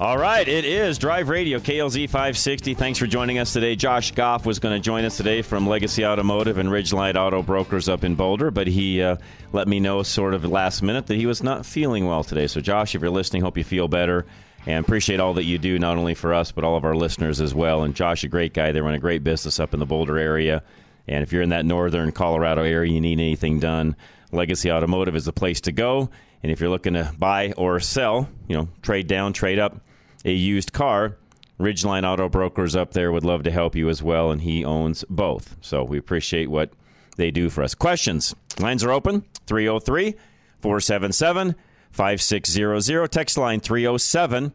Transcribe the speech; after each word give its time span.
All 0.00 0.18
right, 0.18 0.46
it 0.46 0.64
is 0.64 0.98
Drive 0.98 1.28
Radio, 1.28 1.60
KLZ 1.60 2.06
560. 2.10 2.74
Thanks 2.74 2.98
for 2.98 3.06
joining 3.06 3.38
us 3.38 3.52
today. 3.52 3.76
Josh 3.76 4.10
Goff 4.10 4.44
was 4.44 4.58
going 4.58 4.74
to 4.74 4.80
join 4.80 5.04
us 5.04 5.16
today 5.16 5.40
from 5.40 5.68
Legacy 5.68 6.04
Automotive 6.04 6.58
and 6.58 6.68
Ridgeline 6.68 7.14
Auto 7.14 7.44
Brokers 7.44 7.88
up 7.88 8.02
in 8.02 8.16
Boulder, 8.16 8.50
but 8.50 8.66
he 8.66 9.00
uh, 9.00 9.16
let 9.52 9.68
me 9.68 9.78
know 9.78 10.02
sort 10.02 10.34
of 10.34 10.44
last 10.44 10.82
minute 10.82 11.06
that 11.06 11.14
he 11.14 11.26
was 11.26 11.44
not 11.44 11.64
feeling 11.64 12.06
well 12.06 12.24
today. 12.24 12.48
So, 12.48 12.60
Josh, 12.60 12.96
if 12.96 13.02
you're 13.02 13.10
listening, 13.10 13.42
hope 13.42 13.56
you 13.56 13.62
feel 13.62 13.86
better 13.86 14.26
and 14.66 14.84
appreciate 14.84 15.20
all 15.20 15.34
that 15.34 15.44
you 15.44 15.58
do, 15.58 15.78
not 15.78 15.96
only 15.96 16.14
for 16.14 16.34
us, 16.34 16.50
but 16.50 16.64
all 16.64 16.76
of 16.76 16.84
our 16.84 16.96
listeners 16.96 17.40
as 17.40 17.54
well. 17.54 17.84
And 17.84 17.94
Josh, 17.94 18.24
a 18.24 18.28
great 18.28 18.52
guy. 18.52 18.72
They 18.72 18.80
run 18.80 18.94
a 18.94 18.98
great 18.98 19.22
business 19.22 19.60
up 19.60 19.74
in 19.74 19.78
the 19.78 19.86
Boulder 19.86 20.18
area. 20.18 20.64
And 21.06 21.22
if 21.22 21.32
you're 21.32 21.42
in 21.42 21.50
that 21.50 21.64
northern 21.64 22.10
Colorado 22.10 22.64
area, 22.64 22.92
you 22.92 23.00
need 23.00 23.20
anything 23.20 23.60
done, 23.60 23.94
Legacy 24.32 24.72
Automotive 24.72 25.14
is 25.14 25.24
the 25.24 25.32
place 25.32 25.60
to 25.62 25.72
go. 25.72 26.10
And 26.44 26.52
if 26.52 26.60
you're 26.60 26.68
looking 26.68 26.92
to 26.92 27.10
buy 27.18 27.54
or 27.56 27.80
sell, 27.80 28.28
you 28.48 28.54
know, 28.54 28.68
trade 28.82 29.06
down, 29.06 29.32
trade 29.32 29.58
up 29.58 29.80
a 30.26 30.32
used 30.32 30.74
car, 30.74 31.16
Ridgeline 31.58 32.04
Auto 32.06 32.28
Brokers 32.28 32.76
up 32.76 32.92
there 32.92 33.10
would 33.10 33.24
love 33.24 33.44
to 33.44 33.50
help 33.50 33.74
you 33.74 33.88
as 33.88 34.02
well, 34.02 34.30
and 34.30 34.42
he 34.42 34.62
owns 34.62 35.06
both. 35.08 35.56
So 35.62 35.82
we 35.82 35.96
appreciate 35.96 36.50
what 36.50 36.74
they 37.16 37.30
do 37.30 37.48
for 37.48 37.64
us. 37.64 37.74
Questions? 37.74 38.34
Lines 38.58 38.84
are 38.84 38.92
open 38.92 39.24
303 39.46 40.16
477 40.60 41.54
5600. 41.90 43.08
Text 43.10 43.38
line 43.38 43.60
307 43.60 44.52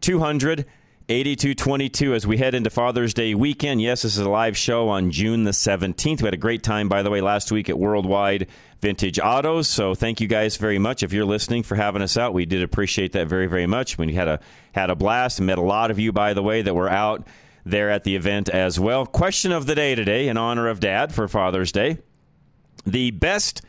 200 0.00 0.66
8222 1.10 2.14
as 2.14 2.24
we 2.24 2.36
head 2.36 2.54
into 2.54 2.70
Father's 2.70 3.12
Day 3.12 3.34
weekend. 3.34 3.82
Yes, 3.82 4.02
this 4.02 4.16
is 4.16 4.24
a 4.24 4.30
live 4.30 4.56
show 4.56 4.88
on 4.88 5.10
June 5.10 5.42
the 5.42 5.50
17th. 5.50 6.22
We 6.22 6.26
had 6.26 6.34
a 6.34 6.36
great 6.36 6.62
time, 6.62 6.88
by 6.88 7.02
the 7.02 7.10
way, 7.10 7.20
last 7.20 7.50
week 7.50 7.68
at 7.68 7.76
Worldwide 7.76 8.46
Vintage 8.80 9.18
Autos. 9.18 9.66
So 9.66 9.96
thank 9.96 10.20
you 10.20 10.28
guys 10.28 10.56
very 10.56 10.78
much. 10.78 11.02
If 11.02 11.12
you're 11.12 11.24
listening 11.24 11.64
for 11.64 11.74
having 11.74 12.00
us 12.00 12.16
out, 12.16 12.32
we 12.32 12.46
did 12.46 12.62
appreciate 12.62 13.10
that 13.14 13.26
very, 13.26 13.48
very 13.48 13.66
much. 13.66 13.98
We 13.98 14.14
had 14.14 14.28
a 14.28 14.38
had 14.70 14.88
a 14.88 14.94
blast 14.94 15.40
and 15.40 15.48
met 15.48 15.58
a 15.58 15.62
lot 15.62 15.90
of 15.90 15.98
you, 15.98 16.12
by 16.12 16.32
the 16.32 16.44
way, 16.44 16.62
that 16.62 16.74
were 16.74 16.88
out 16.88 17.26
there 17.66 17.90
at 17.90 18.04
the 18.04 18.14
event 18.14 18.48
as 18.48 18.78
well. 18.78 19.04
Question 19.04 19.50
of 19.50 19.66
the 19.66 19.74
day 19.74 19.96
today, 19.96 20.28
in 20.28 20.36
honor 20.36 20.68
of 20.68 20.78
Dad 20.78 21.12
for 21.12 21.26
Father's 21.26 21.72
Day. 21.72 21.98
The 22.86 23.10
best 23.10 23.62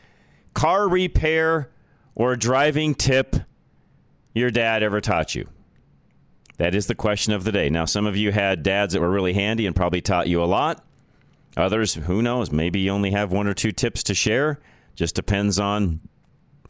car 0.54 0.88
repair 0.88 1.72
or 2.14 2.36
driving 2.36 2.94
tip 2.94 3.36
your 4.36 4.52
dad 4.52 4.84
ever 4.84 5.02
taught 5.02 5.34
you? 5.34 5.48
That 6.62 6.76
is 6.76 6.86
the 6.86 6.94
question 6.94 7.34
of 7.34 7.44
the 7.44 7.52
day. 7.52 7.72
Now, 7.72 7.86
some 7.86 8.06
of 8.06 8.16
you 8.16 8.32
had 8.32 8.62
dads 8.62 8.94
that 8.94 9.00
were 9.00 9.10
really 9.10 9.34
handy 9.34 9.66
and 9.66 9.76
probably 9.76 10.00
taught 10.00 10.28
you 10.28 10.44
a 10.44 10.46
lot. 10.46 10.86
Others, 11.58 11.96
who 11.96 12.22
knows, 12.22 12.52
maybe 12.52 12.82
you 12.82 12.92
only 12.92 13.10
have 13.10 13.32
one 13.32 13.48
or 13.48 13.56
two 13.56 13.72
tips 13.72 14.04
to 14.04 14.14
share. 14.14 14.60
Just 14.94 15.16
depends 15.16 15.58
on 15.58 16.02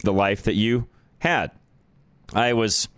the 0.02 0.14
life 0.14 0.44
that 0.44 0.54
you 0.54 0.88
had. 1.18 1.50
I 2.32 2.54
was 2.54 2.88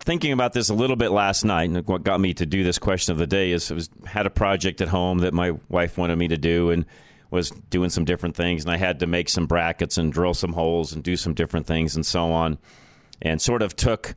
thinking 0.00 0.32
about 0.32 0.52
this 0.52 0.68
a 0.68 0.74
little 0.74 0.96
bit 0.96 1.12
last 1.12 1.44
night, 1.44 1.70
and 1.70 1.86
what 1.86 2.02
got 2.02 2.18
me 2.18 2.34
to 2.34 2.44
do 2.44 2.64
this 2.64 2.80
question 2.80 3.12
of 3.12 3.18
the 3.18 3.28
day 3.28 3.52
is 3.52 3.70
I 3.70 3.74
was 3.74 3.88
had 4.04 4.26
a 4.26 4.30
project 4.30 4.80
at 4.80 4.88
home 4.88 5.18
that 5.18 5.32
my 5.32 5.52
wife 5.68 5.96
wanted 5.96 6.16
me 6.16 6.26
to 6.26 6.36
do, 6.36 6.72
and 6.72 6.86
was 7.30 7.50
doing 7.70 7.90
some 7.90 8.04
different 8.04 8.34
things, 8.34 8.64
and 8.64 8.72
I 8.72 8.78
had 8.78 8.98
to 8.98 9.06
make 9.06 9.28
some 9.28 9.46
brackets 9.46 9.96
and 9.96 10.12
drill 10.12 10.34
some 10.34 10.54
holes 10.54 10.92
and 10.92 11.04
do 11.04 11.16
some 11.16 11.34
different 11.34 11.68
things 11.68 11.94
and 11.94 12.04
so 12.04 12.32
on, 12.32 12.58
and 13.22 13.40
sort 13.40 13.62
of 13.62 13.76
took 13.76 14.16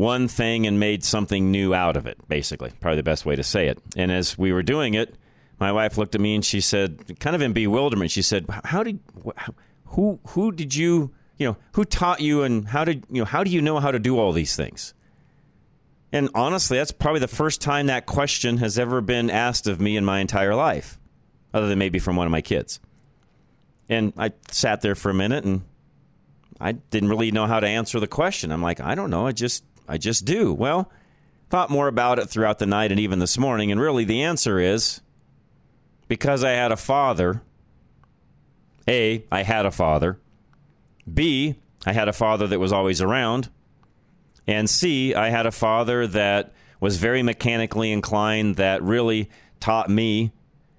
one 0.00 0.28
thing 0.28 0.66
and 0.66 0.80
made 0.80 1.04
something 1.04 1.50
new 1.50 1.74
out 1.74 1.94
of 1.94 2.06
it, 2.06 2.16
basically. 2.26 2.72
Probably 2.80 2.96
the 2.96 3.02
best 3.02 3.26
way 3.26 3.36
to 3.36 3.42
say 3.42 3.68
it. 3.68 3.78
And 3.96 4.10
as 4.10 4.38
we 4.38 4.50
were 4.50 4.62
doing 4.62 4.94
it, 4.94 5.14
my 5.58 5.72
wife 5.72 5.98
looked 5.98 6.14
at 6.14 6.22
me 6.22 6.34
and 6.34 6.42
she 6.42 6.62
said, 6.62 7.20
kind 7.20 7.36
of 7.36 7.42
in 7.42 7.52
bewilderment, 7.52 8.10
she 8.10 8.22
said, 8.22 8.46
"How 8.64 8.82
did 8.82 8.98
wh- 9.22 9.50
who 9.88 10.18
who 10.28 10.52
did 10.52 10.74
you, 10.74 11.10
you 11.36 11.46
know, 11.46 11.56
who 11.74 11.84
taught 11.84 12.20
you 12.20 12.42
and 12.42 12.66
how 12.66 12.82
did, 12.82 13.04
you 13.10 13.20
know, 13.20 13.26
how 13.26 13.44
do 13.44 13.50
you 13.50 13.60
know 13.60 13.78
how 13.78 13.90
to 13.90 13.98
do 13.98 14.18
all 14.18 14.32
these 14.32 14.56
things?" 14.56 14.94
And 16.12 16.30
honestly, 16.34 16.78
that's 16.78 16.92
probably 16.92 17.20
the 17.20 17.28
first 17.28 17.60
time 17.60 17.86
that 17.88 18.06
question 18.06 18.56
has 18.56 18.78
ever 18.78 19.02
been 19.02 19.28
asked 19.28 19.66
of 19.66 19.80
me 19.82 19.98
in 19.98 20.04
my 20.04 20.20
entire 20.20 20.54
life, 20.54 20.98
other 21.52 21.68
than 21.68 21.78
maybe 21.78 21.98
from 21.98 22.16
one 22.16 22.26
of 22.26 22.32
my 22.32 22.40
kids. 22.40 22.80
And 23.90 24.14
I 24.16 24.32
sat 24.50 24.80
there 24.80 24.94
for 24.94 25.10
a 25.10 25.14
minute 25.14 25.44
and 25.44 25.60
I 26.58 26.72
didn't 26.72 27.10
really 27.10 27.30
know 27.30 27.46
how 27.46 27.60
to 27.60 27.66
answer 27.66 28.00
the 28.00 28.06
question. 28.06 28.50
I'm 28.50 28.62
like, 28.62 28.80
I 28.80 28.94
don't 28.94 29.10
know. 29.10 29.26
I 29.26 29.32
just 29.32 29.62
I 29.88 29.98
just 29.98 30.24
do. 30.24 30.52
Well, 30.52 30.90
thought 31.48 31.70
more 31.70 31.88
about 31.88 32.18
it 32.18 32.28
throughout 32.28 32.58
the 32.58 32.66
night 32.66 32.90
and 32.90 33.00
even 33.00 33.18
this 33.18 33.38
morning, 33.38 33.72
and 33.72 33.80
really 33.80 34.04
the 34.04 34.22
answer 34.22 34.58
is 34.58 35.00
because 36.08 36.44
I 36.44 36.50
had 36.50 36.72
a 36.72 36.76
father. 36.76 37.42
A, 38.88 39.24
I 39.30 39.42
had 39.42 39.66
a 39.66 39.70
father. 39.70 40.18
B, 41.12 41.56
I 41.86 41.92
had 41.92 42.08
a 42.08 42.12
father 42.12 42.46
that 42.46 42.58
was 42.58 42.72
always 42.72 43.00
around. 43.00 43.48
And 44.46 44.68
C, 44.68 45.14
I 45.14 45.30
had 45.30 45.46
a 45.46 45.52
father 45.52 46.06
that 46.08 46.52
was 46.80 46.96
very 46.96 47.22
mechanically 47.22 47.92
inclined 47.92 48.56
that 48.56 48.82
really 48.82 49.28
taught 49.60 49.90
me 49.90 50.32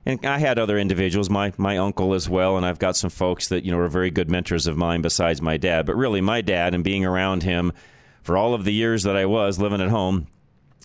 and 0.05 0.25
I 0.25 0.39
had 0.39 0.57
other 0.57 0.79
individuals, 0.79 1.29
my 1.29 1.53
my 1.57 1.77
uncle 1.77 2.13
as 2.13 2.27
well, 2.27 2.57
and 2.57 2.65
I've 2.65 2.79
got 2.79 2.95
some 2.95 3.09
folks 3.09 3.49
that 3.49 3.63
you 3.63 3.71
know 3.71 3.77
are 3.79 3.87
very 3.87 4.09
good 4.09 4.31
mentors 4.31 4.65
of 4.65 4.75
mine 4.75 5.01
besides 5.01 5.41
my 5.41 5.57
dad. 5.57 5.85
But 5.85 5.95
really, 5.95 6.21
my 6.21 6.41
dad 6.41 6.73
and 6.73 6.83
being 6.83 7.05
around 7.05 7.43
him 7.43 7.71
for 8.21 8.37
all 8.37 8.53
of 8.53 8.63
the 8.63 8.73
years 8.73 9.03
that 9.03 9.15
I 9.15 9.25
was 9.25 9.59
living 9.59 9.81
at 9.81 9.89
home, 9.89 10.27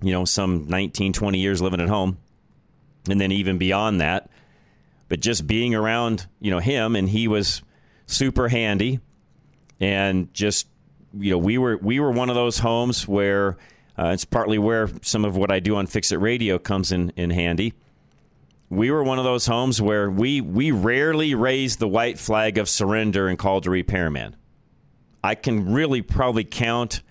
you 0.02 0.12
know, 0.12 0.24
some 0.24 0.66
19, 0.69 1.12
20 1.12 1.38
years 1.38 1.62
living 1.62 1.80
at 1.80 1.88
home, 1.88 2.19
and 3.08 3.20
then 3.20 3.32
even 3.32 3.58
beyond 3.58 4.00
that. 4.00 4.30
But 5.08 5.20
just 5.20 5.47
being 5.47 5.74
around, 5.74 6.26
you 6.41 6.50
know, 6.50 6.58
him, 6.58 6.97
and 6.97 7.08
he 7.08 7.28
was 7.28 7.62
super 8.06 8.48
handy, 8.48 9.00
and 9.80 10.32
just 10.34 10.66
you 11.19 11.30
know, 11.30 11.38
we 11.38 11.58
were 11.58 11.76
we 11.76 12.00
were 12.00 12.10
one 12.10 12.28
of 12.28 12.34
those 12.34 12.58
homes 12.58 13.06
where 13.06 13.56
uh, 13.98 14.08
it's 14.08 14.24
partly 14.24 14.58
where 14.58 14.91
some 15.03 15.24
of 15.24 15.36
what 15.36 15.53
I 15.53 15.60
do 15.60 15.76
on 15.76 15.86
Fix 15.86 16.10
It 16.10 16.16
Radio 16.16 16.58
comes 16.58 16.91
in 16.91 17.10
in 17.10 17.30
handy 17.30 17.72
we 18.68 18.91
were 18.91 19.03
one 19.03 19.18
of 19.18 19.24
those 19.24 19.47
homes 19.47 19.80
where 19.80 20.10
we 20.10 20.41
we 20.41 20.70
rarely 20.70 21.34
raised 21.34 21.78
the 21.78 21.88
white 21.88 22.18
flag 22.18 22.58
of 22.58 22.68
surrender 22.68 23.28
and 23.28 23.38
called 23.38 23.66
a 23.66 23.70
repairman. 23.70 24.36
I 25.22 25.34
can 25.34 25.72
really 25.72 26.03
probably 26.03 26.44
count 26.44 27.03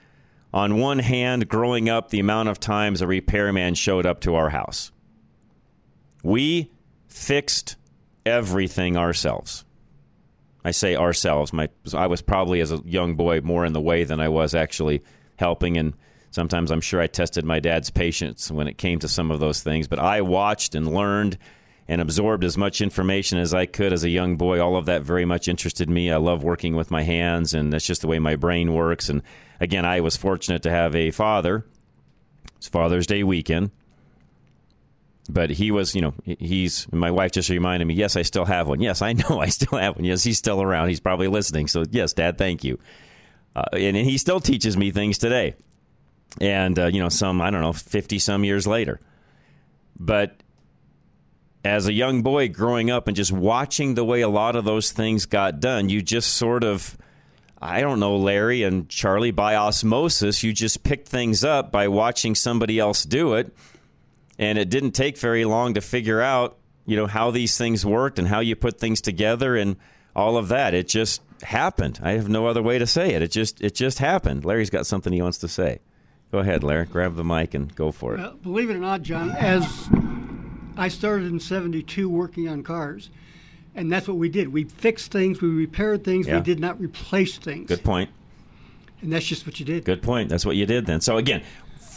on 0.55 0.79
one 0.79 0.97
hand 0.97 1.47
growing 1.47 1.89
up 1.89 2.09
the 2.09 2.19
amount 2.19 2.49
of 2.49 2.59
times 2.59 3.01
a 3.01 3.07
repairman 3.07 3.75
showed 3.75 4.07
up 4.07 4.21
to 4.21 4.33
our 4.33 4.49
house. 4.49 4.91
We 6.23 6.71
fixed 7.07 7.75
everything 8.25 8.97
ourselves. 8.97 9.66
I 10.63 10.71
say 10.71 10.95
ourselves. 10.95 11.53
My 11.53 11.69
I 11.93 12.07
was 12.07 12.23
probably 12.23 12.61
as 12.61 12.72
a 12.72 12.81
young 12.85 13.13
boy 13.13 13.41
more 13.41 13.66
in 13.66 13.73
the 13.73 13.81
way 13.81 14.03
than 14.03 14.19
I 14.19 14.29
was 14.29 14.55
actually 14.55 15.03
helping 15.37 15.78
and 15.78 15.93
Sometimes 16.35 16.69
I'm 16.69 16.81
sure 16.81 16.99
I 16.99 17.07
tested 17.07 17.46
my 17.46 17.61
dad's 17.61 17.90
patience 17.90 18.52
when 18.52 18.67
it 18.67 18.78
came 18.78 18.99
to 18.99 19.07
some 19.07 19.31
of 19.31 19.40
those 19.40 19.63
things, 19.63 19.87
but 19.87 19.99
I 19.99 20.19
watched 20.19 20.75
and 20.75 20.93
learned 20.93 21.37
and 21.87 22.02
absorbed 22.02 22.43
as 22.43 22.57
much 22.57 22.81
information 22.81 23.40
as 23.40 23.53
I 23.53 23.66
could 23.67 23.93
as 23.93 24.03
a 24.03 24.09
young 24.09 24.35
boy. 24.35 24.59
All 24.59 24.75
of 24.75 24.85
that 24.87 25.03
very 25.03 25.23
much 25.23 25.47
interested 25.47 25.90
me. 25.90 26.11
I 26.11 26.17
love 26.17 26.43
working 26.43 26.75
with 26.75 26.91
my 26.91 27.03
hands, 27.03 27.53
and 27.53 27.72
that's 27.72 27.87
just 27.87 28.02
the 28.02 28.07
way 28.07 28.19
my 28.19 28.35
brain 28.35 28.73
works. 28.73 29.07
And 29.07 29.22
again, 29.59 29.85
I 29.85 30.02
was 30.02 30.17
fortunate 30.17 30.63
to 30.63 30.72
have 30.72 30.96
a 30.96 31.11
father. 31.11 31.66
It's 32.57 32.67
Father's 32.67 33.07
Day 33.07 33.23
weekend. 33.23 33.72
But 35.28 35.49
he 35.49 35.72
was, 35.72 35.96
you 35.96 36.02
know, 36.02 36.13
he's, 36.23 36.91
my 36.91 37.09
wife 37.09 37.31
just 37.31 37.49
reminded 37.49 37.85
me, 37.85 37.96
yes, 37.96 38.16
I 38.16 38.22
still 38.22 38.46
have 38.46 38.67
one. 38.67 38.79
Yes, 38.79 39.02
I 39.02 39.13
know 39.13 39.40
I 39.41 39.47
still 39.47 39.79
have 39.79 39.96
one. 39.96 40.05
Yes, 40.05 40.23
he's 40.23 40.37
still 40.37 40.61
around. 40.61 40.90
He's 40.90 40.99
probably 40.99 41.28
listening. 41.28 41.67
So, 41.67 41.84
yes, 41.90 42.13
Dad, 42.13 42.37
thank 42.37 42.63
you. 42.63 42.79
Uh, 43.55 43.63
and, 43.73 43.97
and 43.97 44.05
he 44.05 44.17
still 44.17 44.40
teaches 44.40 44.78
me 44.78 44.91
things 44.91 45.17
today 45.17 45.55
and 46.41 46.78
uh, 46.78 46.87
you 46.87 46.99
know 46.99 47.09
some 47.09 47.41
i 47.41 47.49
don't 47.49 47.61
know 47.61 47.73
50 47.73 48.19
some 48.19 48.43
years 48.43 48.67
later 48.67 48.99
but 49.99 50.35
as 51.63 51.87
a 51.87 51.93
young 51.93 52.22
boy 52.22 52.49
growing 52.49 52.91
up 52.91 53.07
and 53.07 53.16
just 53.16 53.31
watching 53.31 53.96
the 53.96 54.03
way 54.05 54.22
a 54.22 54.29
lot 54.29 54.55
of 54.55 54.66
those 54.66 54.91
things 54.91 55.25
got 55.25 55.59
done 55.59 55.90
you 55.90 56.02
just 56.02 56.34
sort 56.34 56.63
of 56.63 56.97
I 57.66 57.82
don't 57.82 58.00
know, 58.00 58.16
Larry 58.16 58.62
and 58.64 58.88
Charlie, 58.88 59.32
by 59.32 59.56
osmosis, 59.56 60.44
you 60.44 60.53
just 60.53 60.84
picked 60.84 61.08
things 61.08 61.44
up 61.44 61.72
by 61.72 61.88
watching 61.88 62.35
somebody 62.35 62.79
else 62.79 63.03
do 63.03 63.34
it. 63.34 63.56
And 64.38 64.58
it 64.58 64.70
didn't 64.70 64.91
take 64.91 65.17
very 65.17 65.46
long 65.46 65.73
to 65.73 65.82
figure 65.82 66.22
out, 66.22 66.58
you 66.85 66.96
know, 66.96 67.08
how 67.08 67.32
these 67.32 67.58
things 67.58 67.85
worked 67.85 68.20
and 68.20 68.28
how 68.28 68.40
you 68.41 68.56
put 68.56 68.79
things 68.79 69.02
together 69.02 69.56
and 69.56 69.78
all 70.16 70.38
of 70.38 70.50
that. 70.50 70.73
It 70.73 70.88
just 70.88 71.22
happened. 71.41 72.00
I 72.03 72.12
have 72.12 72.29
no 72.29 72.46
other 72.46 72.62
way 72.62 72.78
to 72.78 72.85
say 72.85 73.14
it. 73.14 73.22
It 73.22 73.32
just 73.32 73.62
it 73.62 73.73
just 73.73 74.00
happened. 74.00 74.46
Larry's 74.46 74.70
got 74.70 74.85
something 74.85 75.12
he 75.12 75.22
wants 75.22 75.40
to 75.40 75.47
say. 75.47 75.79
Go 76.32 76.40
ahead, 76.40 76.64
Larry. 76.64 76.85
Grab 76.85 77.16
the 77.16 77.23
mic 77.23 77.53
and 77.53 77.73
go 77.76 77.91
for 77.91 78.16
it. 78.16 78.44
Believe 78.44 78.70
it 78.70 78.76
or 78.76 78.79
not, 78.79 79.02
John, 79.02 79.32
as 79.32 79.90
I 80.78 80.90
started 80.90 81.28
in 81.32 81.40
72 81.40 82.09
working 82.09 82.47
on 82.50 82.62
cars, 82.62 83.09
and 83.75 83.91
that's 83.91 84.07
what 84.07 84.17
we 84.17 84.29
did. 84.29 84.51
We 84.51 84.63
fixed 84.63 85.11
things, 85.11 85.41
we 85.41 85.49
repaired 85.49 86.03
things, 86.03 86.27
Yeah. 86.27 86.37
we 86.37 86.41
did 86.41 86.59
not 86.59 86.79
replace 86.79 87.37
things. 87.37 87.67
Good 87.67 87.83
point. 87.83 88.09
And 89.01 89.11
that's 89.11 89.25
just 89.25 89.45
what 89.45 89.59
you 89.59 89.66
did. 89.66 89.85
Good 89.85 90.01
point. 90.01 90.29
That's 90.29 90.45
what 90.45 90.55
you 90.55 90.66
did 90.66 90.85
then. 90.85 91.01
So 91.01 91.17
again, 91.17 91.43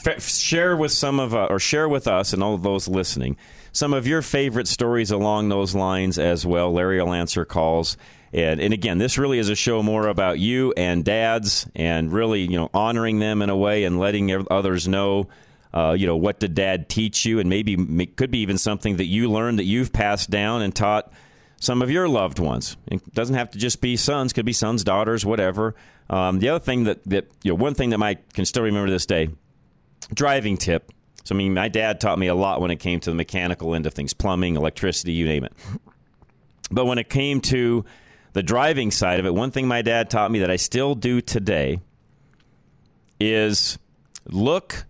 f- 0.06 0.22
share 0.28 0.76
with 0.76 0.92
some 0.92 1.20
of 1.20 1.34
uh, 1.34 1.46
or 1.48 1.58
share 1.58 1.88
with 1.88 2.06
us 2.06 2.32
and 2.32 2.42
all 2.42 2.54
of 2.54 2.62
those 2.62 2.88
listening 2.88 3.36
some 3.70 3.92
of 3.92 4.06
your 4.06 4.22
favorite 4.22 4.66
stories 4.66 5.10
along 5.10 5.48
those 5.48 5.75
lines 5.75 6.19
as 6.19 6.44
well. 6.44 6.72
Larry 6.72 7.00
will 7.02 7.12
answer 7.12 7.44
calls. 7.44 7.96
And, 8.32 8.60
and 8.60 8.74
again, 8.74 8.98
this 8.98 9.19
really 9.19 9.38
is 9.38 9.48
a 9.50 9.54
show 9.54 9.82
more 9.82 10.08
about 10.08 10.38
you 10.38 10.72
and 10.76 11.04
dads, 11.04 11.66
and 11.74 12.12
really, 12.12 12.40
you 12.42 12.56
know, 12.56 12.70
honoring 12.74 13.20
them 13.20 13.40
in 13.40 13.50
a 13.50 13.56
way 13.56 13.84
and 13.84 13.98
letting 13.98 14.46
others 14.50 14.88
know, 14.88 15.28
uh, 15.72 15.94
you 15.96 16.06
know, 16.06 16.16
what 16.16 16.40
did 16.40 16.54
dad 16.54 16.88
teach 16.88 17.24
you, 17.24 17.38
and 17.40 17.48
maybe 17.48 17.76
could 18.06 18.31
be 18.31 18.38
even 18.40 18.58
something 18.58 18.96
that 18.96 19.04
you 19.06 19.31
learned 19.31 19.58
that 19.58 19.64
you've 19.64 19.92
passed 19.92 20.28
down 20.28 20.60
and 20.62 20.74
taught 20.74 21.10
some 21.60 21.82
of 21.82 21.90
your 21.90 22.08
loved 22.08 22.38
ones. 22.38 22.76
It 22.87 23.14
doesn't 23.14 23.34
have 23.34 23.50
to 23.50 23.58
just 23.58 23.81
be 23.81 23.96
sons; 23.96 24.32
could 24.32 24.46
be 24.46 24.52
sons, 24.52 24.84
daughters, 24.84 25.25
whatever. 25.25 25.75
Um, 26.10 26.38
the 26.38 26.50
other 26.50 26.64
thing 26.64 26.84
that 26.84 27.05
that 27.05 27.31
you 27.43 27.52
know, 27.52 27.56
one 27.56 27.75
thing 27.75 27.90
that 27.90 28.02
I 28.02 28.14
can 28.14 28.44
still 28.44 28.62
remember 28.62 28.90
this 28.90 29.06
day, 29.06 29.28
driving 30.12 30.56
tip. 30.56 30.93
So 31.25 31.34
I 31.34 31.38
mean, 31.38 31.55
my 31.55 31.69
dad 31.69 32.00
taught 32.00 32.19
me 32.19 32.28
a 32.28 32.34
lot 32.34 32.60
when 32.60 32.70
it 32.70 32.76
came 32.76 33.00
to 33.00 33.10
the 33.10 33.16
mechanical 33.16 33.75
end 33.75 33.87
of 33.87 33.94
things, 33.94 34.14
plumbing, 34.14 34.56
electricity, 34.56 35.12
you 35.12 35.26
name 35.26 35.44
it. 35.44 35.52
But 36.70 36.87
when 36.87 36.99
it 36.99 37.08
came 37.08 37.40
to 37.43 37.84
the 38.32 38.43
driving 38.43 38.90
side 38.90 39.20
of 39.20 39.26
it, 39.26 39.34
one 39.34 39.50
thing 39.50 39.66
my 39.66 39.82
dad 39.82 40.10
taught 40.10 40.31
me 40.31 40.38
that 40.40 40.50
I 40.50 40.56
still 40.56 40.94
do 40.94 41.20
today 41.20 41.81
is 43.20 43.78
look 44.26 44.84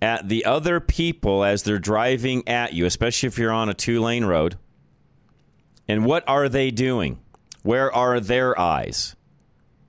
at 0.00 0.28
the 0.28 0.44
other 0.44 0.80
people 0.80 1.44
as 1.44 1.62
they're 1.64 1.78
driving 1.78 2.46
at 2.46 2.72
you, 2.72 2.86
especially 2.86 3.26
if 3.26 3.38
you're 3.38 3.52
on 3.52 3.68
a 3.68 3.74
two 3.74 4.00
lane 4.00 4.24
road. 4.24 4.56
And 5.88 6.04
what 6.04 6.22
are 6.28 6.48
they 6.48 6.70
doing? 6.70 7.18
Where 7.62 7.92
are 7.92 8.20
their 8.20 8.58
eyes? 8.58 9.16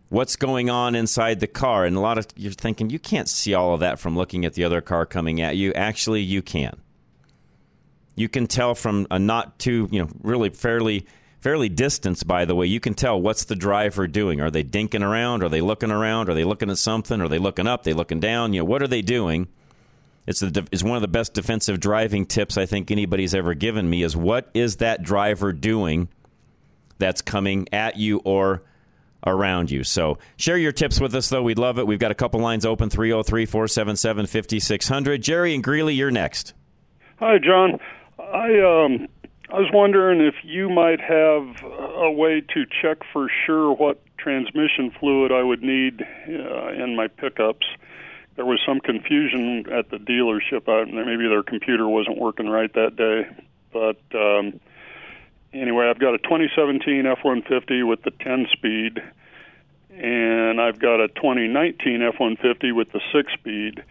What's 0.10 0.36
going 0.36 0.70
on 0.70 0.96
inside 0.96 1.40
the 1.40 1.48
car? 1.48 1.86
And 1.86 1.96
a 1.96 2.00
lot 2.00 2.18
of 2.18 2.28
you're 2.36 2.52
thinking 2.52 2.90
you 2.90 2.98
can't 2.98 3.30
see 3.30 3.54
all 3.54 3.74
of 3.74 3.82
that 3.82 4.00
from 4.00 4.16
looking 4.16 4.44
at 4.44 4.54
the 4.54 4.64
other 4.64 4.82
car 4.82 5.06
coming 5.06 5.40
at 5.42 5.56
you. 5.56 5.72
Actually, 5.74 6.22
you 6.22 6.42
can. 6.42 6.82
You 8.16 8.28
can 8.28 8.48
tell 8.48 8.74
from 8.74 9.06
a 9.12 9.20
not 9.20 9.60
too, 9.60 9.88
you 9.92 10.02
know, 10.02 10.10
really 10.22 10.50
fairly 10.50 11.06
fairly 11.42 11.70
distance 11.70 12.24
by 12.24 12.44
the 12.46 12.56
way. 12.56 12.66
You 12.66 12.80
can 12.80 12.96
tell 12.96 13.22
what's 13.22 13.46
the 13.46 13.56
driver 13.56 14.08
doing. 14.08 14.42
Are 14.42 14.52
they 14.52 14.64
dinking 14.64 15.04
around? 15.04 15.44
Are 15.44 15.50
they 15.50 15.62
looking 15.62 15.92
around? 15.92 16.28
Are 16.30 16.34
they 16.34 16.44
looking 16.44 16.72
at 16.72 16.80
something? 16.80 17.22
Are 17.22 17.30
they 17.30 17.40
looking 17.40 17.68
up? 17.68 17.82
Are 17.82 17.84
they 17.84 17.94
looking 17.94 18.20
down? 18.20 18.54
You 18.54 18.62
know, 18.62 18.66
what 18.66 18.82
are 18.82 18.88
they 18.88 19.02
doing? 19.02 19.48
It's, 20.30 20.42
the, 20.42 20.68
it's 20.72 20.84
one 20.84 20.96
of 20.96 21.02
the 21.02 21.08
best 21.08 21.34
defensive 21.34 21.80
driving 21.80 22.28
tips 22.28 22.56
I 22.56 22.68
think 22.68 22.92
anybody's 22.92 23.34
ever 23.34 23.56
given 23.56 23.90
me 23.90 24.04
is 24.04 24.16
what 24.16 24.48
is 24.54 24.76
that 24.76 25.02
driver 25.02 25.52
doing 25.52 26.08
that's 27.00 27.24
coming 27.24 27.68
at 27.72 27.98
you 27.98 28.20
or 28.24 28.62
around 29.26 29.72
you. 29.72 29.84
So 29.84 30.20
share 30.38 30.56
your 30.56 30.72
tips 30.72 31.02
with 31.02 31.16
us, 31.16 31.30
though. 31.30 31.42
We'd 31.42 31.58
love 31.58 31.80
it. 31.80 31.88
We've 31.88 31.98
got 31.98 32.12
a 32.12 32.16
couple 32.16 32.40
lines 32.42 32.64
open 32.64 32.92
303 32.92 33.48
477 33.48 34.28
5600. 34.28 35.20
Jerry 35.24 35.56
and 35.56 35.64
Greeley, 35.64 35.96
you're 35.96 36.12
next. 36.12 36.54
Hi, 37.18 37.40
John. 37.40 37.80
I 38.20 38.60
um, 38.60 39.08
I 39.52 39.58
was 39.58 39.72
wondering 39.74 40.22
if 40.22 40.36
you 40.44 40.70
might 40.70 41.02
have 41.02 41.64
a 41.64 42.12
way 42.12 42.42
to 42.54 42.66
check 42.84 43.00
for 43.12 43.32
sure 43.48 43.74
what 43.74 44.00
transmission 44.20 44.92
fluid 45.00 45.32
I 45.32 45.42
would 45.42 45.64
need 45.64 46.04
uh, 46.04 46.68
in 46.74 46.96
my 46.96 47.08
pickups. 47.08 47.66
There 48.40 48.46
was 48.46 48.62
some 48.66 48.80
confusion 48.80 49.66
at 49.70 49.90
the 49.90 49.98
dealership. 49.98 50.66
Maybe 50.66 51.28
their 51.28 51.44
computer 51.44 51.90
wasn't 51.90 52.18
working 52.18 52.48
right 52.48 52.74
that 52.74 52.96
day, 52.96 53.28
but 53.74 54.00
um, 54.18 54.62
anyway, 55.52 55.90
I've 55.90 56.00
got 56.00 56.14
a 56.14 56.20
2017 56.20 57.06
F-150 57.06 57.86
with 57.86 58.02
the 58.04 58.12
10-speed, 58.12 59.04
and 59.90 60.62
I've 60.62 60.80
got 60.80 61.02
a 61.02 61.10
2019 61.10 62.02
F-150 62.02 62.74
with 62.74 62.90
the 62.94 63.02
6-speed 63.14 63.84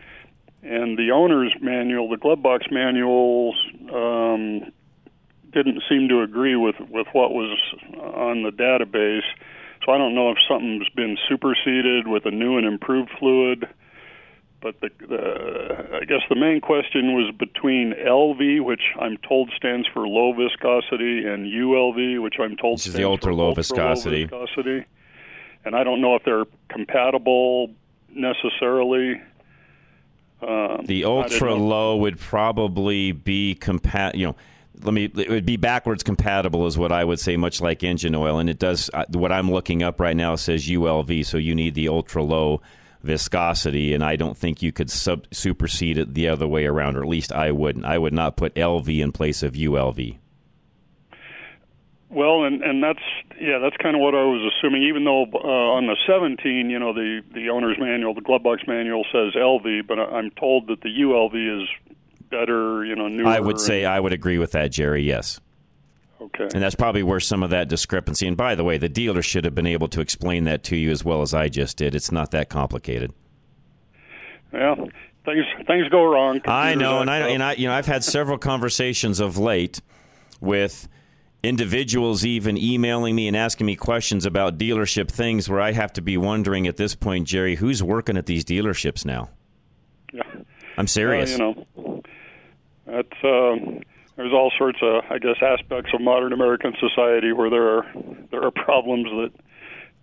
and 0.63 0.97
the 0.97 1.11
owner's 1.11 1.55
manual, 1.61 2.09
the 2.09 2.17
glove 2.17 2.41
box 2.41 2.69
manual, 2.71 3.55
um, 3.93 4.73
didn't 5.53 5.83
seem 5.91 6.09
to 6.09 6.23
agree 6.23 6.57
with 6.57 6.77
with 6.89 7.07
what 7.13 7.33
was 7.33 7.55
on 7.99 8.45
the 8.45 8.51
database. 8.51 9.29
So 9.85 9.93
I 9.93 9.99
don't 9.99 10.15
know 10.15 10.31
if 10.31 10.39
something's 10.49 10.89
been 10.97 11.19
superseded 11.29 12.09
with 12.09 12.25
a 12.25 12.31
new 12.31 12.57
and 12.57 12.67
improved 12.67 13.11
fluid. 13.19 13.69
But 14.61 14.81
the, 14.81 14.91
the 15.07 16.01
I 16.01 16.05
guess 16.05 16.23
the 16.29 16.35
main 16.35 16.61
question 16.61 17.15
was 17.15 17.33
between 17.39 17.93
LV, 17.93 18.65
which 18.65 18.83
I'm 19.01 19.17
told 19.19 19.51
stands 19.57 19.87
for 19.93 20.09
low 20.09 20.33
viscosity, 20.33 21.25
and 21.27 21.47
ULV, 21.47 22.21
which 22.21 22.35
I'm 22.41 22.57
told 22.57 22.79
This 22.79 22.87
is 22.87 22.93
stands 22.93 23.05
the 23.05 23.09
ultra 23.09 23.33
for 23.33 23.35
low 23.35 23.49
ultra 23.49 23.63
viscosity. 23.63 24.27
Low 24.27 24.41
viscosity. 24.47 24.85
And 25.65 25.77
I 25.77 25.85
don't 25.85 26.01
know 26.01 26.17
if 26.17 26.25
they're 26.25 26.47
compatible 26.69 27.71
necessarily. 28.11 29.21
Um, 30.43 30.85
The 30.87 31.05
ultra 31.05 31.55
low 31.55 31.97
would 31.97 32.19
probably 32.19 33.13
be 33.13 33.57
compat. 33.61 34.15
You 34.15 34.29
know, 34.29 34.37
let 34.83 34.93
me. 34.93 35.05
It 35.05 35.29
would 35.29 35.47
be 35.47 35.57
backwards 35.57 36.03
compatible, 36.03 36.67
is 36.67 36.77
what 36.77 36.91
I 36.91 37.05
would 37.05 37.21
say. 37.21 37.37
Much 37.37 37.61
like 37.61 37.85
engine 37.85 38.15
oil, 38.15 38.39
and 38.39 38.51
it 38.51 38.59
does. 38.59 38.91
Uh, 38.93 39.05
what 39.13 39.31
I'm 39.31 39.51
looking 39.51 39.85
up 39.85 40.01
right 40.01 40.17
now 40.17 40.35
says 40.37 40.67
ULV, 40.67 41.25
so 41.27 41.39
you 41.39 41.55
need 41.55 41.75
the 41.75 41.89
ultra 41.89 42.23
low 42.23 42.61
viscosity, 43.03 43.95
and 43.95 44.05
I 44.05 44.17
don't 44.17 44.37
think 44.37 44.63
you 44.63 44.73
could 44.73 44.91
sub- 44.91 45.27
supersede 45.33 45.99
it 45.99 46.15
the 46.15 46.29
other 46.29 46.47
way 46.47 46.67
around, 46.67 46.97
or 46.97 47.03
at 47.03 47.09
least 47.09 47.33
I 47.33 47.51
wouldn't. 47.53 47.85
I 47.85 47.99
would 47.99 48.13
not 48.13 48.37
put 48.37 48.55
LV 48.55 48.89
in 48.99 49.13
place 49.13 49.43
of 49.43 49.53
ULV. 49.53 50.19
Well, 52.11 52.45
and 52.45 52.63
and 52.63 52.83
that's 52.83 53.03
yeah, 53.39 53.59
that's 53.59 53.77
kind 53.77 53.95
of 53.95 54.01
what 54.01 54.15
I 54.15 54.25
was 54.25 54.53
assuming. 54.57 54.83
Even 54.85 55.05
though 55.05 55.25
uh, 55.25 55.77
on 55.77 55.87
the 55.87 55.97
17, 56.07 56.71
you 56.71 56.79
know, 56.79 56.95
the 56.95 57.21
the 57.35 57.51
owner's 57.51 57.79
manual, 57.79 58.15
the 58.15 58.23
glove 58.23 58.43
box 58.43 58.63
manual 58.67 59.05
says 59.13 59.35
LV, 59.35 59.87
but 59.87 59.99
I'm 59.99 60.31
told 60.31 60.69
that 60.69 60.81
the 60.81 60.89
ULV 60.89 61.63
is 61.63 61.69
better. 62.31 62.85
You 62.85 62.97
know, 62.97 63.09
newer. 63.09 63.29
I 63.29 63.41
would 63.41 63.61
say 63.61 63.85
I 63.85 64.01
would 64.01 64.15
agree 64.15 64.39
with 64.39 64.53
that, 64.53 64.73
Jerry. 64.73 65.03
Yes. 65.03 65.41
Okay. 66.21 66.49
And 66.53 66.63
that's 66.63 66.75
probably 66.75 67.03
where 67.03 67.21
some 67.21 67.43
of 67.43 67.51
that 67.51 67.69
discrepancy. 67.69 68.27
And 68.27 68.37
by 68.37 68.55
the 68.55 68.65
way, 68.65 68.79
the 68.79 68.89
dealer 68.89 69.23
should 69.23 69.45
have 69.45 69.55
been 69.55 69.67
able 69.67 69.89
to 69.89 70.01
explain 70.01 70.45
that 70.45 70.63
to 70.65 70.77
you 70.77 70.91
as 70.91 71.05
well 71.05 71.23
as 71.23 71.35
I 71.35 71.49
just 71.49 71.77
did. 71.77 71.95
It's 71.95 72.13
not 72.13 72.31
that 72.33 72.49
complicated. 72.49 73.13
Yeah, 74.53 74.75
things 75.25 75.45
things 75.67 75.89
go 75.91 76.05
wrong. 76.05 76.41
I 76.47 76.75
know, 76.75 77.01
and 77.01 77.11
I 77.11 77.29
and 77.29 77.43
I 77.43 77.53
you 77.53 77.69
know 77.69 77.75
I've 77.75 77.87
had 77.87 78.03
several 78.03 78.39
conversations 78.39 79.21
of 79.21 79.37
late 79.37 79.83
with 80.41 80.89
individuals 81.43 82.25
even 82.25 82.57
emailing 82.57 83.15
me 83.15 83.29
and 83.29 83.37
asking 83.37 83.67
me 83.67 83.77
questions 83.77 84.27
about 84.27 84.59
dealership 84.59 85.09
things 85.09 85.49
where 85.49 85.61
I 85.61 85.73
have 85.73 85.93
to 85.95 86.01
be 86.01 86.17
wondering 86.17 86.67
at 86.67 86.77
this 86.77 86.95
point, 86.95 87.27
Jerry, 87.27 87.57
who's 87.57 87.83
working 87.83 88.17
at 88.17 88.27
these 88.27 88.45
dealerships 88.45 89.05
now? 89.05 89.31
Yeah. 90.13 90.23
I'm 90.77 90.87
serious. 90.87 91.39
Uh, 91.39 91.45
you 91.45 91.67
know, 91.77 92.03
that's 92.87 93.25
um, 93.25 93.81
there's 94.19 94.33
all 94.33 94.51
sorts 94.59 94.79
of 94.83 95.05
I 95.09 95.19
guess 95.19 95.37
aspects 95.41 95.93
of 95.95 96.01
modern 96.01 96.33
American 96.33 96.75
society 96.79 97.33
where 97.33 97.49
there 97.49 97.79
are 97.79 97.87
there 98.31 98.45
are 98.45 98.51
problems 98.51 99.05
that 99.05 99.31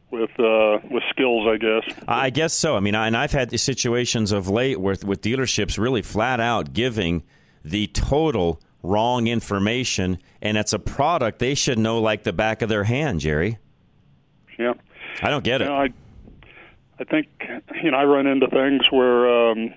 with 0.10 0.32
uh, 0.40 0.80
with 0.90 1.04
skills, 1.10 1.46
I 1.48 1.58
guess. 1.58 2.04
I 2.08 2.30
guess 2.30 2.54
so. 2.54 2.78
I 2.78 2.80
mean, 2.80 2.96
I, 2.96 3.08
and 3.08 3.18
I've 3.18 3.34
had 3.34 3.60
situations 3.60 4.32
of 4.32 4.50
late 4.50 4.80
with 4.80 5.04
with 5.04 5.22
dealerships 5.22 5.78
really 5.78 6.02
flat 6.02 6.40
out 6.40 6.72
giving 6.72 7.24
the 7.64 7.88
total 7.88 8.62
wrong 8.82 9.28
information, 9.28 10.20
and 10.42 10.58
it's 10.58 10.72
a 10.72 10.80
product 10.80 11.40
they 11.40 11.54
should 11.54 11.78
know 11.78 12.00
like 12.00 12.24
the 12.24 12.34
back 12.34 12.62
of 12.62 12.70
their 12.70 12.86
hand, 12.86 13.20
Jerry. 13.20 13.58
Yeah. 14.58 14.76
I 15.22 15.30
don't 15.30 15.44
get 15.44 15.62
it. 15.62 15.66
Know, 15.66 15.76
I 15.76 15.90
I 17.00 17.04
think 17.04 17.28
you 17.84 17.92
know 17.92 17.98
I 17.98 18.06
run 18.06 18.28
into 18.28 18.48
things 18.48 18.84
where 18.92 19.52
um, 19.52 19.74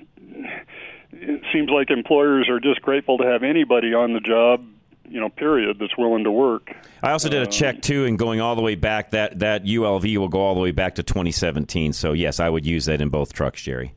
it 1.20 1.42
seems 1.52 1.70
like 1.70 1.90
employers 1.90 2.48
are 2.48 2.60
just 2.60 2.82
grateful 2.82 3.18
to 3.18 3.24
have 3.26 3.42
anybody 3.42 3.94
on 3.94 4.12
the 4.12 4.20
job, 4.20 4.64
you 5.08 5.20
know, 5.20 5.28
period, 5.28 5.78
that's 5.80 5.96
willing 5.96 6.24
to 6.24 6.30
work. 6.30 6.70
I 7.02 7.12
also 7.12 7.28
did 7.28 7.42
a 7.42 7.46
check 7.46 7.82
too, 7.82 8.04
and 8.04 8.18
going 8.18 8.40
all 8.40 8.54
the 8.56 8.62
way 8.62 8.74
back, 8.74 9.10
that 9.10 9.38
that 9.40 9.64
ULV 9.64 10.16
will 10.18 10.28
go 10.28 10.40
all 10.40 10.54
the 10.54 10.60
way 10.60 10.70
back 10.72 10.96
to 10.96 11.02
2017. 11.02 11.92
So 11.92 12.12
yes, 12.12 12.40
I 12.40 12.48
would 12.48 12.66
use 12.66 12.86
that 12.86 13.00
in 13.00 13.08
both 13.08 13.32
trucks, 13.32 13.62
Jerry. 13.62 13.94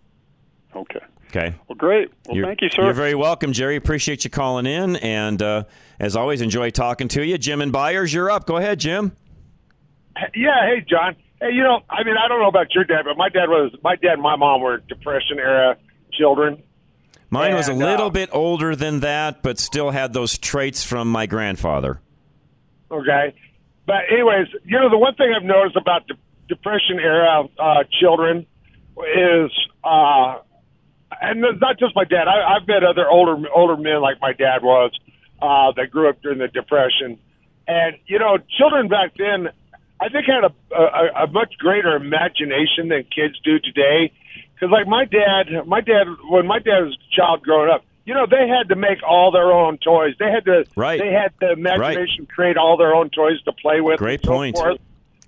Okay. 0.76 1.00
Okay. 1.30 1.56
Well, 1.68 1.78
great. 1.78 2.10
Well, 2.28 2.36
You're- 2.36 2.48
thank 2.48 2.62
you, 2.62 2.70
sir. 2.70 2.84
You're 2.84 2.94
very 2.94 3.16
welcome, 3.16 3.54
Jerry. 3.54 3.78
Appreciate 3.78 4.26
you 4.26 4.30
calling 4.30 4.66
in, 4.66 4.98
and 4.98 5.42
uh, 5.42 5.64
as 6.00 6.16
always, 6.18 6.42
enjoy 6.42 6.72
talking 6.72 7.08
to 7.10 7.24
you. 7.26 7.38
Jim 7.38 7.62
and 7.62 7.72
Byers 7.72 8.14
you're 8.14 8.30
up. 8.30 8.46
Go 8.46 8.58
ahead, 8.58 8.80
Jim. 8.80 9.14
Yeah, 10.36 10.68
hey 10.68 10.86
John. 10.88 11.16
Hey, 11.40 11.52
you 11.54 11.64
know, 11.64 11.80
I 11.90 12.04
mean, 12.04 12.16
I 12.24 12.28
don't 12.28 12.40
know 12.40 12.50
about 12.50 12.74
your 12.76 12.84
dad, 12.84 13.04
but 13.06 13.18
my 13.18 13.30
dad 13.30 13.48
was 13.50 13.74
my 13.84 13.96
dad 13.96 14.14
and 14.14 14.22
my 14.22 14.36
mom 14.36 14.62
were 14.62 14.78
depression 14.78 15.40
era 15.40 15.78
children. 16.12 16.62
Mine 17.32 17.56
was 17.56 17.70
a 17.70 17.74
little 17.74 18.08
uh, 18.08 18.10
bit 18.10 18.30
older 18.34 18.76
than 18.76 19.00
that, 19.00 19.42
but 19.42 19.58
still 19.58 19.90
had 19.92 20.12
those 20.12 20.38
traits 20.38 20.84
from 20.84 21.10
my 21.10 21.26
grandfather. 21.26 22.02
Okay. 22.92 23.34
But 23.88 24.02
anyways, 24.12 24.48
you 24.66 24.78
know, 24.78 24.90
the 24.90 24.98
one 24.98 25.16
thing 25.16 25.34
I've 25.36 25.44
noticed 25.44 25.78
about 25.78 26.08
de- 26.08 26.18
depression 26.50 27.00
era 27.00 27.48
uh, 27.58 27.84
children 28.02 28.46
is, 28.98 29.52
uh, 29.82 30.40
and 31.22 31.44
it's 31.46 31.62
not 31.62 31.80
just 31.80 31.96
my 31.96 32.04
dad. 32.04 32.28
I, 32.28 32.56
I've 32.56 32.68
met 32.68 32.84
other 32.84 33.10
older 33.10 33.48
older 33.56 33.82
men 33.82 34.02
like 34.02 34.20
my 34.20 34.34
dad 34.34 34.62
was 34.62 34.92
uh, 35.42 35.72
that 35.78 35.90
grew 35.90 36.10
up 36.10 36.22
during 36.22 36.40
the 36.40 36.50
depression, 36.50 37.18
and 37.66 37.96
you 38.08 38.20
know, 38.20 38.38
children 38.58 38.90
back 38.90 39.14
then, 39.18 39.48
I 40.02 40.10
think 40.10 40.26
had 40.26 40.44
a, 40.44 40.76
a, 40.76 41.24
a 41.24 41.28
much 41.28 41.54
greater 41.58 41.96
imagination 41.96 42.90
than 42.90 43.04
kids 43.04 43.40
do 43.44 43.60
today. 43.60 44.12
Because 44.62 44.72
like 44.72 44.88
my 44.88 45.06
dad, 45.06 45.66
my 45.66 45.82
dad, 45.82 46.06
when 46.30 46.46
my 46.46 46.60
dad 46.60 46.82
was 46.82 46.96
a 46.96 47.16
child 47.16 47.42
growing 47.42 47.72
up, 47.72 47.84
you 48.06 48.14
know, 48.14 48.28
they 48.30 48.48
had 48.48 48.70
to 48.70 48.76
make 48.76 49.00
all 49.02 49.32
their 49.32 49.52
own 49.52 49.80
toys. 49.80 50.14
They 50.20 50.30
had 50.30 50.46
to, 50.46 50.66
Right. 50.76 51.00
They 51.00 51.12
had 51.12 51.34
the 51.40 51.54
imagination 51.54 52.28
create 52.28 52.58
all 52.58 52.78
their 52.78 52.94
own 52.94 53.10
toys 53.10 53.42
to 53.46 53.54
play 53.54 53.82
with. 53.82 53.98
Great 53.98 54.24
so 54.24 54.32
point. 54.32 54.58
forth. 54.58 54.80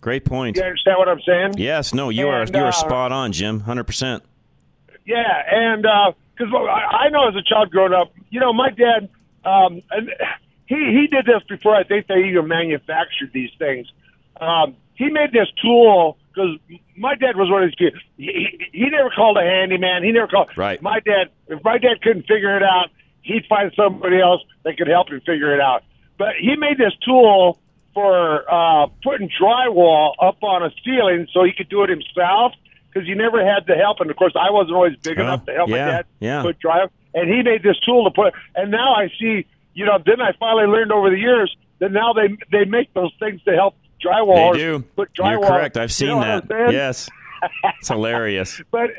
Great 0.02 0.26
point. 0.26 0.58
You 0.58 0.64
understand 0.64 0.98
what 1.00 1.10
I'm 1.10 1.22
saying? 1.22 1.54
Yes, 1.58 1.96
no, 1.96 2.10
you 2.10 2.28
are 2.28 2.42
And, 2.42 2.54
you 2.54 2.62
uh, 2.62 2.66
are 2.66 2.72
spot 2.72 3.12
on, 3.12 3.32
Jim. 3.32 3.62
Hundred 3.62 3.86
percent. 3.86 4.22
Yeah, 5.06 5.24
and 5.50 5.82
because 5.82 6.54
I, 6.54 7.06
I 7.06 7.10
know 7.10 7.28
as 7.28 7.36
a 7.36 7.42
child 7.42 7.72
growing 7.72 7.94
up, 7.94 8.14
you 8.30 8.40
know, 8.40 8.54
my 8.54 8.70
dad, 8.70 9.10
um, 9.46 9.82
and 9.90 10.12
he 10.68 10.76
he 10.76 11.08
did 11.08 11.26
this 11.26 11.42
before 11.50 11.74
I 11.76 11.84
think 11.84 12.08
they 12.08 12.26
even 12.26 12.48
manufactured 12.48 13.32
these 13.34 13.52
things. 13.58 13.88
Um, 14.40 14.76
he 14.96 15.10
made 15.10 15.32
this 15.32 15.48
tool 15.62 16.18
because 16.34 16.58
my 16.98 17.16
dad 17.16 17.36
was 17.36 17.50
one 17.50 17.64
of 17.64 17.70
these 17.70 17.76
kids. 17.76 18.04
He, 18.18 18.26
he, 18.72 18.80
he 18.86 18.90
never 18.90 19.10
called 19.10 19.38
a 19.38 19.42
handyman. 19.44 20.04
He 20.04 20.12
never 20.12 20.28
called. 20.28 20.50
Right. 20.58 20.82
My 20.82 21.00
dad, 21.00 21.30
if 21.48 21.64
my 21.64 21.78
dad 21.78 22.02
couldn't 22.02 22.24
figure 22.24 22.56
it 22.58 22.64
out, 22.64 22.88
he'd 23.22 23.46
find 23.48 23.72
somebody 23.76 24.20
else 24.20 24.42
that 24.64 24.78
could 24.78 24.88
help 24.88 25.10
him 25.10 25.22
figure 25.22 25.54
it 25.54 25.62
out. 25.62 25.84
But 26.18 26.36
he 26.40 26.56
made 26.56 26.78
this 26.78 26.94
tool 27.06 27.60
for 27.94 28.44
uh, 28.52 28.88
putting 29.04 29.30
drywall 29.30 30.14
up 30.20 30.42
on 30.44 30.64
a 30.64 30.72
ceiling 30.84 31.28
so 31.32 31.44
he 31.44 31.54
could 31.54 31.70
do 31.70 31.84
it 31.84 31.90
himself 31.90 32.54
because 32.92 33.08
he 33.08 33.14
never 33.14 33.44
had 33.46 33.66
the 33.68 33.76
help. 33.76 34.00
And 34.00 34.10
of 34.10 34.18
course, 34.18 34.34
I 34.36 34.50
wasn't 34.52 34.76
always 34.76 34.96
big 34.98 35.20
Oh, 35.20 35.24
enough 35.24 35.46
to 35.46 35.54
help 35.54 35.70
yeah, 35.70 35.86
my 35.86 35.92
dad 35.92 36.06
yeah. 36.20 36.42
put 36.42 36.58
drywall. 36.60 36.90
And 37.14 37.30
he 37.30 37.44
made 37.44 37.62
this 37.62 37.80
tool 37.86 38.06
to 38.06 38.12
put. 38.12 38.34
And 38.56 38.72
now 38.72 38.96
I 38.96 39.10
see, 39.20 39.46
you 39.76 39.86
know, 39.86 40.00
then 40.04 40.20
I 40.22 40.32
finally 40.40 40.66
learned 40.66 40.92
over 40.92 41.10
the 41.12 41.20
years 41.20 41.56
that 41.80 41.92
now 41.92 42.14
they 42.14 42.36
they 42.52 42.66
make 42.66 42.94
those 42.94 43.12
things 43.20 43.44
to 43.44 43.52
help 43.52 43.76
drywall. 44.04 44.54
They 44.54 44.60
do. 44.60 44.80
Put 44.96 45.14
drywall. 45.14 45.32
You're 45.32 45.48
correct. 45.48 45.78
I've 45.78 45.84
You 45.90 45.94
seen 45.94 46.08
know 46.10 46.42
that. 46.48 46.72
Yes, 46.74 47.10
it's 47.80 47.88
hilarious. 47.88 48.62
but 48.72 48.90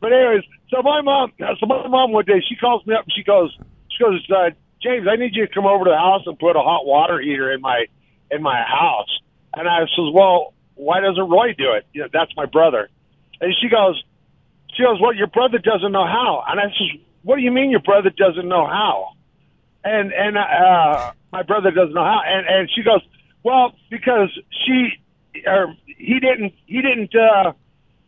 but 0.00 0.12
anyways, 0.12 0.44
so 0.70 0.82
my 0.82 1.00
mom, 1.00 1.32
so 1.38 1.66
my 1.66 1.86
mom 1.88 2.12
one 2.12 2.24
day 2.24 2.42
she 2.48 2.56
calls 2.56 2.84
me 2.86 2.94
up 2.94 3.04
and 3.04 3.12
she 3.14 3.22
goes, 3.22 3.56
she 3.90 4.02
goes, 4.02 4.24
uh, 4.30 4.50
James, 4.82 5.06
I 5.10 5.16
need 5.16 5.34
you 5.34 5.46
to 5.46 5.52
come 5.52 5.66
over 5.66 5.84
to 5.84 5.90
the 5.90 5.96
house 5.96 6.22
and 6.26 6.38
put 6.38 6.56
a 6.56 6.60
hot 6.60 6.86
water 6.86 7.20
heater 7.20 7.52
in 7.52 7.60
my 7.60 7.86
in 8.30 8.42
my 8.42 8.62
house. 8.62 9.08
And 9.54 9.68
I 9.68 9.80
says, 9.80 10.12
well, 10.12 10.54
why 10.74 11.00
doesn't 11.00 11.28
Roy 11.28 11.52
do 11.56 11.72
it? 11.72 11.86
You 11.92 12.02
know, 12.02 12.08
that's 12.12 12.30
my 12.36 12.46
brother. 12.46 12.88
And 13.40 13.54
she 13.60 13.68
goes, 13.68 14.02
she 14.74 14.82
goes, 14.82 15.00
well, 15.00 15.14
your 15.14 15.26
brother 15.26 15.58
doesn't 15.58 15.90
know 15.92 16.06
how. 16.06 16.44
And 16.46 16.60
I 16.60 16.64
says, 16.64 17.00
what 17.22 17.36
do 17.36 17.42
you 17.42 17.50
mean 17.50 17.70
your 17.70 17.80
brother 17.80 18.10
doesn't 18.10 18.48
know 18.48 18.66
how? 18.66 19.12
And 19.84 20.12
and 20.12 20.36
uh, 20.36 21.12
my 21.32 21.42
brother 21.42 21.70
doesn't 21.70 21.94
know 21.94 22.04
how. 22.04 22.20
And 22.26 22.46
and 22.46 22.70
she 22.74 22.82
goes, 22.82 23.00
well, 23.42 23.72
because 23.90 24.30
she 24.50 24.90
or 25.46 25.74
he 25.86 26.18
didn't 26.20 26.52
he 26.66 26.82
didn't. 26.82 27.14
uh 27.14 27.52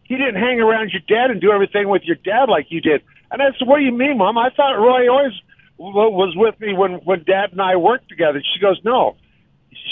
he 0.02 0.16
didn't 0.16 0.42
hang 0.42 0.60
around 0.60 0.90
your 0.90 1.02
dad 1.06 1.30
and 1.30 1.40
do 1.40 1.52
everything 1.52 1.88
with 1.88 2.02
your 2.02 2.16
dad 2.16 2.48
like 2.48 2.66
you 2.70 2.80
did. 2.80 3.00
And 3.30 3.40
I 3.40 3.52
said, 3.56 3.68
"What 3.68 3.78
do 3.78 3.84
you 3.84 3.92
mean, 3.92 4.18
Mom? 4.18 4.36
I 4.38 4.50
thought 4.50 4.72
Roy 4.72 5.08
always 5.08 5.34
w- 5.78 6.10
was 6.10 6.34
with 6.34 6.58
me 6.58 6.72
when 6.74 6.94
when 7.04 7.22
Dad 7.22 7.52
and 7.52 7.60
I 7.62 7.76
worked 7.76 8.08
together." 8.08 8.42
She 8.52 8.58
goes, 8.58 8.80
"No." 8.84 9.14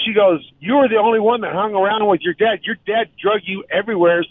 She 0.05 0.13
goes, 0.13 0.41
"You 0.59 0.75
were 0.79 0.89
the 0.89 0.97
only 0.97 1.21
one 1.21 1.43
that 1.43 1.53
hung 1.55 1.73
around 1.73 2.05
with 2.09 2.23
your 2.23 2.35
dad. 2.35 2.65
Your 2.65 2.75
dad 2.85 3.11
drug 3.17 3.43
you 3.45 3.63
everywhere 3.71 4.25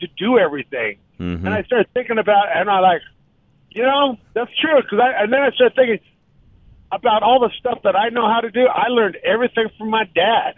to 0.00 0.06
do 0.16 0.38
everything." 0.38 0.96
Mhm. 1.20 1.44
And 1.44 1.50
I 1.50 1.62
started 1.64 1.88
thinking 1.92 2.16
about, 2.16 2.46
and 2.56 2.70
I 2.70 2.78
like, 2.80 3.02
you 3.70 3.82
know, 3.82 4.16
that's 4.32 4.50
true. 4.58 4.80
Because 4.80 4.98
I 4.98 5.22
and 5.24 5.30
then 5.30 5.42
I 5.42 5.50
started 5.50 5.76
thinking 5.76 5.98
about 6.94 7.22
all 7.22 7.40
the 7.40 7.50
stuff 7.58 7.80
that 7.84 7.96
I 7.96 8.08
know 8.10 8.26
how 8.32 8.40
to 8.40 8.50
do. 8.50 8.66
I 8.66 8.88
learned 8.88 9.16
everything 9.24 9.66
from 9.76 9.90
my 9.90 10.04
dad. 10.14 10.54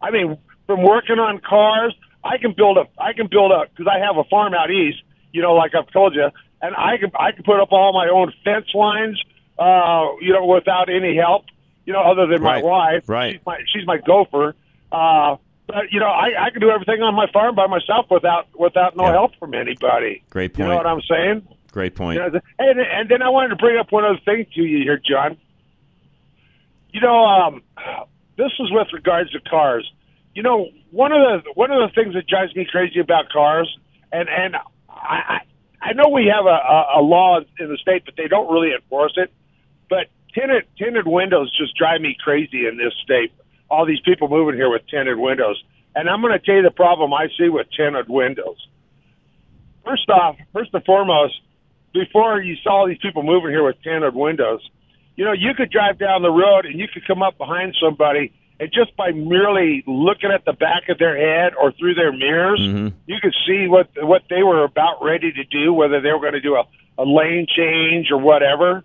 I 0.00 0.10
mean, 0.10 0.38
from 0.66 0.82
working 0.82 1.18
on 1.18 1.40
cars, 1.40 1.94
I 2.24 2.38
can 2.38 2.54
build 2.56 2.78
a, 2.78 2.84
I 3.00 3.12
can 3.12 3.28
build 3.30 3.52
a, 3.52 3.64
because 3.68 3.86
I 3.92 3.98
have 4.04 4.16
a 4.16 4.24
farm 4.24 4.54
out 4.54 4.70
east, 4.70 5.02
you 5.32 5.42
know, 5.42 5.54
like 5.54 5.72
I've 5.74 5.90
told 5.92 6.14
you, 6.14 6.28
and 6.62 6.74
I 6.76 6.96
can, 6.98 7.10
I 7.18 7.32
can 7.32 7.44
put 7.44 7.60
up 7.60 7.72
all 7.72 7.92
my 7.92 8.08
own 8.08 8.32
fence 8.44 8.66
lines, 8.74 9.20
uh, 9.58 10.06
you 10.20 10.32
know, 10.32 10.46
without 10.46 10.88
any 10.88 11.16
help, 11.16 11.44
you 11.84 11.92
know, 11.92 12.00
other 12.00 12.26
than 12.26 12.40
Right, 12.42 12.62
my 12.62 12.68
wife. 12.68 13.04
right. 13.08 13.32
She's 13.34 13.46
my, 13.46 13.58
she's 13.72 13.86
my 13.86 13.98
gopher. 13.98 14.54
Uh, 14.90 15.36
but 15.66 15.90
you 15.90 16.00
know, 16.00 16.06
I, 16.06 16.46
I 16.46 16.50
can 16.50 16.60
do 16.60 16.70
everything 16.70 17.02
on 17.02 17.14
my 17.14 17.26
farm 17.32 17.54
by 17.54 17.66
myself 17.66 18.06
without, 18.10 18.46
without 18.58 18.96
no 18.96 19.06
Yeah. 19.06 19.12
help 19.12 19.32
from 19.38 19.54
anybody. 19.54 20.22
Great 20.30 20.54
point. 20.54 20.58
You 20.58 20.70
know 20.70 20.76
what 20.76 20.86
I'm 20.86 21.00
saying? 21.08 21.46
Great 21.72 21.94
point. 21.94 22.20
You 22.20 22.30
know, 22.30 22.40
and, 22.58 22.80
and 22.80 23.08
then 23.08 23.22
I 23.22 23.30
wanted 23.30 23.48
to 23.48 23.56
bring 23.56 23.78
up 23.78 23.90
one 23.90 24.04
other 24.04 24.20
thing 24.24 24.46
to 24.54 24.62
you 24.62 24.84
here, 24.84 25.00
John. 25.04 25.38
You 26.90 27.00
know, 27.00 27.24
um, 27.24 27.62
this 28.36 28.52
is 28.60 28.70
with 28.70 28.88
regards 28.92 29.30
to 29.32 29.40
cars. 29.40 29.90
You 30.34 30.42
know, 30.42 30.68
one 30.90 31.12
of 31.12 31.44
the 31.44 31.50
one 31.54 31.70
of 31.70 31.88
the 31.88 31.94
things 31.94 32.14
that 32.14 32.26
drives 32.26 32.54
me 32.54 32.66
crazy 32.70 33.00
about 33.00 33.30
cars, 33.30 33.74
and 34.12 34.28
and 34.28 34.56
I 34.90 35.40
I 35.80 35.94
know 35.94 36.10
we 36.10 36.26
have 36.26 36.44
a, 36.44 36.48
a, 36.48 37.00
a 37.00 37.02
law 37.02 37.40
in 37.58 37.68
the 37.68 37.78
state, 37.78 38.04
but 38.04 38.14
they 38.16 38.28
don't 38.28 38.52
really 38.52 38.72
enforce 38.74 39.14
it. 39.16 39.32
But 39.88 40.08
tinted 40.34 40.64
tinted 40.76 41.06
windows 41.06 41.50
just 41.56 41.74
drive 41.74 42.02
me 42.02 42.16
crazy 42.22 42.66
in 42.66 42.76
this 42.76 42.92
state. 43.02 43.32
All 43.70 43.86
these 43.86 44.00
people 44.00 44.28
moving 44.28 44.54
here 44.54 44.70
with 44.70 44.86
tinted 44.88 45.18
windows, 45.18 45.62
and 45.94 46.08
I'm 46.08 46.20
going 46.20 46.38
to 46.38 46.38
tell 46.38 46.56
you 46.56 46.62
the 46.62 46.70
problem 46.70 47.14
I 47.14 47.28
see 47.38 47.48
with 47.48 47.66
tinted 47.74 48.10
windows. 48.10 48.58
First 49.86 50.08
off, 50.10 50.36
first 50.52 50.70
and 50.74 50.84
foremost, 50.84 51.40
before 51.92 52.40
you 52.40 52.56
saw 52.62 52.86
these 52.86 52.98
people 52.98 53.22
moving 53.22 53.50
here 53.50 53.64
with 53.64 53.76
tinted 53.82 54.14
windows, 54.14 54.60
you 55.16 55.24
know, 55.24 55.32
you 55.32 55.54
could 55.54 55.70
drive 55.70 55.98
down 55.98 56.22
the 56.22 56.30
road 56.30 56.64
and 56.66 56.78
you 56.78 56.88
could 56.92 57.06
come 57.06 57.22
up 57.22 57.36
behind 57.38 57.76
somebody 57.80 58.32
and 58.60 58.70
just 58.72 58.96
by 58.96 59.10
merely 59.10 59.82
looking 59.86 60.30
at 60.30 60.44
the 60.44 60.52
back 60.52 60.88
of 60.88 60.98
their 60.98 61.16
head 61.16 61.52
or 61.60 61.72
through 61.72 61.94
their 61.94 62.12
mirrors, 62.12 62.60
Mhm. 62.60 62.92
you 63.06 63.16
could 63.20 63.34
see 63.46 63.66
what 63.66 63.88
what 64.02 64.22
they 64.30 64.42
were 64.42 64.62
about 64.64 65.02
ready 65.02 65.32
to 65.32 65.44
do, 65.44 65.72
whether 65.72 66.00
they 66.00 66.12
were 66.12 66.20
going 66.20 66.34
to 66.34 66.40
do 66.40 66.54
a, 66.56 66.64
a 66.98 67.04
lane 67.04 67.46
change 67.48 68.10
or 68.10 68.18
whatever. 68.18 68.84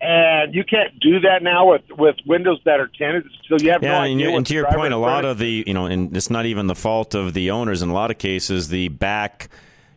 And 0.00 0.52
you 0.52 0.64
can't 0.64 0.98
do 0.98 1.20
that 1.20 1.44
now 1.44 1.70
with 1.70 1.82
with 1.96 2.16
windows 2.26 2.58
that 2.64 2.80
are 2.80 2.88
tinted, 2.88 3.24
so 3.48 3.56
you 3.60 3.70
have 3.70 3.84
Yeah, 3.84 3.90
no 3.90 3.94
and, 4.02 4.04
idea. 4.14 4.26
you- 4.26 4.32
what 4.32 4.36
and 4.38 4.46
to 4.46 4.54
your 4.54 4.66
point, 4.72 4.92
a 4.92 4.96
lot 4.96 5.24
of 5.24 5.38
the 5.38 5.62
you 5.64 5.72
know, 5.74 5.86
and 5.86 6.14
it's 6.16 6.28
not 6.30 6.44
even 6.44 6.66
the 6.66 6.74
fault 6.74 7.14
of 7.14 7.34
the 7.34 7.52
owners. 7.52 7.82
In 7.82 7.88
a 7.90 7.94
lot 7.94 8.10
of 8.10 8.18
cases, 8.18 8.68
the 8.68 8.88
back, 8.88 9.48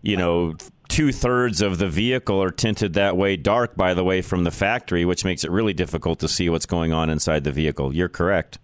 you 0.04 0.16
know, 0.16 0.54
two 0.88 1.12
thirds 1.12 1.62
of 1.62 1.78
the 1.78 1.90
vehicle 1.90 2.42
are 2.42 2.52
tinted 2.52 2.94
that 2.94 3.18
way, 3.18 3.38
dark 3.38 3.76
by 3.76 3.94
the 3.94 4.04
way 4.04 4.22
from 4.22 4.44
the 4.44 4.52
factory, 4.52 5.06
which 5.06 5.26
makes 5.26 5.44
it 5.44 5.52
really 5.52 5.74
difficult 5.74 6.20
to 6.20 6.28
see 6.28 6.50
what's 6.50 6.66
going 6.66 6.94
on 6.94 7.10
inside 7.10 7.44
the 7.44 7.52
vehicle. 7.52 7.94
You're 7.94 8.10
correct. 8.10 8.60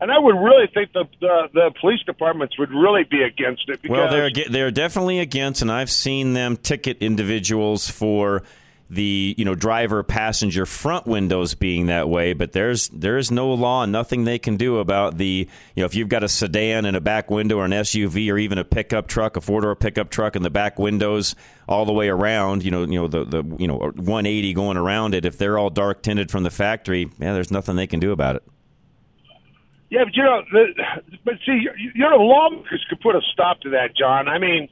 and 0.00 0.10
I 0.10 0.18
would 0.18 0.36
really 0.36 0.66
think 0.72 0.92
the, 0.92 1.04
the 1.20 1.48
the 1.52 1.70
police 1.80 2.00
departments 2.04 2.58
would 2.58 2.70
really 2.70 3.04
be 3.04 3.22
against 3.22 3.68
it. 3.68 3.82
Because 3.82 3.96
Well, 3.96 4.10
they're 4.10 4.30
they're 4.50 4.70
definitely 4.70 5.18
against, 5.18 5.62
and 5.62 5.70
I've 5.70 5.90
seen 5.90 6.34
them 6.34 6.56
ticket 6.56 6.98
individuals 6.98 7.90
for 7.90 8.42
the 8.90 9.34
you 9.36 9.44
know 9.44 9.54
driver 9.54 10.02
passenger 10.02 10.64
front 10.64 11.06
windows 11.06 11.54
being 11.54 11.86
that 11.86 12.08
way. 12.08 12.32
But 12.32 12.52
there's 12.52 12.88
there 12.88 13.18
is 13.18 13.30
no 13.30 13.52
law, 13.52 13.84
nothing 13.84 14.24
they 14.24 14.38
can 14.38 14.56
do 14.56 14.78
about 14.78 15.18
the 15.18 15.48
you 15.74 15.80
know 15.82 15.86
if 15.86 15.94
you've 15.94 16.08
got 16.08 16.22
a 16.24 16.28
sedan 16.28 16.84
and 16.84 16.96
a 16.96 17.00
back 17.00 17.30
window 17.30 17.58
or 17.58 17.64
an 17.64 17.72
SUV 17.72 18.32
or 18.32 18.38
even 18.38 18.58
a 18.58 18.64
pickup 18.64 19.06
truck, 19.06 19.36
a 19.36 19.40
four 19.40 19.60
door 19.60 19.76
pickup 19.76 20.10
truck, 20.10 20.36
and 20.36 20.44
the 20.44 20.50
back 20.50 20.78
windows 20.78 21.34
all 21.68 21.84
the 21.84 21.92
way 21.92 22.08
around, 22.08 22.64
you 22.64 22.70
know 22.70 22.82
you 22.82 22.98
know 22.98 23.08
the 23.08 23.24
the 23.24 23.44
you 23.58 23.68
know 23.68 23.76
180 23.76 24.54
going 24.54 24.76
around 24.76 25.14
it. 25.14 25.24
If 25.24 25.38
they're 25.38 25.58
all 25.58 25.70
dark 25.70 26.02
tinted 26.02 26.30
from 26.30 26.42
the 26.42 26.50
factory, 26.50 27.10
yeah, 27.18 27.34
there's 27.34 27.50
nothing 27.50 27.76
they 27.76 27.86
can 27.86 28.00
do 28.00 28.12
about 28.12 28.36
it. 28.36 28.42
Yeah, 29.90 30.04
but 30.04 30.14
you 30.14 30.22
know, 30.22 30.42
but 31.24 31.34
see, 31.46 31.66
you 31.94 32.08
know, 32.08 32.16
lawmakers 32.16 32.84
could 32.90 33.00
put 33.00 33.16
a 33.16 33.22
stop 33.32 33.60
to 33.62 33.70
that, 33.70 33.96
John. 33.96 34.28
I 34.28 34.38
mean, 34.38 34.68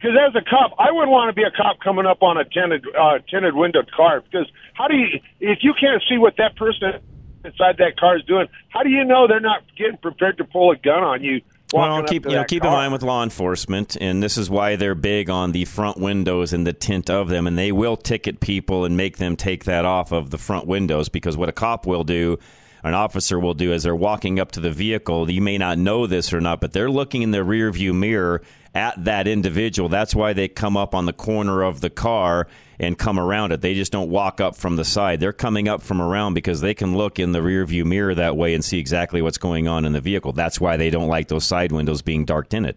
because 0.00 0.16
as 0.16 0.34
a 0.34 0.40
cop, 0.40 0.72
I 0.78 0.92
wouldn't 0.92 1.10
want 1.10 1.28
to 1.28 1.34
be 1.34 1.42
a 1.42 1.50
cop 1.50 1.80
coming 1.80 2.06
up 2.06 2.22
on 2.22 2.38
a 2.38 2.44
tinted, 2.44 2.86
uh, 2.98 3.18
tinted 3.28 3.54
windowed 3.54 3.90
car. 3.92 4.22
Because 4.22 4.50
how 4.72 4.88
do 4.88 4.96
you, 4.96 5.20
if 5.40 5.58
you 5.60 5.74
can't 5.78 6.02
see 6.08 6.16
what 6.16 6.38
that 6.38 6.56
person 6.56 7.00
inside 7.44 7.76
that 7.78 7.98
car 7.98 8.16
is 8.16 8.24
doing, 8.24 8.46
how 8.70 8.82
do 8.82 8.88
you 8.88 9.04
know 9.04 9.26
they're 9.28 9.40
not 9.40 9.62
getting 9.76 9.98
prepared 9.98 10.38
to 10.38 10.44
pull 10.44 10.70
a 10.70 10.76
gun 10.76 11.02
on 11.02 11.22
you? 11.22 11.42
Well, 11.72 12.02
keep 12.02 12.24
you 12.24 12.32
know 12.32 12.44
keep 12.44 12.64
in 12.64 12.70
mind 12.72 12.92
with 12.92 13.02
law 13.02 13.22
enforcement, 13.22 13.96
and 14.00 14.20
this 14.20 14.36
is 14.36 14.50
why 14.50 14.74
they're 14.74 14.96
big 14.96 15.30
on 15.30 15.52
the 15.52 15.66
front 15.66 15.98
windows 15.98 16.52
and 16.52 16.66
the 16.66 16.72
tint 16.72 17.08
of 17.08 17.28
them, 17.28 17.46
and 17.46 17.56
they 17.56 17.70
will 17.70 17.96
ticket 17.96 18.40
people 18.40 18.84
and 18.84 18.96
make 18.96 19.18
them 19.18 19.36
take 19.36 19.66
that 19.66 19.84
off 19.84 20.10
of 20.10 20.30
the 20.30 20.38
front 20.38 20.66
windows 20.66 21.08
because 21.08 21.36
what 21.36 21.48
a 21.48 21.52
cop 21.52 21.86
will 21.86 22.02
do 22.02 22.38
an 22.82 22.94
officer 22.94 23.38
will 23.38 23.54
do 23.54 23.72
as 23.72 23.82
they're 23.82 23.94
walking 23.94 24.40
up 24.40 24.52
to 24.52 24.60
the 24.60 24.70
vehicle. 24.70 25.30
You 25.30 25.42
may 25.42 25.58
not 25.58 25.78
know 25.78 26.06
this 26.06 26.32
or 26.32 26.40
not, 26.40 26.60
but 26.60 26.72
they're 26.72 26.90
looking 26.90 27.22
in 27.22 27.30
the 27.30 27.44
rear 27.44 27.70
view 27.70 27.92
mirror 27.92 28.42
at 28.74 29.04
that 29.04 29.26
individual. 29.26 29.88
That's 29.88 30.14
why 30.14 30.32
they 30.32 30.48
come 30.48 30.76
up 30.76 30.94
on 30.94 31.06
the 31.06 31.12
corner 31.12 31.62
of 31.62 31.80
the 31.80 31.90
car 31.90 32.46
and 32.78 32.96
come 32.96 33.18
around 33.18 33.52
it. 33.52 33.60
They 33.60 33.74
just 33.74 33.92
don't 33.92 34.08
walk 34.10 34.40
up 34.40 34.56
from 34.56 34.76
the 34.76 34.84
side. 34.84 35.20
They're 35.20 35.32
coming 35.32 35.68
up 35.68 35.82
from 35.82 36.00
around 36.00 36.34
because 36.34 36.60
they 36.60 36.72
can 36.74 36.96
look 36.96 37.18
in 37.18 37.32
the 37.32 37.42
rear 37.42 37.64
view 37.66 37.84
mirror 37.84 38.14
that 38.14 38.36
way 38.36 38.54
and 38.54 38.64
see 38.64 38.78
exactly 38.78 39.20
what's 39.22 39.38
going 39.38 39.68
on 39.68 39.84
in 39.84 39.92
the 39.92 40.00
vehicle. 40.00 40.32
That's 40.32 40.60
why 40.60 40.76
they 40.76 40.88
don't 40.90 41.08
like 41.08 41.28
those 41.28 41.44
side 41.44 41.72
windows 41.72 42.00
being 42.02 42.24
dark 42.24 42.48
tinted. 42.48 42.76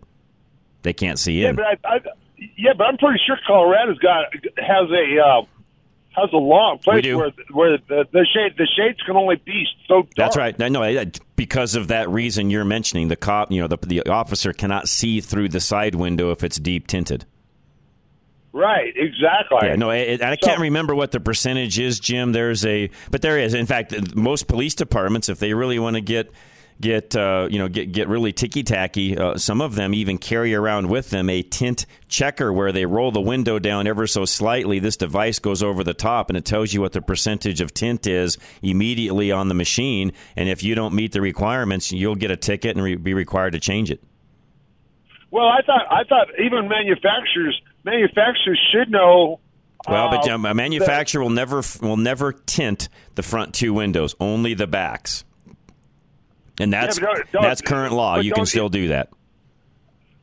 They 0.82 0.94
can't 0.94 1.20
see 1.20 1.42
Yeah, 1.42 1.50
in. 1.52 1.56
but 1.56 1.66
I, 1.66 1.78
I, 1.86 2.00
yeah, 2.58 2.74
but 2.78 2.86
I'm 2.88 2.98
pretty 2.98 3.22
sure 3.26 3.38
Colorado's 3.48 4.00
got 4.00 4.26
has 4.58 4.90
a 4.92 5.20
uh, 5.26 5.42
has 6.16 6.30
a 6.34 6.38
law 6.38 6.74
in 6.74 6.80
place 6.80 7.06
where 7.06 7.32
where 7.52 7.78
the, 7.78 8.06
the 8.12 8.26
shade 8.34 8.54
the 8.58 8.68
shades 8.78 9.02
can 9.06 9.16
only 9.16 9.36
be 9.38 9.66
so 9.88 10.02
dark. 10.02 10.16
That's 10.16 10.38
right. 10.38 10.58
No, 10.58 10.68
no, 10.68 11.06
because 11.36 11.76
of 11.76 11.88
that 11.90 12.10
reason 12.10 12.50
you're 12.50 12.66
mentioning, 12.66 13.08
the 13.08 13.16
cop, 13.16 13.52
you 13.52 13.62
know, 13.62 13.68
the, 13.68 13.78
the 13.78 14.10
officer 14.10 14.54
cannot 14.54 14.88
see 14.88 15.22
through 15.22 15.50
the 15.50 15.60
side 15.60 15.96
window 15.96 16.32
if 16.32 16.44
it's 16.44 16.58
deep 16.58 16.88
tinted. 16.88 17.26
Right, 18.56 18.94
exactly. 18.96 19.68
Yeah, 19.68 19.76
no, 19.76 19.90
I, 19.90 20.20
I 20.22 20.36
can't 20.36 20.62
remember 20.62 20.94
what 20.94 21.12
the 21.12 21.20
percentage 21.20 21.80
is, 21.80 22.00
Jim. 22.00 22.34
There's 22.34 22.64
a, 22.64 22.92
but 23.10 23.24
there 23.24 23.40
is. 23.40 23.56
In 23.56 23.66
fact, 23.66 24.16
most 24.16 24.48
police 24.48 24.76
departments, 24.76 25.28
if 25.28 25.40
they 25.40 25.56
really 25.56 25.80
want 25.80 25.96
to 25.96 26.02
get 26.02 26.32
get 26.84 27.16
uh, 27.16 27.48
you 27.50 27.58
know 27.58 27.68
get 27.68 27.92
get 27.92 28.08
really 28.08 28.32
ticky 28.32 28.62
tacky, 28.62 29.18
uh, 29.18 29.38
some 29.38 29.62
of 29.62 29.74
them 29.74 29.96
even 29.96 30.20
carry 30.20 30.54
around 30.54 30.90
with 30.90 31.10
them 31.10 31.30
a 31.30 31.42
tint 31.42 31.88
checker 32.08 32.54
where 32.54 32.72
they 32.72 32.86
roll 32.86 33.12
the 33.12 33.22
window 33.22 33.58
down 33.58 33.88
ever 33.88 34.06
so 34.06 34.26
slightly. 34.26 34.78
This 34.78 34.98
device 34.98 35.40
goes 35.40 35.64
over 35.64 35.84
the 35.84 35.96
top 35.96 36.30
and 36.30 36.38
it 36.38 36.46
tells 36.46 36.74
you 36.74 36.82
what 36.82 36.92
the 36.92 37.02
percentage 37.02 37.62
of 37.62 37.74
tint 37.74 38.06
is 38.06 38.38
immediately 38.62 39.32
on 39.32 39.48
the 39.48 39.56
machine. 39.56 40.12
And 40.36 40.50
if 40.50 40.62
you 40.62 40.76
don't 40.76 40.94
meet 40.94 41.14
the 41.14 41.22
requirements, 41.22 41.92
you'll 41.92 42.16
get 42.16 42.30
a 42.30 42.38
ticket 42.38 42.76
and 42.76 42.84
re- 42.84 42.96
be 42.96 43.14
required 43.16 43.54
to 43.54 43.60
change 43.60 43.90
it. 43.90 44.04
Well, 45.32 45.48
I 45.48 45.62
thought 45.66 45.88
I 45.90 46.04
thought 46.04 46.28
even 46.40 46.68
manufacturers 46.68 47.60
manufacturers 47.84 48.60
should 48.72 48.92
know. 48.92 49.40
Well, 49.88 50.10
but 50.10 50.30
uh, 50.30 50.36
um, 50.36 50.46
a 50.46 50.54
manufacturer 50.54 51.24
will 51.24 51.30
never 51.30 51.64
will 51.82 51.98
never 51.98 52.34
tint 52.34 52.90
the 53.16 53.24
front 53.24 53.56
two 53.56 53.74
windows, 53.74 54.16
only 54.20 54.54
the 54.54 54.68
backs, 54.68 55.24
and 56.60 56.72
that's 56.72 57.00
but 57.00 57.06
don't- 57.06 57.32
don't- 57.32 57.42
that's 57.44 57.62
current 57.62 57.94
law. 57.94 58.20
You 58.20 58.32
can 58.32 58.46
still 58.46 58.70
do 58.70 58.90
that. 58.90 59.10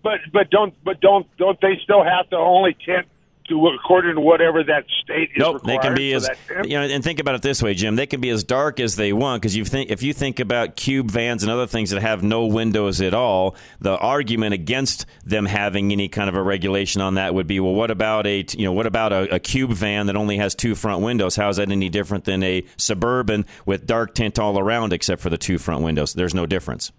But 0.02 0.20
but 0.32 0.50
don't 0.50 0.72
but 0.84 1.00
don't 1.00 1.26
don't 1.37 1.60
they 1.60 1.78
still 1.82 2.02
have 2.02 2.28
to 2.30 2.37
only 2.37 2.75
tint 2.84 3.06
to 3.50 3.66
according 3.69 4.14
to 4.14 4.21
whatever 4.21 4.64
that 4.64 4.85
state 5.02 5.30
is 5.35 5.38
Nope, 5.38 5.62
they 5.64 5.76
can 5.78 5.95
be 5.95 6.14
as 6.14 6.28
you 6.64 6.71
know, 6.71 6.83
and 6.83 7.04
think 7.04 7.21
about 7.21 7.35
it 7.35 7.42
this 7.42 7.62
way, 7.62 7.75
Jim. 7.75 7.97
They 7.97 8.07
can 8.07 8.21
be 8.21 8.30
as 8.30 8.42
dark 8.42 8.80
as 8.80 8.97
they 8.97 9.12
want 9.12 9.42
because 9.42 9.54
you 9.54 9.64
think 9.64 9.90
if 9.90 10.02
you 10.02 10.14
think 10.14 10.40
about 10.40 10.76
cube 10.76 11.11
vans 11.11 11.42
and 11.42 11.52
other 11.52 11.66
things 11.66 11.90
that 11.90 12.00
have 12.00 12.23
no 12.23 12.47
windows 12.47 13.00
at 13.00 13.12
all, 13.12 13.54
the 13.80 13.99
argument 13.99 14.54
against 14.54 15.04
them 15.25 15.45
having 15.45 15.92
any 15.92 16.09
kind 16.09 16.28
of 16.28 16.35
a 16.35 16.42
regulation 16.42 17.02
on 17.02 17.14
that 17.14 17.35
would 17.35 17.47
be, 17.47 17.61
well, 17.61 17.75
what 17.75 17.90
about 17.90 18.26
a 18.26 18.45
you 18.52 18.64
know 18.64 18.73
what 18.73 18.87
about 18.87 19.12
a, 19.12 19.35
a 19.35 19.38
cube 19.38 19.73
van 19.73 20.07
that 20.07 20.16
only 20.16 20.38
has 20.38 20.54
two 20.54 20.75
front 20.75 21.02
windows? 21.02 21.37
How 21.37 21.49
is 21.49 21.57
that 21.59 21.71
any 21.71 21.90
different 21.90 22.25
than 22.25 22.42
a 22.42 22.64
suburban 22.76 23.45
with 23.66 23.87
dark 23.87 24.14
tint 24.14 24.38
all 24.38 24.59
around 24.59 24.92
except 24.92 25.21
for 25.21 25.30
the 25.30 25.38
two 25.38 25.59
front 25.59 25.83
windows? 25.83 26.14
There's 26.14 26.35
no 26.35 26.47
difference. 26.47 26.92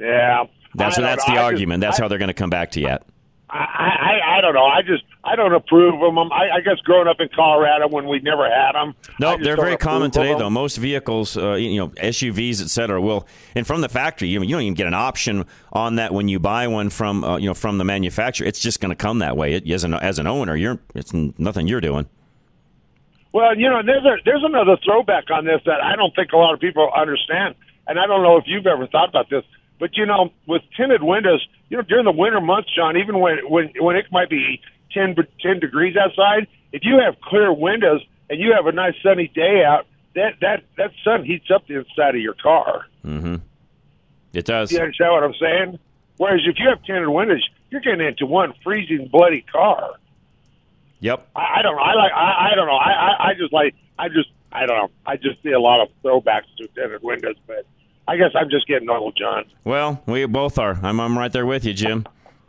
Yeah, 0.00 0.44
That's 0.74 0.96
don't 0.96 1.04
that's 1.04 1.24
the 1.24 1.32
I 1.32 1.42
argument. 1.42 1.82
Just, 1.82 1.88
that's 1.88 2.00
I, 2.00 2.04
how 2.04 2.08
they're 2.08 2.18
going 2.18 2.28
to 2.28 2.34
come 2.34 2.50
back 2.50 2.70
to 2.72 2.80
you 2.80 2.86
at. 2.86 3.04
I, 3.50 3.56
I 3.56 4.38
I 4.38 4.40
don't 4.40 4.54
know. 4.54 4.66
I 4.66 4.82
just 4.82 5.04
I 5.24 5.34
don't 5.36 5.54
approve 5.54 5.94
of 5.94 6.14
them. 6.14 6.32
I, 6.32 6.56
I 6.56 6.60
guess 6.60 6.78
growing 6.84 7.08
up 7.08 7.20
in 7.20 7.28
Colorado 7.34 7.88
when 7.88 8.06
we 8.06 8.20
never 8.20 8.48
had 8.48 8.72
them. 8.72 8.94
No, 9.18 9.32
just 9.32 9.44
they're 9.44 9.56
very 9.56 9.76
common 9.76 10.10
today, 10.10 10.34
though. 10.34 10.50
Most 10.50 10.76
vehicles, 10.76 11.36
uh, 11.36 11.54
you 11.54 11.78
know, 11.78 11.88
SUVs, 11.88 12.60
et 12.62 12.68
cetera, 12.68 13.00
will, 13.00 13.26
and 13.54 13.66
from 13.66 13.80
the 13.80 13.88
factory, 13.88 14.28
you, 14.28 14.42
you 14.42 14.48
don't 14.48 14.62
even 14.62 14.74
get 14.74 14.86
an 14.86 14.94
option 14.94 15.46
on 15.72 15.96
that 15.96 16.12
when 16.12 16.28
you 16.28 16.38
buy 16.38 16.66
one 16.66 16.90
from, 16.90 17.24
uh, 17.24 17.36
you 17.38 17.46
know, 17.46 17.54
from 17.54 17.78
the 17.78 17.84
manufacturer. 17.84 18.46
It's 18.46 18.60
just 18.60 18.80
going 18.80 18.90
to 18.90 18.96
come 18.96 19.20
that 19.20 19.36
way. 19.36 19.54
It, 19.54 19.70
as 19.70 19.84
an 19.84 19.94
as 19.94 20.18
an 20.18 20.26
owner, 20.26 20.54
you're 20.54 20.78
it's 20.94 21.12
nothing 21.12 21.66
you're 21.66 21.80
doing. 21.80 22.06
Well, 23.32 23.56
you 23.56 23.68
know, 23.68 23.82
there's 23.84 24.04
a, 24.04 24.16
there's 24.24 24.44
another 24.44 24.76
throwback 24.84 25.30
on 25.30 25.44
this 25.44 25.60
that 25.66 25.82
I 25.82 25.96
don't 25.96 26.14
think 26.14 26.32
a 26.32 26.36
lot 26.36 26.54
of 26.54 26.60
people 26.60 26.90
understand, 26.94 27.54
and 27.86 27.98
I 27.98 28.06
don't 28.06 28.22
know 28.22 28.36
if 28.36 28.44
you've 28.46 28.66
ever 28.66 28.86
thought 28.86 29.08
about 29.08 29.30
this. 29.30 29.44
But 29.78 29.96
you 29.96 30.06
know, 30.06 30.30
with 30.46 30.62
tinted 30.76 31.02
windows, 31.02 31.46
you 31.68 31.76
know, 31.76 31.82
during 31.82 32.04
the 32.04 32.12
winter 32.12 32.40
months, 32.40 32.68
John, 32.74 32.96
even 32.96 33.20
when 33.20 33.38
when 33.48 33.70
when 33.78 33.96
it 33.96 34.06
might 34.10 34.28
be 34.28 34.60
10, 34.92 35.14
be- 35.14 35.22
10 35.40 35.60
degrees 35.60 35.96
outside, 35.96 36.46
if 36.72 36.82
you 36.84 36.98
have 37.04 37.20
clear 37.20 37.52
windows 37.52 38.02
and 38.28 38.40
you 38.40 38.52
have 38.52 38.66
a 38.66 38.72
nice 38.72 38.94
sunny 39.02 39.28
day 39.34 39.62
out, 39.64 39.86
that 40.14 40.34
that 40.40 40.64
that 40.76 40.90
sun 41.04 41.24
heats 41.24 41.50
up 41.54 41.66
the 41.66 41.78
inside 41.78 42.14
of 42.16 42.20
your 42.20 42.34
car. 42.34 42.86
Mm-hmm. 43.04 43.36
It 44.32 44.44
does. 44.44 44.72
You 44.72 44.80
understand 44.80 45.12
what 45.12 45.24
I'm 45.24 45.34
saying? 45.40 45.78
Whereas 46.16 46.40
if 46.46 46.58
you 46.58 46.68
have 46.68 46.82
tinted 46.82 47.08
windows, 47.08 47.48
you're 47.70 47.80
getting 47.80 48.06
into 48.06 48.26
one 48.26 48.54
freezing 48.64 49.08
bloody 49.10 49.42
car. 49.42 49.94
Yep. 51.00 51.28
I, 51.36 51.58
I 51.58 51.62
don't 51.62 51.76
know. 51.76 51.82
I 51.82 51.94
like. 51.94 52.12
I, 52.12 52.48
I 52.52 52.54
don't 52.56 52.66
know. 52.66 52.76
I, 52.76 52.90
I 52.90 53.28
I 53.28 53.34
just 53.34 53.52
like. 53.52 53.74
I 53.98 54.08
just. 54.08 54.28
I 54.50 54.66
don't 54.66 54.76
know. 54.76 54.90
I 55.06 55.16
just 55.16 55.42
see 55.42 55.52
a 55.52 55.60
lot 55.60 55.82
of 55.82 55.88
throwbacks 56.02 56.48
to 56.56 56.66
tinted 56.68 57.02
windows, 57.02 57.36
but 57.46 57.66
I 58.08 58.16
guess 58.16 58.30
I'm 58.34 58.48
just 58.48 58.66
getting 58.66 58.88
old, 58.88 59.16
John. 59.16 59.44
Well, 59.64 60.02
we 60.06 60.24
both 60.24 60.58
are. 60.58 60.80
I'm 60.82 60.98
I'm 60.98 61.16
right 61.16 61.30
there 61.30 61.44
with 61.44 61.66
you, 61.66 61.74
Jim. 61.74 62.06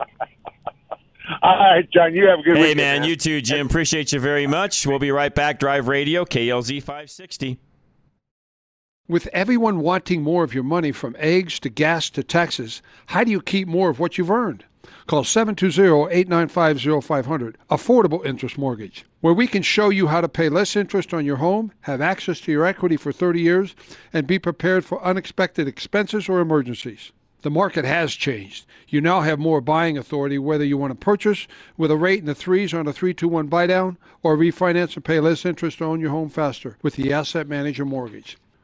All 1.42 1.56
right, 1.56 1.88
John. 1.92 2.14
You 2.14 2.26
have 2.28 2.38
a 2.38 2.42
good 2.42 2.54
day. 2.54 2.60
Hey, 2.60 2.68
weekend, 2.68 3.02
man, 3.02 3.04
you 3.04 3.14
too, 3.14 3.42
Jim. 3.42 3.66
Appreciate 3.66 4.10
you 4.12 4.20
very 4.20 4.46
much. 4.46 4.86
We'll 4.86 4.98
be 4.98 5.10
right 5.10 5.34
back. 5.34 5.60
Drive 5.60 5.86
Radio, 5.86 6.24
KLZ 6.24 6.82
560. 6.82 7.58
With 9.06 9.26
everyone 9.34 9.80
wanting 9.80 10.22
more 10.22 10.44
of 10.44 10.54
your 10.54 10.64
money 10.64 10.92
from 10.92 11.14
eggs 11.18 11.60
to 11.60 11.68
gas 11.68 12.08
to 12.10 12.22
taxes, 12.22 12.80
how 13.06 13.22
do 13.24 13.30
you 13.30 13.42
keep 13.42 13.68
more 13.68 13.90
of 13.90 14.00
what 14.00 14.16
you've 14.16 14.30
earned? 14.30 14.64
Call 15.06 15.24
720-895-0500, 15.24 17.56
Affordable 17.70 18.24
Interest 18.24 18.56
Mortgage, 18.56 19.04
where 19.20 19.34
we 19.34 19.46
can 19.46 19.62
show 19.62 19.90
you 19.90 20.06
how 20.06 20.20
to 20.20 20.28
pay 20.28 20.48
less 20.48 20.76
interest 20.76 21.12
on 21.12 21.26
your 21.26 21.36
home, 21.36 21.72
have 21.82 22.00
access 22.00 22.40
to 22.40 22.52
your 22.52 22.64
equity 22.64 22.96
for 22.96 23.12
30 23.12 23.40
years, 23.40 23.74
and 24.12 24.26
be 24.26 24.38
prepared 24.38 24.84
for 24.84 25.04
unexpected 25.04 25.66
expenses 25.66 26.28
or 26.28 26.40
emergencies. 26.40 27.12
The 27.42 27.50
market 27.50 27.86
has 27.86 28.12
changed. 28.12 28.66
You 28.88 29.00
now 29.00 29.22
have 29.22 29.38
more 29.38 29.62
buying 29.62 29.96
authority 29.96 30.38
whether 30.38 30.64
you 30.64 30.76
want 30.76 30.90
to 30.90 30.94
purchase 30.94 31.48
with 31.78 31.90
a 31.90 31.96
rate 31.96 32.20
in 32.20 32.26
the 32.26 32.34
threes 32.34 32.74
on 32.74 32.86
a 32.86 32.92
321 32.92 33.46
buy 33.46 33.66
down 33.66 33.96
or 34.22 34.36
refinance 34.36 34.94
and 34.94 35.04
pay 35.04 35.20
less 35.20 35.46
interest 35.46 35.78
to 35.78 35.86
own 35.86 36.00
your 36.00 36.10
home 36.10 36.28
faster 36.28 36.76
with 36.82 36.96
the 36.96 37.12
Asset 37.12 37.48
Manager 37.48 37.86
Mortgage. 37.86 38.36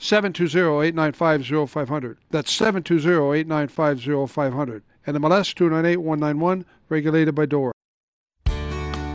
720-895-0500. 0.00 2.16
That's 2.30 2.58
720-895-0500. 2.58 4.80
And 5.06 5.14
the 5.14 5.20
MLS 5.20 5.54
298191, 5.54 6.64
regulated 6.88 7.34
by 7.34 7.44
DORA. 7.46 7.73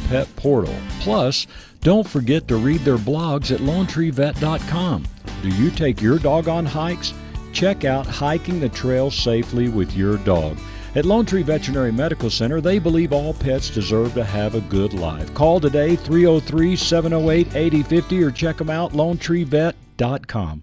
pet 0.00 0.34
portal. 0.36 0.74
Plus, 1.00 1.46
don't 1.80 2.08
forget 2.08 2.46
to 2.48 2.56
read 2.56 2.80
their 2.80 2.98
blogs 2.98 3.52
at 3.52 3.60
LoneTreeVet.com. 3.60 5.04
Do 5.42 5.48
you 5.48 5.70
take 5.70 6.00
your 6.00 6.18
dog 6.18 6.48
on 6.48 6.64
hikes? 6.64 7.14
Check 7.52 7.84
out 7.84 8.06
Hiking 8.06 8.60
the 8.60 8.68
Trail 8.68 9.10
Safely 9.10 9.68
with 9.68 9.94
Your 9.96 10.16
Dog. 10.18 10.56
At 10.94 11.06
Lone 11.06 11.24
Tree 11.24 11.42
Veterinary 11.42 11.90
Medical 11.90 12.28
Center, 12.28 12.60
they 12.60 12.78
believe 12.78 13.12
all 13.12 13.32
pets 13.32 13.70
deserve 13.70 14.12
to 14.14 14.24
have 14.24 14.54
a 14.54 14.60
good 14.62 14.92
life. 14.92 15.32
Call 15.32 15.58
today 15.58 15.96
303 15.96 16.76
708 16.76 17.56
8050 17.56 18.22
or 18.22 18.30
check 18.30 18.58
them 18.58 18.70
out 18.70 18.92
lonetreevet.com. 18.92 20.62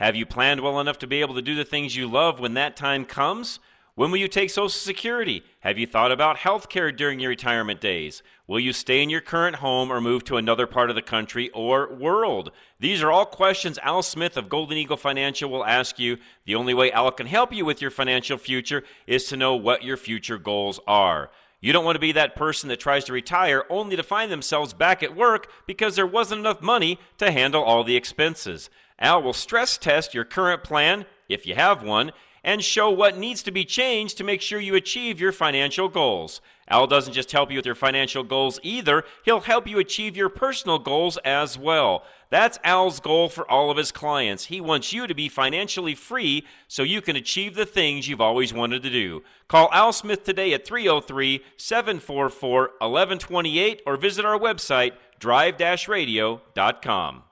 Have 0.00 0.16
you 0.16 0.24
planned 0.24 0.62
well 0.62 0.80
enough 0.80 0.98
to 1.00 1.06
be 1.06 1.20
able 1.20 1.34
to 1.34 1.42
do 1.42 1.54
the 1.54 1.62
things 1.62 1.94
you 1.94 2.06
love 2.06 2.40
when 2.40 2.54
that 2.54 2.74
time 2.74 3.04
comes? 3.04 3.60
When 3.96 4.10
will 4.10 4.16
you 4.16 4.28
take 4.28 4.48
Social 4.48 4.70
Security? 4.70 5.42
Have 5.60 5.76
you 5.76 5.86
thought 5.86 6.10
about 6.10 6.38
health 6.38 6.70
care 6.70 6.90
during 6.90 7.20
your 7.20 7.28
retirement 7.28 7.82
days? 7.82 8.22
Will 8.46 8.60
you 8.60 8.72
stay 8.72 9.02
in 9.02 9.10
your 9.10 9.20
current 9.20 9.56
home 9.56 9.92
or 9.92 10.00
move 10.00 10.24
to 10.24 10.38
another 10.38 10.66
part 10.66 10.88
of 10.88 10.96
the 10.96 11.02
country 11.02 11.50
or 11.50 11.92
world? 11.92 12.50
These 12.78 13.02
are 13.02 13.10
all 13.10 13.26
questions 13.26 13.78
Al 13.82 14.02
Smith 14.02 14.38
of 14.38 14.48
Golden 14.48 14.78
Eagle 14.78 14.96
Financial 14.96 15.50
will 15.50 15.66
ask 15.66 15.98
you. 15.98 16.16
The 16.46 16.54
only 16.54 16.72
way 16.72 16.90
Al 16.92 17.12
can 17.12 17.26
help 17.26 17.52
you 17.52 17.66
with 17.66 17.82
your 17.82 17.90
financial 17.90 18.38
future 18.38 18.84
is 19.06 19.24
to 19.24 19.36
know 19.36 19.54
what 19.54 19.84
your 19.84 19.98
future 19.98 20.38
goals 20.38 20.80
are. 20.86 21.30
You 21.60 21.72
don't 21.72 21.84
want 21.84 21.96
to 21.96 22.00
be 22.00 22.12
that 22.12 22.36
person 22.36 22.68
that 22.70 22.80
tries 22.80 23.04
to 23.04 23.12
retire 23.12 23.64
only 23.68 23.94
to 23.96 24.02
find 24.02 24.32
themselves 24.32 24.72
back 24.72 25.02
at 25.02 25.14
work 25.14 25.50
because 25.66 25.94
there 25.94 26.06
wasn't 26.06 26.40
enough 26.40 26.62
money 26.62 26.98
to 27.18 27.30
handle 27.30 27.62
all 27.62 27.84
the 27.84 27.96
expenses. 27.96 28.70
Al 28.98 29.22
will 29.22 29.34
stress 29.34 29.76
test 29.76 30.14
your 30.14 30.24
current 30.24 30.62
plan, 30.62 31.04
if 31.28 31.46
you 31.46 31.54
have 31.54 31.82
one, 31.82 32.12
and 32.42 32.64
show 32.64 32.88
what 32.88 33.18
needs 33.18 33.42
to 33.42 33.50
be 33.50 33.64
changed 33.64 34.16
to 34.16 34.24
make 34.24 34.40
sure 34.40 34.58
you 34.58 34.74
achieve 34.74 35.20
your 35.20 35.32
financial 35.32 35.88
goals. 35.88 36.40
Al 36.70 36.86
doesn't 36.86 37.12
just 37.12 37.32
help 37.32 37.50
you 37.50 37.56
with 37.56 37.66
your 37.66 37.74
financial 37.74 38.22
goals 38.22 38.60
either, 38.62 39.04
he'll 39.24 39.40
help 39.40 39.66
you 39.66 39.78
achieve 39.78 40.16
your 40.16 40.28
personal 40.28 40.78
goals 40.78 41.18
as 41.24 41.58
well. 41.58 42.04
That's 42.30 42.60
Al's 42.62 43.00
goal 43.00 43.28
for 43.28 43.50
all 43.50 43.70
of 43.70 43.76
his 43.76 43.90
clients. 43.90 44.46
He 44.46 44.60
wants 44.60 44.92
you 44.92 45.08
to 45.08 45.14
be 45.14 45.28
financially 45.28 45.96
free 45.96 46.46
so 46.68 46.84
you 46.84 47.02
can 47.02 47.16
achieve 47.16 47.56
the 47.56 47.66
things 47.66 48.08
you've 48.08 48.20
always 48.20 48.54
wanted 48.54 48.84
to 48.84 48.90
do. 48.90 49.24
Call 49.48 49.68
Al 49.72 49.92
Smith 49.92 50.22
today 50.22 50.54
at 50.54 50.64
303 50.64 51.42
744 51.56 52.60
1128 52.60 53.82
or 53.84 53.96
visit 53.96 54.24
our 54.24 54.38
website, 54.38 54.92
drive 55.18 55.58
radio.com. 55.88 57.24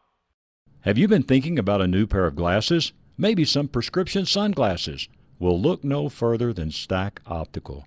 Have 0.80 0.98
you 0.98 1.06
been 1.06 1.22
thinking 1.22 1.58
about 1.58 1.80
a 1.80 1.86
new 1.86 2.06
pair 2.06 2.26
of 2.26 2.34
glasses? 2.34 2.92
Maybe 3.16 3.44
some 3.44 3.68
prescription 3.68 4.26
sunglasses? 4.26 5.08
Well, 5.38 5.60
look 5.60 5.84
no 5.84 6.08
further 6.08 6.52
than 6.52 6.72
Stack 6.72 7.20
Optical. 7.26 7.86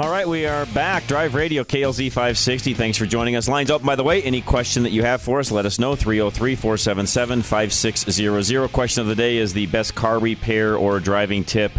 All 0.00 0.10
right, 0.10 0.26
we 0.26 0.44
are 0.44 0.66
back. 0.66 1.06
Drive 1.06 1.36
Radio, 1.36 1.62
KLZ 1.62 2.08
560. 2.08 2.74
Thanks 2.74 2.98
for 2.98 3.06
joining 3.06 3.36
us. 3.36 3.46
Lines 3.46 3.70
open, 3.70 3.86
by 3.86 3.94
the 3.94 4.02
way. 4.02 4.20
Any 4.24 4.40
question 4.40 4.82
that 4.82 4.90
you 4.90 5.04
have 5.04 5.22
for 5.22 5.38
us, 5.38 5.52
let 5.52 5.66
us 5.66 5.78
know. 5.78 5.94
303 5.94 6.56
477 6.56 7.42
5600. 7.42 8.72
Question 8.72 9.02
of 9.02 9.06
the 9.06 9.14
day 9.14 9.36
is 9.36 9.52
the 9.52 9.66
best 9.66 9.94
car 9.94 10.18
repair 10.18 10.76
or 10.76 10.98
driving 10.98 11.44
tip 11.44 11.70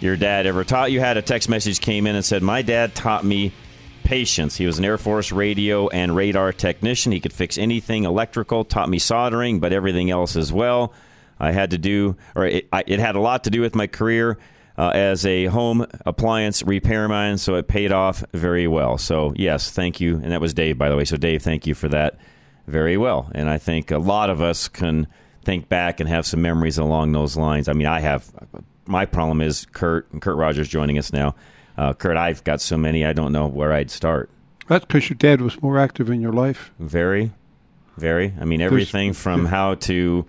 your 0.00 0.16
dad 0.16 0.46
ever 0.46 0.64
taught 0.64 0.92
you. 0.92 1.00
Had 1.00 1.18
a 1.18 1.22
text 1.22 1.50
message 1.50 1.82
came 1.82 2.06
in 2.06 2.16
and 2.16 2.24
said, 2.24 2.42
My 2.42 2.62
dad 2.62 2.94
taught 2.94 3.22
me 3.22 3.52
patience. 4.02 4.56
He 4.56 4.64
was 4.64 4.78
an 4.78 4.86
Air 4.86 4.96
Force 4.96 5.30
radio 5.30 5.88
and 5.88 6.16
radar 6.16 6.54
technician. 6.54 7.12
He 7.12 7.20
could 7.20 7.34
fix 7.34 7.58
anything 7.58 8.04
electrical, 8.04 8.64
taught 8.64 8.88
me 8.88 8.98
soldering, 8.98 9.60
but 9.60 9.74
everything 9.74 10.10
else 10.10 10.36
as 10.36 10.50
well. 10.50 10.94
I 11.38 11.52
had 11.52 11.72
to 11.72 11.78
do, 11.78 12.16
or 12.34 12.46
it, 12.46 12.68
I, 12.72 12.84
it 12.86 12.98
had 12.98 13.14
a 13.14 13.20
lot 13.20 13.44
to 13.44 13.50
do 13.50 13.60
with 13.60 13.74
my 13.74 13.88
career 13.88 14.38
uh, 14.78 14.92
as 14.94 15.26
a 15.26 15.46
home 15.46 15.84
appliance 16.06 16.62
repairman, 16.62 17.36
so 17.36 17.56
it 17.56 17.66
paid 17.66 17.90
off 17.90 18.24
very 18.32 18.68
well. 18.68 18.96
So, 18.96 19.34
yes, 19.36 19.72
thank 19.72 20.00
you. 20.00 20.14
And 20.14 20.30
that 20.30 20.40
was 20.40 20.54
Dave, 20.54 20.78
by 20.78 20.88
the 20.88 20.96
way. 20.96 21.04
So, 21.04 21.16
Dave, 21.16 21.42
thank 21.42 21.66
you 21.66 21.74
for 21.74 21.88
that 21.88 22.16
very 22.68 22.96
well. 22.96 23.28
And 23.34 23.50
I 23.50 23.58
think 23.58 23.90
a 23.90 23.98
lot 23.98 24.30
of 24.30 24.40
us 24.40 24.68
can 24.68 25.08
think 25.44 25.68
back 25.68 25.98
and 25.98 26.08
have 26.08 26.26
some 26.26 26.40
memories 26.40 26.78
along 26.78 27.10
those 27.10 27.36
lines. 27.36 27.68
I 27.68 27.72
mean, 27.72 27.88
I 27.88 27.98
have. 27.98 28.30
My 28.86 29.04
problem 29.04 29.40
is 29.40 29.66
Kurt 29.66 30.10
and 30.12 30.22
Kurt 30.22 30.36
Rogers 30.36 30.68
joining 30.68 30.96
us 30.96 31.12
now. 31.12 31.34
Uh, 31.76 31.92
Kurt, 31.92 32.16
I've 32.16 32.44
got 32.44 32.60
so 32.60 32.78
many, 32.78 33.04
I 33.04 33.12
don't 33.12 33.32
know 33.32 33.46
where 33.48 33.72
I'd 33.72 33.90
start. 33.90 34.30
That's 34.68 34.84
because 34.84 35.10
your 35.10 35.16
dad 35.16 35.40
was 35.40 35.60
more 35.60 35.78
active 35.78 36.08
in 36.08 36.20
your 36.20 36.32
life. 36.32 36.72
Very, 36.78 37.32
very. 37.96 38.32
I 38.40 38.44
mean, 38.44 38.60
everything 38.60 39.08
There's, 39.08 39.20
from 39.20 39.44
how 39.46 39.74
to 39.74 40.24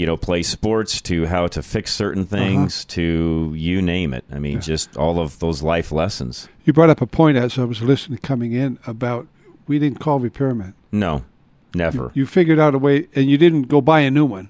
you 0.00 0.06
know, 0.06 0.16
play 0.16 0.42
sports 0.42 1.02
to 1.02 1.26
how 1.26 1.46
to 1.46 1.62
fix 1.62 1.92
certain 1.92 2.22
uh-huh. 2.22 2.36
things 2.36 2.80
uh-huh. 2.80 2.94
to 2.94 3.52
you 3.54 3.82
name 3.82 4.14
it. 4.14 4.24
I 4.32 4.38
mean, 4.38 4.54
yeah. 4.54 4.60
just 4.60 4.96
all 4.96 5.20
of 5.20 5.38
those 5.40 5.62
life 5.62 5.92
lessons. 5.92 6.48
You 6.64 6.72
brought 6.72 6.88
up 6.88 7.02
a 7.02 7.06
point 7.06 7.36
as 7.36 7.58
I 7.58 7.64
was 7.64 7.82
listening 7.82 8.18
coming 8.20 8.52
in 8.52 8.78
about 8.86 9.28
we 9.66 9.78
didn't 9.78 10.00
call 10.00 10.18
repairman. 10.18 10.72
No, 10.90 11.26
never. 11.74 12.04
You, 12.04 12.22
you 12.22 12.26
figured 12.26 12.58
out 12.58 12.74
a 12.74 12.78
way, 12.78 13.08
and 13.14 13.28
you 13.28 13.36
didn't 13.36 13.64
go 13.64 13.82
buy 13.82 14.00
a 14.00 14.10
new 14.10 14.24
one. 14.24 14.48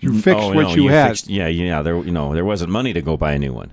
You 0.00 0.20
fixed 0.20 0.42
oh, 0.42 0.52
what 0.52 0.62
no, 0.62 0.74
you, 0.74 0.84
you, 0.84 0.88
had. 0.88 1.10
Fixed, 1.10 1.28
yeah, 1.28 1.46
yeah. 1.46 1.80
There, 1.82 1.96
you 2.02 2.10
know, 2.10 2.34
there 2.34 2.44
wasn't 2.44 2.72
money 2.72 2.92
to 2.92 3.00
go 3.00 3.16
buy 3.16 3.34
a 3.34 3.38
new 3.38 3.52
one. 3.52 3.72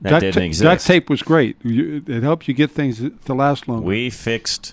That 0.00 0.10
duct 0.10 0.20
didn't 0.22 0.42
exist. 0.44 0.62
Duct 0.62 0.86
tape 0.86 1.10
was 1.10 1.20
great. 1.20 1.58
You, 1.62 2.02
it 2.06 2.22
helped 2.22 2.48
you 2.48 2.54
get 2.54 2.70
things 2.70 3.02
to 3.26 3.34
last 3.34 3.68
longer. 3.68 3.84
We 3.84 4.08
fixed 4.08 4.72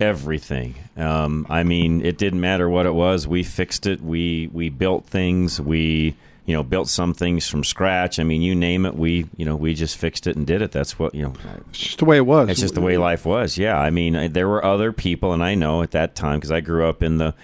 everything. 0.00 0.74
Um, 0.96 1.46
I 1.48 1.62
mean, 1.62 2.04
it 2.04 2.18
didn't 2.18 2.40
matter 2.40 2.68
what 2.68 2.86
it 2.86 2.94
was. 2.94 3.26
We 3.26 3.42
fixed 3.42 3.86
it. 3.86 4.00
We 4.00 4.48
we 4.52 4.68
built 4.68 5.06
things. 5.06 5.60
We 5.60 6.16
you 6.46 6.54
know 6.54 6.62
built 6.62 6.88
some 6.88 7.14
things 7.14 7.48
from 7.48 7.64
scratch. 7.64 8.18
I 8.18 8.24
mean, 8.24 8.42
you 8.42 8.54
name 8.54 8.86
it. 8.86 8.94
We 8.94 9.26
you 9.36 9.44
know 9.44 9.56
we 9.56 9.74
just 9.74 9.96
fixed 9.96 10.26
it 10.26 10.36
and 10.36 10.46
did 10.46 10.62
it. 10.62 10.72
That's 10.72 10.98
what 10.98 11.14
you 11.14 11.22
know. 11.22 11.32
It's 11.70 11.78
just 11.78 11.98
the 11.98 12.04
way 12.04 12.16
it 12.16 12.26
was. 12.26 12.48
It's 12.48 12.60
just 12.60 12.74
the 12.74 12.80
way 12.80 12.96
life 12.96 13.24
was. 13.26 13.58
Yeah. 13.58 13.78
I 13.78 13.90
mean, 13.90 14.32
there 14.32 14.48
were 14.48 14.64
other 14.64 14.92
people, 14.92 15.32
and 15.32 15.42
I 15.42 15.54
know 15.54 15.82
at 15.82 15.90
that 15.92 16.14
time 16.14 16.38
because 16.38 16.52
I 16.52 16.60
grew 16.60 16.88
up 16.88 17.02
in 17.02 17.18
the 17.18 17.34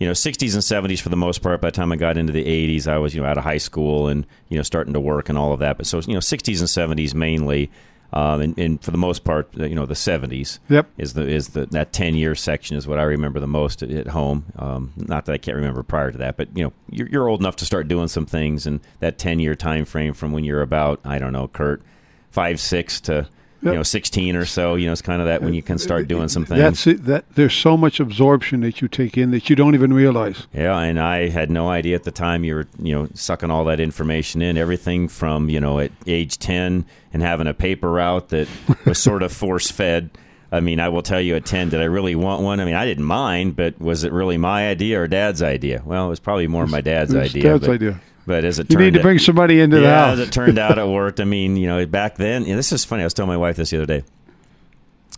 you 0.00 0.06
know 0.06 0.12
60s 0.12 0.54
and 0.54 0.90
70s 0.90 1.00
for 1.00 1.10
the 1.10 1.16
most 1.16 1.42
part 1.42 1.60
by 1.60 1.68
the 1.68 1.72
time 1.72 1.92
i 1.92 1.96
got 1.96 2.16
into 2.16 2.32
the 2.32 2.42
80s 2.42 2.88
i 2.88 2.96
was 2.96 3.14
you 3.14 3.20
know 3.20 3.28
out 3.28 3.36
of 3.36 3.44
high 3.44 3.58
school 3.58 4.08
and 4.08 4.26
you 4.48 4.56
know 4.56 4.62
starting 4.62 4.94
to 4.94 5.00
work 5.00 5.28
and 5.28 5.36
all 5.36 5.52
of 5.52 5.60
that 5.60 5.76
but 5.76 5.86
so 5.86 6.00
you 6.00 6.14
know 6.14 6.20
60s 6.20 6.58
and 6.58 6.98
70s 6.98 7.14
mainly 7.14 7.70
Um, 8.12 8.40
and, 8.40 8.58
and 8.58 8.82
for 8.82 8.90
the 8.90 8.98
most 8.98 9.22
part, 9.22 9.54
you 9.56 9.74
know, 9.74 9.86
the 9.86 9.94
'70s 9.94 10.58
Yep. 10.68 10.88
is 10.98 11.12
the 11.14 11.28
is 11.28 11.48
the 11.50 11.66
that 11.66 11.92
10 11.92 12.14
year 12.14 12.34
section 12.34 12.76
is 12.76 12.86
what 12.86 12.98
I 12.98 13.02
remember 13.02 13.38
the 13.38 13.46
most 13.46 13.82
at, 13.82 13.90
at 13.90 14.08
home. 14.08 14.46
Um, 14.56 14.92
not 14.96 15.26
that 15.26 15.32
I 15.32 15.38
can't 15.38 15.56
remember 15.56 15.82
prior 15.82 16.10
to 16.10 16.18
that, 16.18 16.36
but 16.36 16.48
you 16.56 16.64
know, 16.64 16.72
you're, 16.90 17.08
you're 17.08 17.28
old 17.28 17.40
enough 17.40 17.56
to 17.56 17.64
start 17.64 17.86
doing 17.88 18.08
some 18.08 18.26
things, 18.26 18.66
and 18.66 18.80
that 18.98 19.18
10 19.18 19.38
year 19.38 19.54
time 19.54 19.84
frame 19.84 20.12
from 20.12 20.32
when 20.32 20.44
you're 20.44 20.62
about 20.62 21.00
I 21.04 21.18
don't 21.18 21.32
know, 21.32 21.48
Kurt, 21.48 21.82
five 22.30 22.58
six 22.58 23.00
to 23.02 23.28
you 23.62 23.72
know 23.72 23.82
16 23.82 24.36
or 24.36 24.44
so. 24.44 24.74
You 24.74 24.86
know, 24.86 24.92
it's 24.92 25.02
kind 25.02 25.20
of 25.20 25.26
that 25.26 25.42
when 25.42 25.54
you 25.54 25.62
can 25.62 25.78
start 25.78 26.08
doing 26.08 26.28
some 26.28 26.44
things. 26.44 26.60
That's 26.60 26.86
it. 26.86 27.04
That 27.04 27.24
there's 27.34 27.54
so 27.54 27.76
much 27.76 28.00
absorption 28.00 28.60
that 28.60 28.80
you 28.80 28.88
take 28.88 29.18
in 29.18 29.30
that 29.32 29.50
you 29.50 29.56
don't 29.56 29.74
even 29.74 29.92
realize. 29.92 30.46
Yeah, 30.52 30.78
and 30.78 30.98
I 30.98 31.28
had 31.28 31.50
no 31.50 31.68
idea 31.68 31.94
at 31.94 32.04
the 32.04 32.10
time 32.10 32.44
you 32.44 32.54
were, 32.54 32.68
you 32.78 32.94
know, 32.94 33.08
sucking 33.14 33.50
all 33.50 33.64
that 33.64 33.80
information 33.80 34.42
in. 34.42 34.56
Everything 34.56 35.08
from, 35.08 35.48
you 35.48 35.60
know, 35.60 35.78
at 35.78 35.92
age 36.06 36.38
10 36.38 36.84
and 37.12 37.22
having 37.22 37.46
a 37.46 37.54
paper 37.54 37.90
route 37.90 38.28
that 38.30 38.48
was 38.84 38.98
sort 38.98 39.22
of 39.22 39.32
force 39.40 39.70
fed. 39.70 40.10
I 40.52 40.60
mean, 40.60 40.80
I 40.80 40.88
will 40.88 41.02
tell 41.02 41.20
you 41.20 41.36
at 41.36 41.46
10, 41.46 41.68
did 41.68 41.80
I 41.80 41.84
really 41.84 42.16
want 42.16 42.42
one? 42.42 42.58
I 42.58 42.64
mean, 42.64 42.74
I 42.74 42.84
didn't 42.84 43.04
mind, 43.04 43.54
but 43.54 43.80
was 43.80 44.02
it 44.02 44.12
really 44.12 44.36
my 44.36 44.68
idea 44.68 45.00
or 45.00 45.06
dad's 45.06 45.42
idea? 45.42 45.80
Well, 45.84 46.06
it 46.06 46.08
was 46.08 46.18
probably 46.18 46.48
more 46.48 46.66
my 46.66 46.80
dad's 46.80 47.14
idea. 47.14 47.42
Dad's 47.44 47.66
but, 47.66 47.74
idea. 47.74 48.00
But 48.26 48.44
as 48.44 48.58
it 48.58 48.70
You 48.70 48.76
turned 48.76 48.84
need 48.84 48.92
to 48.94 49.00
out- 49.00 49.02
bring 49.02 49.18
somebody 49.18 49.60
into 49.60 49.80
the 49.80 49.88
house. 49.90 50.18
as 50.18 50.28
it 50.28 50.32
turned 50.32 50.58
out, 50.58 50.78
it 50.78 50.86
worked. 50.88 51.20
I 51.20 51.24
mean, 51.24 51.56
you 51.56 51.66
know, 51.66 51.84
back 51.86 52.16
then, 52.16 52.44
yeah, 52.44 52.54
this 52.56 52.70
is 52.72 52.84
funny. 52.84 53.02
I 53.02 53.06
was 53.06 53.14
telling 53.14 53.28
my 53.30 53.36
wife 53.36 53.56
this 53.56 53.70
the 53.70 53.78
other 53.78 53.86
day 54.00 54.04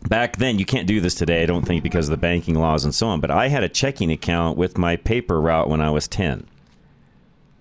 back 0.09 0.37
then 0.39 0.59
you 0.59 0.65
can't 0.65 0.89
do 0.89 1.01
this 1.01 1.15
today 1.15 1.45
i 1.45 1.47
don't 1.47 1.65
think 1.65 1.81
because 1.81 2.09
of 2.09 2.11
the 2.11 2.17
banking 2.17 2.57
laws 2.57 2.85
and 2.85 2.93
so 2.93 3.07
on 3.07 3.21
but 3.21 3.31
i 3.31 3.47
had 3.47 3.63
a 3.63 3.69
checking 3.69 4.11
account 4.11 4.59
with 4.59 4.77
my 4.77 4.97
paper 4.97 5.41
route 5.41 5.69
when 5.69 5.81
i 5.81 5.89
was 5.91 6.09
10 6.09 6.45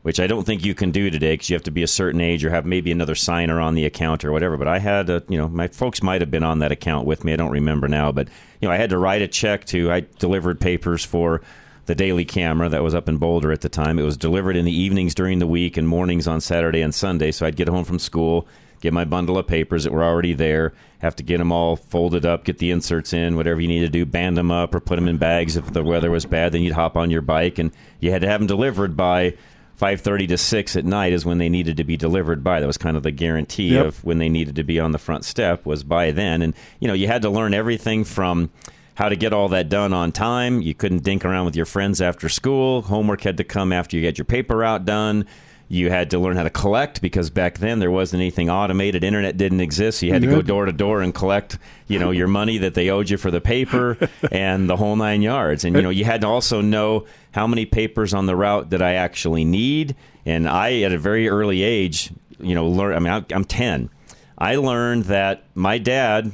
which 0.02 0.20
i 0.20 0.26
don't 0.26 0.44
think 0.46 0.66
you 0.66 0.74
can 0.74 0.90
do 0.90 1.12
today 1.12 1.34
because 1.34 1.52
you 1.52 1.56
have 1.56 1.62
to 1.62 1.70
be 1.70 1.84
a 1.84 1.88
certain 1.88 2.20
age 2.20 2.44
or 2.44 2.50
have 2.50 2.66
maybe 2.66 2.92
another 2.92 3.14
signer 3.14 3.60
on 3.62 3.76
the 3.76 3.86
account 3.86 4.26
or 4.26 4.32
whatever 4.32 4.58
but 4.58 4.68
i 4.68 4.80
had 4.80 5.08
a 5.08 5.22
you 5.30 5.38
know 5.38 5.48
my 5.48 5.68
folks 5.68 6.02
might 6.02 6.20
have 6.20 6.32
been 6.32 6.42
on 6.44 6.58
that 6.60 6.72
account 6.72 7.06
with 7.06 7.24
me 7.24 7.32
i 7.32 7.36
don't 7.36 7.52
remember 7.52 7.88
now 7.88 8.12
but 8.12 8.28
you 8.60 8.68
know 8.68 8.74
i 8.74 8.78
had 8.78 8.90
to 8.90 8.98
write 8.98 9.22
a 9.22 9.28
check 9.28 9.64
to 9.66 9.92
i 9.92 10.00
delivered 10.18 10.60
papers 10.60 11.06
for 11.06 11.42
the 11.86 11.96
daily 11.96 12.26
camera 12.26 12.70
that 12.70 12.84
was 12.84 12.94
up 12.96 13.10
in 13.10 13.18
boulder 13.18 13.52
at 13.52 13.62
the 13.62 13.70
time 13.70 13.98
it 14.00 14.04
was 14.04 14.18
delivered 14.18 14.56
in 14.56 14.66
the 14.66 14.76
evenings 14.76 15.16
during 15.16 15.40
the 15.40 15.48
week 15.48 15.78
and 15.78 15.88
mornings 15.88 16.28
on 16.28 16.40
saturday 16.40 16.82
and 16.82 16.94
sunday 16.94 17.32
so 17.32 17.46
i'd 17.46 17.56
get 17.56 17.68
home 17.68 17.84
from 17.84 18.00
school 18.00 18.48
get 18.82 18.94
my 18.94 19.06
bundle 19.06 19.38
of 19.38 19.48
papers 19.48 19.84
that 19.84 19.94
were 19.94 20.04
already 20.04 20.34
there, 20.34 20.74
have 21.00 21.16
to 21.16 21.22
get 21.24 21.38
them 21.38 21.52
all 21.52 21.76
folded 21.76 22.26
up, 22.26 22.44
get 22.44 22.58
the 22.58 22.72
inserts 22.72 23.14
in, 23.14 23.36
whatever 23.36 23.62
you 23.62 23.68
need 23.68 23.82
to 23.82 23.90
do, 23.90 24.06
band 24.06 24.36
them 24.36 24.50
up 24.52 24.74
or 24.74 24.80
put 24.80 24.96
them 24.96 25.08
in 25.08 25.18
bags 25.18 25.56
if 25.56 25.72
the 25.72 25.84
weather 25.84 26.10
was 26.10 26.26
bad. 26.26 26.52
Then 26.52 26.64
you'd 26.64 26.74
hop 26.74 26.98
on 26.98 27.12
your 27.12 27.22
bike 27.22 27.60
and 27.60 27.72
you 28.00 28.10
had 28.12 28.22
to 28.22 28.28
have 28.28 28.40
them 28.40 28.48
delivered 28.48 28.98
by 28.98 29.36
5:30 29.80 30.28
to 30.30 30.38
6 30.38 30.76
at 30.76 30.84
night 30.84 31.14
is 31.14 31.26
when 31.26 31.38
they 31.38 31.48
needed 31.50 31.78
to 31.78 31.84
be 31.84 31.96
delivered 31.96 32.44
by. 32.44 32.60
That 32.60 32.66
was 32.68 32.78
kind 32.78 32.98
of 32.98 33.04
the 33.04 33.12
guarantee 33.12 33.74
Yep. 33.76 33.86
of 33.86 34.04
when 34.04 34.18
they 34.18 34.30
needed 34.30 34.56
to 34.56 34.64
be 34.64 34.80
on 34.80 34.92
the 34.92 34.98
front 34.98 35.26
step 35.26 35.66
was 35.66 35.84
by 35.84 36.12
then. 36.12 36.42
And 36.42 36.54
you 36.80 36.88
know, 36.88 36.94
you 36.96 37.06
had 37.08 37.22
to 37.22 37.30
learn 37.30 37.54
everything 37.54 38.04
from 38.04 38.50
how 38.96 39.10
to 39.10 39.16
get 39.16 39.34
all 39.34 39.50
that 39.50 39.70
done 39.70 39.94
on 39.94 40.12
time. 40.12 40.62
You 40.62 40.74
couldn't 40.74 41.04
dink 41.04 41.26
around 41.26 41.46
with 41.46 41.56
your 41.56 41.66
friends 41.66 42.02
after 42.02 42.30
school. 42.30 42.82
Homework 42.84 43.22
had 43.22 43.38
to 43.38 43.44
come 43.44 43.72
after 43.72 43.96
you 43.96 44.02
get 44.02 44.18
your 44.18 44.26
paper 44.26 44.58
route 44.58 44.86
done. 44.86 45.26
You 45.68 45.90
had 45.90 46.10
to 46.10 46.20
learn 46.20 46.36
how 46.36 46.44
to 46.44 46.50
collect 46.50 47.02
because 47.02 47.30
back 47.30 47.60
then 47.60 47.80
there 47.80 47.90
wasn't 47.90 48.20
anything 48.20 48.50
automated. 48.50 49.06
Internet 49.06 49.38
didn't 49.38 49.62
exist. 49.62 50.00
So 50.00 50.06
you 50.06 50.12
had 50.12 50.22
to 50.22 50.28
go 50.28 50.42
door 50.42 50.66
to 50.66 50.74
door 50.74 51.02
and 51.02 51.16
collect, 51.16 51.58
you 51.88 51.98
know, 51.98 52.12
your 52.12 52.28
money 52.28 52.58
that 52.58 52.74
they 52.74 52.90
owed 52.90 53.10
you 53.10 53.16
for 53.16 53.32
the 53.32 53.40
paper 53.40 53.98
and 54.34 54.70
the 54.70 54.76
whole 54.76 54.98
nine 54.98 55.22
yards. 55.22 55.64
And 55.64 55.74
you 55.74 55.82
know, 55.82 55.90
you 55.90 56.04
had 56.04 56.22
to 56.22 56.28
also 56.28 56.60
know 56.60 57.06
how 57.32 57.48
many 57.48 57.66
papers 57.66 58.14
on 58.14 58.26
the 58.26 58.36
route 58.36 58.72
that 58.72 58.82
I 58.82 58.96
actually 58.96 59.46
need. 59.46 59.96
And 60.26 60.50
I, 60.50 60.82
at 60.82 60.92
a 60.92 60.98
very 60.98 61.30
early 61.30 61.64
age, 61.64 62.12
you 62.38 62.54
know, 62.54 62.68
learn. 62.68 62.94
I 62.94 63.00
mean, 63.00 63.26
I'm 63.34 63.46
ten. 63.46 63.90
I 64.38 64.56
learned 64.56 65.06
that 65.06 65.46
my 65.56 65.78
dad, 65.78 66.34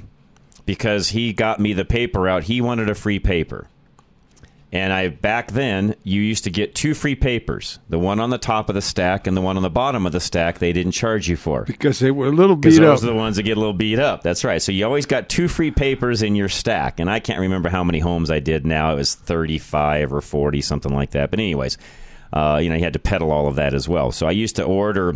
because 0.67 1.09
he 1.09 1.33
got 1.33 1.59
me 1.59 1.73
the 1.73 1.85
paper 1.85 2.27
out, 2.27 2.43
he 2.43 2.61
wanted 2.61 2.89
a 2.89 2.93
free 2.93 3.17
paper. 3.17 3.67
And 4.69 4.91
I 4.91 5.07
back 5.07 5.51
then 5.53 5.95
you 6.03 6.21
used 6.21 6.43
to 6.43 6.49
get 6.49 6.75
two 6.75 6.93
free 6.93 7.15
papers, 7.15 7.79
the 7.87 7.97
one 7.97 8.19
on 8.19 8.31
the 8.31 8.37
top 8.37 8.67
of 8.67 8.75
the 8.75 8.81
stack 8.81 9.25
and 9.25 9.35
the 9.35 9.39
one 9.39 9.55
on 9.55 9.63
the 9.63 9.69
bottom 9.69 10.05
of 10.05 10.11
the 10.11 10.19
stack 10.19 10.59
they 10.59 10.73
didn't 10.73 10.91
charge 10.91 11.29
you 11.29 11.37
for. 11.37 11.63
Because 11.63 11.99
they 11.99 12.11
were 12.11 12.27
a 12.27 12.31
little 12.31 12.57
beat 12.57 12.71
those 12.71 13.01
up. 13.01 13.03
are 13.03 13.13
the 13.13 13.15
ones 13.15 13.37
that 13.37 13.43
get 13.43 13.55
a 13.55 13.59
little 13.61 13.73
beat 13.73 13.97
up. 13.97 14.23
That's 14.23 14.43
right. 14.43 14.61
So 14.61 14.73
you 14.73 14.83
always 14.85 15.05
got 15.05 15.29
two 15.29 15.47
free 15.47 15.71
papers 15.71 16.21
in 16.21 16.35
your 16.35 16.49
stack. 16.49 16.99
And 16.99 17.09
I 17.09 17.21
can't 17.21 17.39
remember 17.39 17.69
how 17.69 17.85
many 17.85 17.99
homes 17.99 18.29
I 18.29 18.39
did 18.39 18.65
now. 18.65 18.91
It 18.91 18.95
was 18.95 19.15
35 19.15 20.11
or 20.11 20.19
40, 20.19 20.59
something 20.59 20.93
like 20.93 21.11
that. 21.11 21.31
But, 21.31 21.39
anyways, 21.39 21.77
uh, 22.33 22.59
you 22.61 22.69
know, 22.69 22.75
you 22.75 22.83
had 22.83 22.93
to 22.93 22.99
pedal 22.99 23.31
all 23.31 23.47
of 23.47 23.55
that 23.55 23.73
as 23.73 23.87
well. 23.87 24.11
So 24.11 24.27
I 24.27 24.31
used 24.31 24.57
to 24.57 24.63
order, 24.63 25.15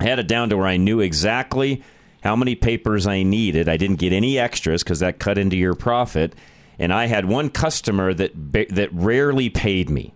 I 0.00 0.04
had 0.04 0.18
it 0.18 0.28
down 0.28 0.50
to 0.50 0.58
where 0.58 0.66
I 0.66 0.76
knew 0.76 1.00
exactly 1.00 1.82
how 2.22 2.36
many 2.36 2.54
papers 2.54 3.06
I 3.06 3.22
needed. 3.22 3.68
I 3.68 3.76
didn't 3.76 3.96
get 3.96 4.12
any 4.12 4.38
extras 4.38 4.82
because 4.82 5.00
that 5.00 5.18
cut 5.18 5.38
into 5.38 5.56
your 5.56 5.74
profit. 5.74 6.34
And 6.78 6.92
I 6.92 7.06
had 7.06 7.26
one 7.26 7.50
customer 7.50 8.14
that 8.14 8.32
that 8.52 8.88
rarely 8.92 9.50
paid 9.50 9.90
me. 9.90 10.14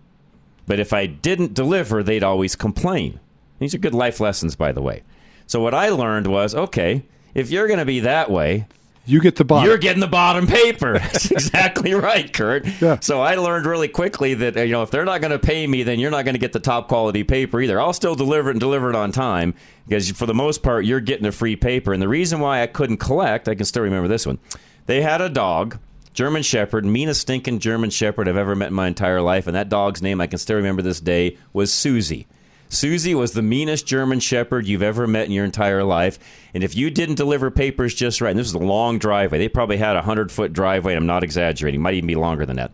But 0.65 0.79
if 0.79 0.91
I 0.91 1.05
didn't 1.05 1.53
deliver, 1.53 2.03
they'd 2.03 2.23
always 2.23 2.55
complain. 2.55 3.19
These 3.59 3.73
are 3.73 3.79
good 3.79 3.95
life 3.95 4.19
lessons, 4.19 4.55
by 4.55 4.71
the 4.71 4.81
way. 4.81 5.03
So 5.45 5.61
what 5.61 5.73
I 5.73 5.89
learned 5.89 6.27
was, 6.27 6.53
okay, 6.53 7.03
if 7.33 7.49
you're 7.49 7.67
going 7.67 7.79
to 7.79 7.85
be 7.85 8.01
that 8.01 8.29
way, 8.29 8.67
You 9.07 9.21
get 9.21 9.37
the 9.37 9.45
bottom. 9.45 9.69
you're 9.69 9.77
getting 9.77 10.01
the 10.01 10.07
bottom 10.07 10.47
paper. 10.47 10.93
That's 10.99 11.31
exactly 11.31 11.93
right, 11.93 12.31
Kurt. 12.31 12.65
Yeah. 12.81 12.99
So 12.99 13.21
I 13.21 13.35
learned 13.35 13.65
really 13.65 13.87
quickly 13.87 14.33
that 14.33 14.57
uh, 14.57 14.61
you 14.61 14.73
know 14.73 14.83
if 14.83 14.91
they're 14.91 15.05
not 15.05 15.21
going 15.21 15.31
to 15.31 15.39
pay 15.39 15.65
me, 15.65 15.83
then 15.83 15.99
you're 15.99 16.11
not 16.11 16.25
going 16.25 16.35
to 16.35 16.39
get 16.39 16.51
the 16.51 16.59
top 16.59 16.89
quality 16.89 17.23
paper 17.23 17.61
either. 17.61 17.79
I'll 17.79 17.93
still 17.93 18.15
deliver 18.15 18.49
it 18.49 18.53
and 18.53 18.59
deliver 18.59 18.89
it 18.89 18.95
on 18.95 19.13
time 19.13 19.55
because 19.87 20.11
for 20.11 20.25
the 20.25 20.33
most 20.33 20.61
part 20.61 20.85
you're 20.85 20.99
getting 20.99 21.25
a 21.25 21.31
free 21.31 21.55
paper. 21.55 21.93
And 21.93 22.01
the 22.01 22.09
reason 22.09 22.41
why 22.41 22.61
I 22.61 22.67
couldn't 22.67 22.97
collect, 22.97 23.47
I 23.47 23.55
can 23.55 23.65
still 23.65 23.83
remember 23.83 24.09
this 24.09 24.27
one. 24.27 24.39
They 24.87 25.01
had 25.01 25.21
a 25.21 25.29
dog, 25.29 25.79
German 26.13 26.43
Shepherd, 26.43 26.83
meanest 26.83 27.21
stinking 27.21 27.59
German 27.59 27.89
Shepherd 27.89 28.27
I've 28.27 28.37
ever 28.37 28.55
met 28.55 28.67
in 28.69 28.73
my 28.73 28.87
entire 28.87 29.21
life, 29.21 29.47
and 29.47 29.55
that 29.55 29.69
dog's 29.69 30.01
name 30.01 30.19
I 30.19 30.27
can 30.27 30.39
still 30.39 30.57
remember 30.57 30.81
this 30.81 30.99
day 30.99 31.37
was 31.53 31.71
Susie. 31.71 32.27
Susie 32.69 33.15
was 33.15 33.31
the 33.31 33.41
meanest 33.41 33.87
German 33.87 34.19
Shepherd 34.19 34.67
you've 34.67 34.83
ever 34.83 35.07
met 35.07 35.25
in 35.25 35.31
your 35.31 35.45
entire 35.45 35.83
life. 35.83 36.19
And 36.53 36.63
if 36.63 36.75
you 36.75 36.89
didn't 36.89 37.15
deliver 37.15 37.49
papers 37.49 37.93
just 37.93 38.21
right, 38.21 38.31
and 38.31 38.39
this 38.39 38.53
was 38.53 38.61
a 38.61 38.65
long 38.65 38.99
driveway, 38.99 39.37
they 39.37 39.49
probably 39.49 39.77
had 39.77 39.91
a 39.91 39.99
100 39.99 40.31
foot 40.31 40.53
driveway, 40.53 40.93
and 40.93 40.99
I'm 40.99 41.07
not 41.07 41.23
exaggerating, 41.23 41.81
might 41.81 41.93
even 41.93 42.07
be 42.07 42.15
longer 42.15 42.45
than 42.45 42.57
that. 42.57 42.71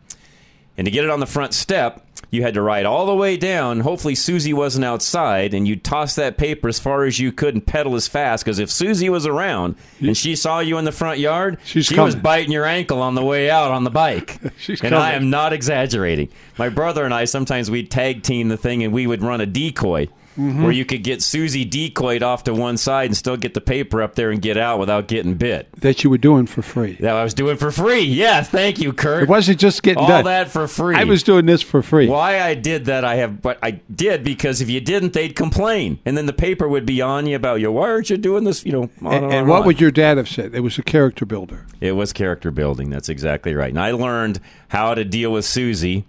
And 0.77 0.85
to 0.85 0.91
get 0.91 1.03
it 1.03 1.09
on 1.09 1.19
the 1.19 1.27
front 1.27 1.53
step, 1.53 2.05
you 2.33 2.41
had 2.41 2.55
to 2.55 2.63
ride 2.63 2.87
all 2.87 3.05
the 3.05 3.13
way 3.13 3.37
down. 3.37 3.81
Hopefully, 3.81 4.15
Susie 4.15 4.53
wasn't 4.53 4.83
outside, 4.83 5.53
and 5.53 5.67
you'd 5.67 5.83
toss 5.83 6.15
that 6.15 6.35
paper 6.35 6.67
as 6.67 6.79
far 6.79 7.03
as 7.03 7.19
you 7.19 7.31
could 7.31 7.53
and 7.53 7.65
pedal 7.65 7.93
as 7.93 8.07
fast. 8.07 8.43
Because 8.43 8.57
if 8.57 8.71
Susie 8.71 9.07
was 9.07 9.27
around 9.27 9.75
and 9.99 10.17
she 10.17 10.35
saw 10.35 10.59
you 10.59 10.79
in 10.79 10.85
the 10.85 10.91
front 10.91 11.19
yard, 11.19 11.59
She's 11.63 11.85
she 11.85 11.99
was 11.99 12.15
biting 12.15 12.51
your 12.51 12.65
ankle 12.65 13.03
on 13.03 13.13
the 13.13 13.23
way 13.23 13.51
out 13.51 13.69
on 13.69 13.83
the 13.83 13.91
bike. 13.91 14.39
She's 14.57 14.81
and 14.81 14.95
I 14.95 15.11
am 15.11 15.29
not 15.29 15.53
exaggerating. 15.53 16.29
My 16.57 16.69
brother 16.69 17.05
and 17.05 17.13
I 17.13 17.25
sometimes 17.25 17.69
we'd 17.69 17.91
tag 17.91 18.23
team 18.23 18.47
the 18.47 18.57
thing, 18.57 18.83
and 18.83 18.91
we 18.91 19.05
would 19.05 19.21
run 19.21 19.39
a 19.39 19.45
decoy. 19.45 20.07
Mm-hmm. 20.37 20.63
Where 20.63 20.71
you 20.71 20.83
could 20.83 21.03
get 21.03 21.21
Susie 21.21 21.63
decoyed 21.63 22.23
off 22.23 22.43
to 22.45 22.55
one 22.55 22.77
side 22.77 23.05
and 23.05 23.15
still 23.15 23.37
get 23.37 23.53
the 23.53 23.61
paper 23.61 24.01
up 24.01 24.15
there 24.15 24.31
and 24.31 24.41
get 24.41 24.57
out 24.57 24.79
without 24.79 25.07
getting 25.07 25.35
bit. 25.35 25.71
that 25.81 26.03
you 26.03 26.09
were 26.09 26.17
doing 26.17 26.47
for 26.47 26.63
free. 26.63 26.93
That 27.01 27.15
I 27.15 27.23
was 27.23 27.35
doing 27.35 27.55
for 27.57 27.69
free. 27.71 28.01
Yes, 28.01 28.49
thank 28.49 28.79
you, 28.79 28.93
Kurt. 28.93 29.23
It 29.23 29.29
wasn't 29.29 29.59
just 29.59 29.83
getting 29.83 29.99
All 30.01 30.07
done. 30.07 30.25
that 30.25 30.49
for 30.49 30.67
free. 30.67 30.95
I 30.95 31.03
was 31.03 31.21
doing 31.21 31.45
this 31.45 31.61
for 31.61 31.83
free. 31.83 32.07
Why 32.09 32.41
I 32.41 32.55
did 32.55 32.85
that, 32.85 33.05
I 33.05 33.15
have, 33.17 33.43
but 33.43 33.59
I 33.61 33.81
did 33.93 34.23
because 34.23 34.59
if 34.59 34.69
you 34.71 34.81
didn't, 34.81 35.13
they'd 35.13 35.35
complain, 35.35 35.99
and 36.03 36.17
then 36.17 36.25
the 36.25 36.33
paper 36.33 36.67
would 36.67 36.85
be 36.87 36.99
on 36.99 37.27
you 37.27 37.35
about 37.35 37.59
you. 37.61 37.71
Why 37.71 37.89
aren't 37.89 38.09
you 38.09 38.17
doing 38.17 38.43
this? 38.43 38.65
You 38.65 38.71
know, 38.71 38.89
on 39.03 39.13
And, 39.25 39.33
on 39.33 39.47
what 39.47 39.61
on. 39.61 39.67
would 39.67 39.79
your 39.79 39.91
dad 39.91 40.17
have 40.17 40.27
said? 40.29 40.55
It 40.55 40.61
was 40.61 40.79
a 40.79 40.83
character 40.83 41.25
builder. 41.27 41.65
It 41.79 41.91
was 41.91 42.11
character 42.11 42.49
building. 42.49 42.89
That's 42.89 43.09
exactly 43.09 43.53
right. 43.53 43.69
And 43.69 43.79
I 43.79 43.91
learned 43.91 44.39
how 44.69 44.95
to 44.95 45.05
deal 45.05 45.31
with 45.31 45.45
Susie 45.45 46.05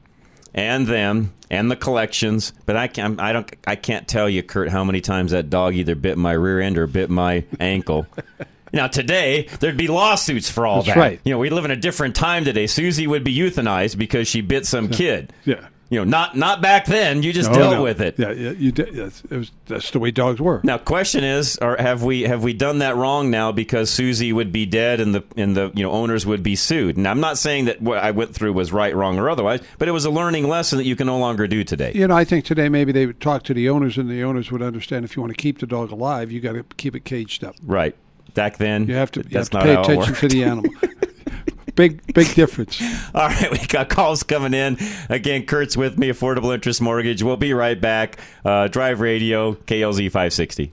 and 0.55 0.87
them 0.87 1.33
and 1.51 1.71
the 1.71 1.77
collections. 1.77 2.53
But 2.67 2.77
I 2.77 2.89
can't. 2.89 3.21
I 3.21 3.33
don't. 3.33 3.53
I 3.67 3.77
can't 3.77 4.07
tell 4.09 4.29
you, 4.29 4.43
Kurt, 4.43 4.69
how 4.69 4.85
many 4.85 5.01
times 5.01 5.33
that 5.33 5.51
dog 5.51 5.75
either 5.75 5.95
bit 5.95 6.17
my 6.17 6.33
rear 6.33 6.61
end 6.61 6.79
or 6.79 6.87
bit 6.87 7.11
my 7.11 7.45
ankle. 7.61 8.07
Now 8.73 8.89
today 8.89 9.47
there'd 9.61 9.77
be 9.77 9.87
lawsuits 9.87 10.51
for 10.51 10.67
all 10.67 10.83
That's 10.83 10.97
that. 10.97 10.97
right. 10.97 11.21
You 11.25 11.31
know, 11.31 11.39
we 11.39 11.49
live 11.49 11.65
in 11.65 11.71
a 11.71 11.77
different 11.77 12.17
time 12.17 12.45
today. 12.45 12.67
Susie 12.67 13.07
would 13.07 13.23
be 13.23 13.33
euthanized 13.33 13.97
because 13.97 14.27
she 14.27 14.41
bit 14.41 14.67
some 14.67 14.89
kid. 14.89 15.33
Yeah. 15.45 15.69
You 15.91 15.99
know, 16.01 16.05
not 16.05 16.37
not 16.37 16.61
back 16.63 16.87
then. 16.87 17.23
You 17.23 17.33
just 17.33 17.51
No, 17.51 17.59
dealt 17.59 17.75
no. 17.75 17.83
with 17.83 18.01
it. 18.01 18.19
Yeah, 18.19 18.33
yeah 18.33 18.51
you 18.53 18.73
did. 18.73 18.95
Yes, 18.95 19.23
it 19.31 19.37
was, 19.37 19.53
that's 19.67 19.91
the 19.91 19.99
way 19.99 20.11
dogs 20.11 20.41
were. 20.41 20.61
Now, 20.65 20.79
question 20.79 21.25
is, 21.25 21.59
or 21.59 21.77
have 21.77 22.03
we 22.03 22.23
have 22.23 22.43
we 22.43 22.53
done 22.53 22.79
that 22.79 22.97
wrong 22.97 23.31
now 23.31 23.53
because 23.53 23.91
Susie 23.91 24.33
would 24.33 24.51
be 24.51 24.67
dead 24.67 24.99
and 25.01 25.15
the 25.15 25.23
and 25.37 25.57
the 25.57 25.71
you 25.75 25.83
know 25.83 25.91
owners 25.93 26.25
would 26.27 26.43
be 26.43 26.57
sued? 26.57 26.97
And 26.97 27.07
I'm 27.07 27.21
not 27.21 27.39
saying 27.39 27.67
that 27.67 27.83
what 27.83 27.99
I 27.99 28.11
went 28.13 28.35
through 28.35 28.55
was 28.55 28.73
right, 28.73 28.95
wrong, 28.95 29.19
or 29.19 29.29
otherwise, 29.29 29.61
but 29.79 29.87
it 29.87 29.93
was 29.93 30.05
a 30.05 30.11
learning 30.11 30.49
lesson 30.49 30.79
that 30.79 30.85
you 30.85 30.97
can 30.97 31.07
no 31.07 31.19
longer 31.19 31.47
do 31.47 31.63
today. 31.65 31.93
You 31.95 32.09
know, 32.09 32.17
I 32.17 32.25
think 32.25 32.45
today 32.45 32.69
maybe 32.69 32.91
they 32.91 33.07
would 33.07 33.21
talk 33.21 33.43
to 33.45 33.55
the 33.55 33.69
owners, 33.69 33.99
and 33.99 34.09
the 34.09 34.23
owners 34.25 34.51
would 34.51 34.63
understand 34.63 35.05
if 35.05 35.17
you 35.17 35.23
want 35.23 35.33
to 35.37 35.41
keep 35.41 35.59
the 35.59 35.67
dog 35.67 35.91
alive, 35.91 36.33
you 36.33 36.41
got 36.41 36.53
to 36.53 36.65
keep 36.77 36.97
it 36.97 37.05
caged 37.05 37.45
up. 37.45 37.55
Right. 37.63 37.95
Back 38.33 38.57
then, 38.57 38.89
You 38.89 38.95
have 38.95 39.13
to, 39.13 39.21
you 39.21 39.29
that's 39.31 39.49
have 39.53 39.63
to 39.63 39.73
not 39.75 39.87
pay 39.87 39.93
attention 39.93 40.15
to 40.15 40.29
the 40.29 40.45
animal. 40.45 40.71
big, 41.75 42.15
big 42.15 42.35
difference. 42.35 42.81
All 43.15 43.29
right, 43.29 43.51
we 43.51 43.59
got 43.67 43.89
calls 43.89 44.23
coming 44.23 44.55
in. 44.55 44.79
Again, 45.09 45.47
Kurt's 45.47 45.77
with 45.77 45.99
me, 45.99 46.09
Affordable 46.09 46.55
Interest 46.55 46.81
Mortgage. 46.81 47.23
We'll 47.23 47.37
be 47.37 47.53
right 47.53 47.81
back. 47.81 48.19
Uh, 48.45 48.69
Drive 48.69 49.01
Radio, 49.01 49.55
KLZ 49.55 50.07
560. 50.07 50.73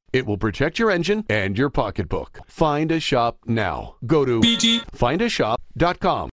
It 0.13 0.25
will 0.25 0.37
protect 0.37 0.77
your 0.79 0.91
engine 0.91 1.25
and 1.29 1.57
your 1.57 1.69
pocketbook. 1.69 2.41
Find 2.47 2.91
a 2.91 2.99
shop 2.99 3.39
now. 3.45 3.95
Go 4.05 4.25
to 4.25 4.41
bgfindashop.com. 4.41 6.29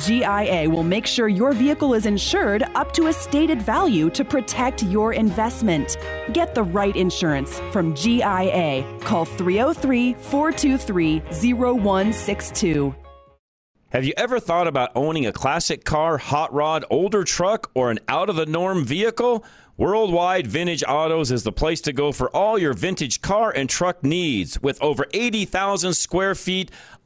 GIA 0.00 0.68
will 0.68 0.82
make 0.82 1.06
sure 1.06 1.28
your 1.28 1.52
vehicle 1.52 1.94
is 1.94 2.06
insured 2.06 2.62
up 2.74 2.92
to 2.94 3.08
a 3.08 3.12
stated 3.12 3.60
value 3.60 4.08
to 4.10 4.24
protect 4.24 4.82
your 4.82 5.12
investment. 5.12 5.98
Get 6.32 6.54
the 6.54 6.62
right 6.62 6.96
insurance 6.96 7.60
from 7.70 7.94
GIA. 7.94 8.84
Call 9.00 9.24
303 9.24 10.14
423 10.14 11.20
0162. 11.54 12.94
Have 13.92 14.04
you 14.04 14.12
ever 14.16 14.38
thought 14.38 14.68
about 14.68 14.92
owning 14.94 15.26
a 15.26 15.32
classic 15.32 15.84
car, 15.84 16.16
hot 16.16 16.52
rod, 16.54 16.84
older 16.90 17.24
truck, 17.24 17.72
or 17.74 17.90
an 17.90 17.98
out 18.06 18.30
of 18.30 18.36
the 18.36 18.46
norm 18.46 18.84
vehicle? 18.84 19.44
Worldwide 19.76 20.46
Vintage 20.46 20.84
Autos 20.86 21.32
is 21.32 21.42
the 21.42 21.50
place 21.50 21.80
to 21.80 21.92
go 21.92 22.12
for 22.12 22.28
all 22.36 22.58
your 22.58 22.74
vintage 22.74 23.20
car 23.20 23.50
and 23.50 23.68
truck 23.68 24.04
needs. 24.04 24.62
With 24.62 24.80
over 24.82 25.06
80,000 25.12 25.94
square 25.94 26.34
feet 26.34 26.70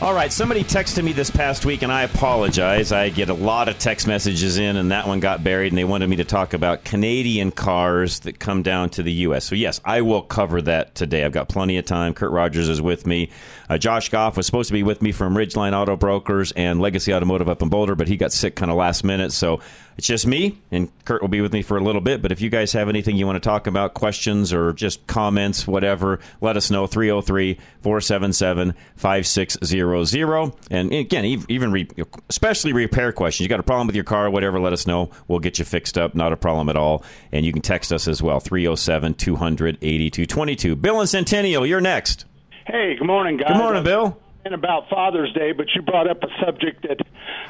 All 0.00 0.14
right, 0.14 0.32
somebody 0.32 0.62
texted 0.62 1.02
me 1.02 1.12
this 1.12 1.28
past 1.28 1.64
week, 1.66 1.82
and 1.82 1.90
I 1.90 2.02
apologize. 2.02 2.92
I 2.92 3.08
get 3.08 3.30
a 3.30 3.34
lot 3.34 3.68
of 3.68 3.80
text 3.80 4.06
messages 4.06 4.56
in, 4.56 4.76
and 4.76 4.92
that 4.92 5.08
one 5.08 5.18
got 5.18 5.42
buried, 5.42 5.72
and 5.72 5.76
they 5.76 5.82
wanted 5.82 6.08
me 6.08 6.14
to 6.16 6.24
talk 6.24 6.54
about 6.54 6.84
Canadian 6.84 7.50
cars 7.50 8.20
that 8.20 8.38
come 8.38 8.62
down 8.62 8.90
to 8.90 9.02
the 9.02 9.10
U.S. 9.12 9.44
So, 9.46 9.56
yes, 9.56 9.80
I 9.84 10.02
will 10.02 10.22
cover 10.22 10.62
that 10.62 10.94
today. 10.94 11.24
I've 11.24 11.32
got 11.32 11.48
plenty 11.48 11.78
of 11.78 11.84
time. 11.84 12.14
Kurt 12.14 12.30
Rogers 12.30 12.68
is 12.68 12.80
with 12.80 13.08
me. 13.08 13.30
Uh, 13.68 13.78
Josh 13.78 14.08
Goff 14.08 14.36
was 14.36 14.46
supposed 14.46 14.68
to 14.68 14.72
be 14.72 14.82
with 14.82 15.02
me 15.02 15.12
from 15.12 15.34
Ridgeline 15.34 15.72
Auto 15.72 15.96
Brokers 15.96 16.52
and 16.52 16.80
Legacy 16.80 17.12
Automotive 17.12 17.48
up 17.48 17.62
in 17.62 17.68
Boulder, 17.68 17.94
but 17.94 18.08
he 18.08 18.16
got 18.16 18.32
sick 18.32 18.56
kind 18.56 18.70
of 18.70 18.76
last 18.76 19.04
minute. 19.04 19.32
So, 19.32 19.60
it's 19.98 20.06
just 20.06 20.28
me, 20.28 20.56
and 20.70 20.88
Kurt 21.04 21.22
will 21.22 21.28
be 21.28 21.40
with 21.40 21.52
me 21.52 21.60
for 21.60 21.76
a 21.76 21.82
little 21.82 22.00
bit. 22.00 22.22
But 22.22 22.30
if 22.30 22.40
you 22.40 22.50
guys 22.50 22.72
have 22.72 22.88
anything 22.88 23.16
you 23.16 23.26
want 23.26 23.34
to 23.34 23.46
talk 23.46 23.66
about, 23.66 23.94
questions 23.94 24.52
or 24.52 24.72
just 24.72 25.04
comments, 25.08 25.66
whatever, 25.66 26.20
let 26.40 26.56
us 26.56 26.70
know 26.70 26.86
303 26.86 27.58
477 27.82 28.74
5600. 28.94 30.52
And 30.70 30.92
again, 30.92 31.24
even 31.48 31.72
re- 31.72 31.88
especially 32.30 32.72
repair 32.72 33.10
questions. 33.10 33.44
You 33.44 33.48
got 33.48 33.58
a 33.58 33.64
problem 33.64 33.88
with 33.88 33.96
your 33.96 34.04
car, 34.04 34.30
whatever, 34.30 34.60
let 34.60 34.72
us 34.72 34.86
know. 34.86 35.10
We'll 35.26 35.40
get 35.40 35.58
you 35.58 35.64
fixed 35.64 35.98
up. 35.98 36.14
Not 36.14 36.32
a 36.32 36.36
problem 36.36 36.68
at 36.68 36.76
all. 36.76 37.02
And 37.32 37.44
you 37.44 37.52
can 37.52 37.62
text 37.62 37.92
us 37.92 38.06
as 38.06 38.22
well 38.22 38.38
307 38.38 39.14
200 39.14 39.78
8222. 39.82 40.76
Bill 40.76 41.00
and 41.00 41.08
Centennial, 41.08 41.66
you're 41.66 41.80
next. 41.80 42.24
Hey, 42.70 42.96
good 42.96 43.06
morning, 43.06 43.38
guys. 43.38 43.48
Good 43.48 43.56
morning, 43.56 43.82
Bill. 43.82 44.20
And 44.44 44.52
about 44.52 44.90
Father's 44.90 45.32
Day, 45.32 45.52
but 45.52 45.68
you 45.74 45.80
brought 45.80 46.06
up 46.06 46.22
a 46.22 46.28
subject 46.44 46.82
that 46.82 46.98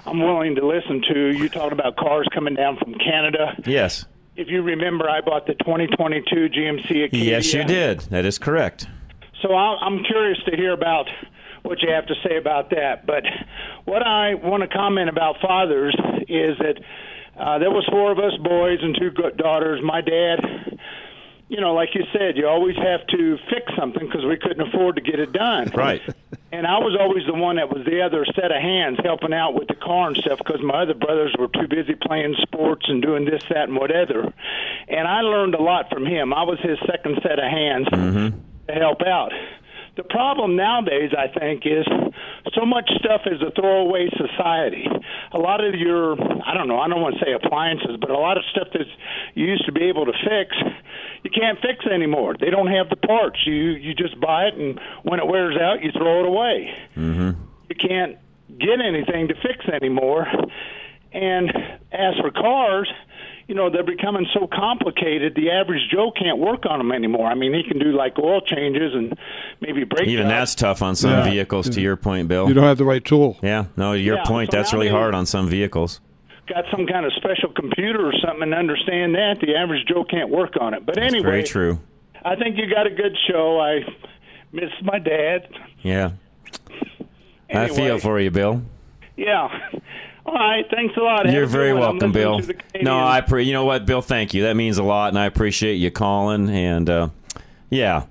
I'm 0.07 0.21
willing 0.21 0.55
to 0.55 0.65
listen 0.65 1.03
to. 1.13 1.37
You 1.37 1.49
talked 1.49 1.73
about 1.73 1.97
cars 1.97 2.29
coming 2.33 2.55
down 2.55 2.77
from 2.77 2.95
Canada. 2.95 3.61
Yes. 3.67 4.05
If 4.37 4.47
you 4.47 4.63
remember, 4.63 5.11
I 5.11 5.21
bought 5.21 5.49
the 5.49 5.55
2022 5.55 6.51
GMC 6.51 7.07
Acadia. 7.07 7.25
Yes, 7.33 7.53
you 7.53 7.65
did. 7.65 7.99
That 8.11 8.25
is 8.27 8.39
correct. 8.39 8.87
So 9.43 9.57
I'm 9.57 10.05
curious 10.05 10.39
to 10.49 10.57
hear 10.57 10.73
about 10.73 11.09
what 11.65 11.83
you 11.83 11.91
have 11.91 12.07
to 12.07 12.15
say 12.23 12.37
about 12.37 12.71
that. 12.71 13.05
But 13.05 13.25
what 13.87 14.07
I 14.07 14.35
want 14.35 14.63
to 14.63 14.69
comment 14.69 15.09
about 15.09 15.41
fathers 15.41 15.97
is 16.29 16.57
that 16.59 16.79
uh, 17.37 17.59
there 17.59 17.73
was 17.73 17.85
four 17.91 18.13
of 18.13 18.21
us 18.21 18.35
boys 18.41 18.79
and 18.83 18.97
two 18.97 19.11
daughters. 19.33 19.81
My 19.83 20.01
dad 20.01 20.79
you 21.49 21.61
know, 21.61 21.73
like 21.73 21.95
you 21.95 22.05
said, 22.13 22.37
you 22.37 22.47
always 22.47 22.77
have 22.77 23.07
to 23.09 23.39
fix 23.51 23.73
something 23.77 24.07
because 24.07 24.25
we 24.25 24.37
couldn't 24.37 24.61
afford 24.61 24.97
to 24.97 25.03
get 25.03 25.19
it 25.19 25.33
done. 25.33 25.71
Right. 25.75 26.03
And 26.53 26.67
I 26.67 26.79
was 26.79 26.97
always 26.99 27.27
the 27.27 27.35
one 27.35 27.57
that 27.57 27.71
was 27.71 27.85
the 27.87 28.03
other 28.03 28.25
set 28.35 28.53
of 28.53 28.61
hands 28.61 28.99
helping 29.03 29.33
out 29.33 29.55
with 29.55 29.69
the 29.69 29.75
car 29.75 30.09
and 30.09 30.17
stuff 30.17 30.39
because 30.39 30.63
my 30.63 30.83
other 30.83 30.95
brothers 30.95 31.35
were 31.39 31.49
too 31.49 31.69
busy 31.69 31.95
playing 31.95 32.37
sports 32.43 32.87
and 32.89 33.03
doing 33.03 33.25
this, 33.25 33.43
that, 33.51 33.69
and 33.69 33.77
whatever. 33.77 34.33
And 34.89 35.09
I 35.09 35.21
learned 35.23 35.55
a 35.55 35.63
lot 35.63 35.91
from 35.91 36.07
him. 36.07 36.33
I 36.33 36.43
was 36.43 36.59
his 36.61 36.79
second 36.87 37.19
set 37.23 37.39
of 37.39 37.51
hands 37.51 37.89
mm-hmm. 37.89 38.39
to 38.69 38.75
help 38.75 39.03
out. 39.03 39.33
The 39.99 40.05
problem 40.05 40.55
nowadays, 40.55 41.11
I 41.11 41.27
think, 41.27 41.67
is 41.67 41.85
so 42.55 42.65
much 42.65 42.89
stuff 43.01 43.23
is 43.27 43.43
a 43.43 43.51
throwaway 43.51 44.09
society. 44.17 44.87
A 45.33 45.39
lot 45.39 45.59
of 45.63 45.75
your, 45.75 46.13
I 46.47 46.55
don't 46.55 46.69
know, 46.69 46.79
I 46.79 46.87
don't 46.87 47.03
want 47.03 47.19
to 47.19 47.25
say 47.25 47.33
appliances, 47.33 47.97
but 48.01 48.09
a 48.11 48.17
lot 48.17 48.39
of 48.39 48.45
stuff 48.53 48.69
that 48.75 48.87
you 49.35 49.47
used 49.47 49.67
to 49.67 49.73
be 49.73 49.89
able 49.89 50.07
to 50.07 50.13
fix, 50.13 50.55
you 51.25 51.31
can't 51.31 51.59
fix 51.59 51.85
anymore. 51.93 52.37
They 52.39 52.49
don't 52.49 52.69
have 52.69 52.89
the 52.91 52.97
parts. 52.97 53.41
You 53.45 53.75
you 53.75 53.93
just 53.93 54.21
buy 54.21 54.45
it, 54.45 54.55
and 54.55 54.79
when 55.03 55.19
it 55.19 55.27
wears 55.27 55.57
out, 55.61 55.83
you 55.83 55.91
throw 55.91 56.21
it 56.21 56.27
away. 56.27 56.71
Mm-hmm. 56.97 57.43
You 57.69 57.77
can't 57.77 58.19
get 58.57 58.79
anything 58.79 59.27
to 59.27 59.35
fix 59.35 59.67
anymore. 59.67 60.29
And 61.13 61.51
as 61.91 62.15
for 62.21 62.31
cars, 62.31 62.89
you 63.49 63.55
know 63.55 63.71
they're 63.71 63.83
becoming 63.83 64.27
so 64.35 64.47
complicated 64.47 65.35
the 65.35 65.51
average 65.51 65.81
joe 65.91 66.13
can't 66.13 66.39
work 66.39 66.65
on 66.69 66.79
them 66.79 66.93
anymore. 66.93 67.27
I 67.27 67.35
mean 67.35 67.53
he 67.55 67.63
can 67.65 67.79
do 67.81 67.93
like 67.93 68.19
oil 68.19 68.41
changes 68.43 68.95
and 68.95 69.19
maybe 69.61 69.83
brake 69.85 70.07
even 70.07 70.25
jobs. 70.27 70.31
that's 70.31 70.55
tough 70.55 70.83
on 70.83 70.95
some 70.95 71.11
Yeah. 71.11 71.25
vehicles 71.25 71.69
to 71.71 71.81
your 71.81 71.97
point 71.97 72.29
bill. 72.29 72.47
You 72.47 72.55
don't 72.55 72.65
have 72.65 72.79
the 72.79 72.85
right 72.85 73.05
tool. 73.05 73.39
yeah 73.43 73.65
no 73.77 73.93
your 73.95 74.17
Yeah, 74.19 74.25
point 74.25 74.53
so 74.53 74.57
that's 74.59 74.73
really 74.73 74.89
hard 74.91 75.15
on 75.15 75.27
some 75.27 75.49
vehicles. 75.49 76.01
Got 76.47 76.65
some 76.71 76.87
kind 76.87 77.05
of 77.05 77.13
special 77.15 77.51
computer 77.53 78.07
or 78.07 78.13
something 78.25 78.43
and 78.43 78.55
understand 78.55 79.15
that 79.17 79.39
the 79.41 79.57
average 79.57 79.87
joe 79.89 80.05
can't 80.05 80.31
work 80.31 80.55
on 80.61 80.75
it. 80.75 80.85
But 80.87 80.95
That's 80.95 81.13
anyway 81.13 81.31
very 81.31 81.43
true. 81.43 81.79
I 82.25 82.37
think 82.37 82.57
you 82.59 82.69
got 82.73 82.87
a 82.87 82.91
good 82.91 83.17
show. 83.31 83.59
I 83.61 83.81
miss 84.53 84.71
my 84.83 84.99
dad. 84.99 85.49
Yeah. 85.83 86.11
I 87.53 87.69
feel 87.69 87.99
for 87.99 88.21
you 88.21 88.31
bill. 88.31 88.63
Yeah 89.17 89.49
all 90.29 90.35
right 90.35 90.65
thanks 90.71 90.97
a 90.97 91.01
lot 91.01 91.31
You're 91.31 91.45
good 91.45 91.51
very. 91.51 91.73
Welcome, 91.73 92.13
Bill. 92.13 92.41
to 92.41 92.47
the 92.47 92.55
Canadian- 92.55 92.85
No, 92.85 92.99
I 93.05 93.21
pre- 93.21 93.45
you 93.45 93.53
know 93.53 93.65
what, 93.65 93.87
Bill. 93.87 94.03
Thank 94.03 94.35
you. 94.35 94.43
That 94.43 94.55
means 94.55 94.79
a 94.79 94.83
lot, 94.83 95.09
and 95.09 95.19
I 95.19 95.27
appreciate 95.27 95.75
you 95.75 95.91
calling. 95.91 96.49
And 96.51 96.89
uh, 96.89 97.09
yeah, 97.71 98.05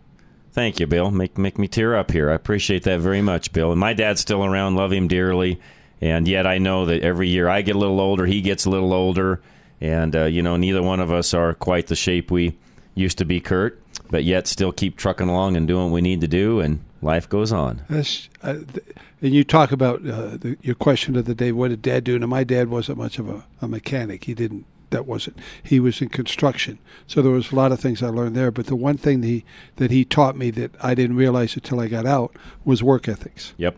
thank 0.51 0.79
you, 0.79 0.87
Bill. 0.87 1.11
Make 1.11 1.37
make 1.37 1.57
me 1.57 1.67
tear 1.67 1.95
up 1.95 2.11
here. 2.11 2.29
I 2.29 2.33
appreciate 2.33 2.83
that 2.83 2.99
very 2.99 3.21
much, 3.21 3.53
Bill. 3.53 3.71
And 3.71 3.79
my 3.79 3.93
dad's 3.93 4.21
still 4.21 4.43
around. 4.43 4.75
Love 4.75 4.91
him 4.91 5.07
dearly. 5.07 5.59
And 6.01 6.27
yet, 6.27 6.45
I 6.45 6.57
know 6.59 6.85
that 6.85 7.01
every 7.01 7.27
year 7.27 7.49
I 7.49 7.61
get 7.63 7.75
a 7.75 7.79
little 7.79 7.99
older, 7.99 8.25
he 8.27 8.41
gets 8.41 8.65
a 8.65 8.69
little 8.69 8.93
older, 8.93 9.41
and 9.81 10.15
uh, 10.15 10.25
you 10.25 10.41
know, 10.43 10.55
neither 10.57 10.83
one 10.83 10.99
of 10.99 11.11
us 11.11 11.33
are 11.33 11.53
quite 11.55 11.87
the 11.87 11.95
shape 11.95 12.29
we 12.29 12.55
used 12.97 13.17
to 13.19 13.25
be, 13.25 13.39
Kurt. 13.39 13.81
But 14.09 14.23
yet, 14.23 14.47
still 14.47 14.71
keep 14.71 14.95
trucking 14.97 15.27
along 15.27 15.57
and 15.57 15.67
doing 15.67 15.85
what 15.85 15.93
we 15.93 16.01
need 16.01 16.21
to 16.21 16.27
do, 16.27 16.59
and 16.59 16.79
life 17.01 17.27
goes 17.27 17.51
on. 17.51 17.81
That's, 17.89 18.29
uh, 18.41 18.53
th- 18.53 18.95
and 19.21 19.33
you 19.33 19.43
talk 19.43 19.71
about 19.71 19.99
uh, 20.07 20.37
the, 20.37 20.57
your 20.61 20.75
question 20.75 21.15
of 21.15 21.25
the 21.25 21.35
day. 21.35 21.51
What 21.51 21.69
did 21.69 21.81
Dad 21.81 22.03
do? 22.03 22.17
Now, 22.17 22.27
my 22.27 22.43
dad 22.43 22.69
wasn't 22.69 22.97
much 22.97 23.19
of 23.19 23.29
a, 23.29 23.45
a 23.61 23.67
mechanic. 23.67 24.25
He 24.25 24.33
didn't. 24.33 24.65
That 24.89 25.05
wasn't. 25.05 25.37
He 25.61 25.81
was 25.81 26.01
in 26.01 26.07
construction, 26.07 26.79
so 27.07 27.21
there 27.21 27.31
was 27.31 27.51
a 27.51 27.55
lot 27.55 27.73
of 27.73 27.79
things 27.81 28.01
I 28.01 28.07
learned 28.07 28.37
there. 28.37 28.51
But 28.51 28.67
the 28.67 28.75
one 28.75 28.95
thing 28.95 29.19
that 29.19 29.27
he 29.27 29.43
that 29.75 29.91
he 29.91 30.05
taught 30.05 30.37
me 30.37 30.49
that 30.51 30.71
I 30.81 30.95
didn't 30.95 31.17
realize 31.17 31.55
until 31.55 31.81
I 31.81 31.87
got 31.87 32.05
out 32.05 32.33
was 32.63 32.81
work 32.81 33.09
ethics. 33.09 33.53
Yep. 33.57 33.75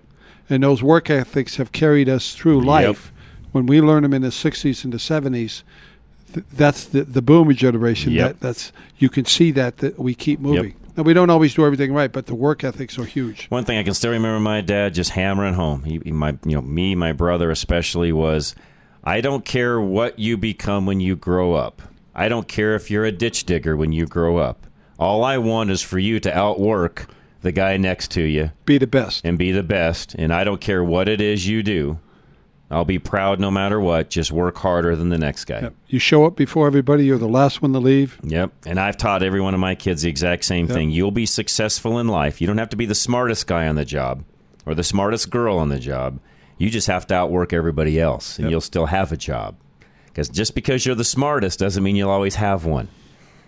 And 0.52 0.64
those 0.64 0.84
work 0.84 1.10
ethics 1.10 1.56
have 1.56 1.72
carried 1.72 2.10
us 2.10 2.36
through 2.36 2.62
life. 2.62 3.12
When 3.52 3.66
we 3.66 3.82
learn 3.82 4.04
them 4.04 4.14
in 4.14 4.22
the 4.22 4.28
'60s 4.28 4.84
and 4.84 4.94
the 4.94 4.98
'70s, 4.98 5.64
th- 6.34 6.46
that's 6.54 6.86
the 6.86 7.04
the 7.04 7.22
boomer 7.22 7.54
generation. 7.54 8.12
Yep. 8.14 8.28
That 8.28 8.40
that's 8.40 8.72
you 8.98 9.10
can 9.10 9.26
see 9.26 9.52
that 9.52 9.78
that 9.78 9.98
we 10.00 10.16
keep 10.16 10.40
moving. 10.40 10.76
Now 10.98 11.04
we 11.04 11.14
don't 11.14 11.30
always 11.30 11.54
do 11.54 11.66
everything 11.66 11.94
right, 11.94 12.12
but 12.12 12.26
the 12.26 12.36
work 12.36 12.64
ethics 12.64 12.98
are 13.00 13.06
huge. 13.06 13.48
One 13.48 13.64
thing 13.64 13.78
I 13.78 13.84
can 13.84 13.94
still 13.94 14.12
remember 14.12 14.40
my 14.40 14.60
dad 14.62 14.94
just 14.94 15.12
hammering 15.12 15.54
home. 15.54 15.84
He, 15.84 16.00
he- 16.04 16.12
my, 16.12 16.38
you 16.46 16.56
know, 16.56 16.62
me, 16.62 16.94
my 16.96 17.14
brother 17.14 17.52
especially 17.52 18.12
was, 18.12 18.54
I 19.04 19.22
don't 19.22 19.46
care 19.46 19.80
what 19.80 20.20
you 20.20 20.36
become 20.36 20.86
when 20.86 21.00
you 21.00 21.16
grow 21.16 21.54
up. 21.54 21.82
I 22.14 22.28
don't 22.28 22.48
care 22.50 22.76
if 22.76 22.92
you're 22.92 23.06
a 23.06 23.14
ditch 23.14 23.46
digger 23.46 23.78
when 23.78 23.94
you 23.94 24.08
grow 24.08 24.38
up. 24.38 24.68
All 24.98 25.24
I 25.24 25.38
want 25.38 25.72
is 25.72 25.82
for 25.82 26.00
you 26.00 26.20
to 26.20 26.38
outwork 26.38 27.08
the 27.44 27.54
guy 27.54 27.78
next 27.78 28.12
to 28.12 28.22
you. 28.24 28.52
Be 28.66 28.78
the 28.78 28.88
best. 28.88 29.24
And 29.24 29.38
be 29.38 29.54
the 29.54 29.64
best. 29.64 30.16
And 30.16 30.34
I 30.34 30.44
don't 30.44 30.60
care 30.60 30.84
what 30.84 31.08
it 31.08 31.22
is 31.22 31.48
you 31.48 31.64
do. 31.64 32.00
I'll 32.72 32.86
be 32.86 33.00
proud 33.00 33.40
no 33.40 33.50
matter 33.50 33.80
what. 33.80 34.10
Just 34.10 34.32
work 34.32 34.58
harder 34.58 34.96
than 34.96 35.10
the 35.10 35.18
next 35.18 35.46
guy. 35.46 35.72
You 35.88 35.98
show 35.98 36.26
up 36.26 36.36
before 36.36 36.68
everybody. 36.68 37.04
You're 37.06 37.18
the 37.18 37.28
last 37.28 37.62
one 37.64 37.74
to 37.74 37.80
leave. 37.80 38.20
Yep. 38.24 38.52
And 38.68 38.80
I've 38.80 38.96
taught 38.98 39.24
every 39.24 39.42
one 39.42 39.56
of 39.56 39.60
my 39.60 39.74
kids 39.74 40.04
the 40.04 40.10
exact 40.10 40.46
same 40.46 40.68
Yep. 40.68 40.76
thing. 40.76 40.92
You'll 40.92 41.10
be 41.12 41.26
successful 41.26 41.98
in 41.98 42.08
life. 42.08 42.40
You 42.42 42.46
don't 42.48 42.60
have 42.60 42.70
to 42.70 42.78
be 42.78 42.86
the 42.86 42.94
smartest 42.96 43.48
guy 43.48 43.68
on 43.68 43.76
the 43.76 43.86
job 43.86 44.24
or 44.68 44.76
the 44.76 44.84
smartest 44.84 45.32
girl 45.32 45.58
on 45.58 45.70
the 45.70 45.80
job. 45.80 46.20
You 46.60 46.70
just 46.70 46.88
have 46.88 47.08
to 47.08 47.16
outwork 47.16 47.54
everybody 47.54 48.00
else, 48.00 48.38
and 48.38 48.52
you'll 48.52 48.62
still 48.62 48.86
have 48.88 49.12
a 49.12 49.18
job. 49.18 49.56
Because 50.08 50.28
just 50.30 50.54
because 50.54 50.86
you're 50.86 50.94
the 50.96 51.04
smartest 51.06 51.58
doesn't 51.60 51.82
mean 51.82 51.96
you'll 51.96 52.10
always 52.10 52.36
have 52.36 52.66
one. 52.66 52.90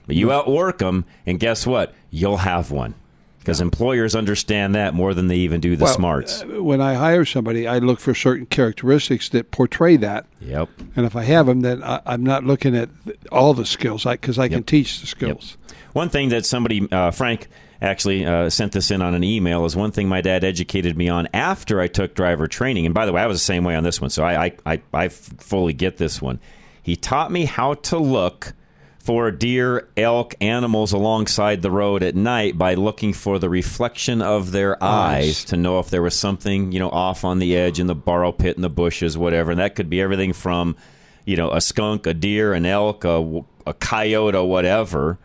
But 0.07 0.15
you 0.15 0.31
outwork 0.31 0.79
them, 0.79 1.05
and 1.27 1.39
guess 1.39 1.67
what? 1.67 1.93
You'll 2.09 2.37
have 2.37 2.71
one. 2.71 2.95
Because 3.41 3.59
employers 3.59 4.15
understand 4.15 4.75
that 4.75 4.93
more 4.93 5.15
than 5.15 5.27
they 5.27 5.37
even 5.37 5.61
do 5.61 5.75
the 5.75 5.85
Well, 5.85 5.93
smarts. 5.95 6.43
uh, 6.43 6.61
when 6.61 6.79
I 6.79 6.93
hire 6.93 7.25
somebody, 7.25 7.67
I 7.67 7.79
look 7.79 7.99
for 7.99 8.13
certain 8.13 8.45
characteristics 8.45 9.29
that 9.29 9.49
portray 9.49 9.97
that. 9.97 10.27
Yep. 10.41 10.69
And 10.95 11.07
if 11.07 11.15
I 11.15 11.23
have 11.23 11.47
them, 11.47 11.61
then 11.61 11.83
I, 11.83 12.01
I'm 12.05 12.23
not 12.23 12.43
looking 12.43 12.75
at 12.77 12.89
all 13.31 13.55
the 13.55 13.65
skills 13.65 14.03
because 14.03 14.37
I, 14.37 14.47
can 14.47 14.61
teach 14.63 15.01
the 15.01 15.07
skills. 15.07 15.57
One 15.93 16.09
thing 16.09 16.29
that 16.29 16.45
somebody, 16.45 16.87
uh, 16.91 17.09
Frank, 17.09 17.47
actually 17.81 18.25
uh, 18.27 18.47
sent 18.49 18.73
this 18.73 18.91
in 18.91 19.01
on 19.01 19.15
an 19.15 19.23
email 19.23 19.65
is 19.65 19.75
one 19.75 19.91
thing 19.91 20.07
my 20.07 20.21
dad 20.21 20.43
educated 20.43 20.95
me 20.95 21.09
on 21.09 21.27
after 21.33 21.81
I 21.81 21.87
took 21.87 22.13
driver 22.13 22.45
training. 22.47 22.85
And 22.85 22.93
by 22.93 23.07
the 23.07 23.11
way, 23.11 23.23
I 23.23 23.25
was 23.25 23.39
the 23.39 23.43
same 23.43 23.63
way 23.63 23.75
on 23.75 23.83
this 23.83 23.99
one, 23.99 24.11
so 24.11 24.23
I, 24.23 24.45
I, 24.45 24.51
I, 24.67 24.81
I 24.93 25.07
fully 25.09 25.73
get 25.73 25.97
this 25.97 26.21
one. 26.21 26.39
He 26.83 26.95
taught 26.95 27.31
me 27.31 27.45
how 27.45 27.73
to 27.73 27.97
look 27.97 28.53
for 29.03 29.31
deer, 29.31 29.87
elk, 29.97 30.35
animals 30.39 30.93
alongside 30.93 31.63
the 31.63 31.71
road 31.71 32.03
at 32.03 32.15
night 32.15 32.55
by 32.57 32.75
looking 32.75 33.13
for 33.13 33.39
the 33.39 33.49
reflection 33.49 34.21
of 34.21 34.51
their 34.51 34.81
eyes 34.83 35.43
to 35.45 35.57
know 35.57 35.79
if 35.79 35.89
there 35.89 36.03
was 36.03 36.13
something, 36.13 36.71
you 36.71 36.79
know, 36.79 36.89
off 36.89 37.25
on 37.25 37.39
the 37.39 37.57
edge 37.57 37.79
in 37.79 37.87
the 37.87 37.95
borrow 37.95 38.31
pit 38.31 38.55
in 38.55 38.61
the 38.61 38.69
bushes, 38.69 39.17
whatever. 39.17 39.51
And 39.51 39.59
that 39.59 39.73
could 39.73 39.89
be 39.89 39.99
everything 39.99 40.33
from, 40.33 40.75
you 41.25 41.35
know, 41.35 41.51
a 41.51 41.59
skunk, 41.61 42.05
a 42.05 42.13
deer, 42.13 42.53
an 42.53 42.65
elk, 42.67 43.03
a, 43.03 43.43
a 43.65 43.73
coyote, 43.73 44.35
or 44.35 44.47
whatever, 44.47 45.17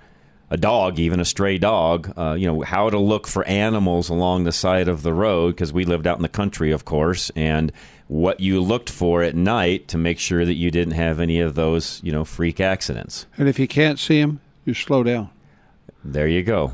a 0.49 0.57
dog, 0.57 0.99
even 0.99 1.21
a 1.21 1.25
stray 1.27 1.59
dog. 1.59 2.11
Uh, 2.17 2.33
you 2.33 2.47
know, 2.47 2.63
how 2.63 2.89
to 2.89 2.99
look 2.99 3.27
for 3.27 3.45
animals 3.45 4.09
along 4.09 4.45
the 4.45 4.53
side 4.53 4.89
of 4.89 5.03
the 5.03 5.13
road 5.13 5.55
because 5.55 5.73
we 5.73 5.85
lived 5.85 6.07
out 6.07 6.17
in 6.17 6.23
the 6.23 6.31
country, 6.31 6.71
of 6.71 6.87
course, 6.87 7.31
and 7.37 7.71
what 8.09 8.39
you 8.41 8.61
looked 8.61 8.89
for 8.91 9.23
at 9.23 9.35
night 9.35 9.89
to 9.89 9.99
make 9.99 10.19
sure 10.19 10.45
that 10.45 10.55
you 10.55 10.71
didn't 10.71 10.95
have 10.95 11.19
any 11.21 11.41
of 11.41 11.55
those, 11.55 12.01
you 12.05 12.13
know, 12.13 12.25
freak 12.25 12.61
accidents. 12.61 13.27
And 13.37 13.49
if 13.49 13.59
you 13.59 13.67
can't 13.67 13.99
see 13.99 14.21
them, 14.21 14.41
you 14.65 14.75
slow 14.75 15.03
down. 15.03 15.31
There 16.05 16.29
you 16.29 16.43
go. 16.43 16.73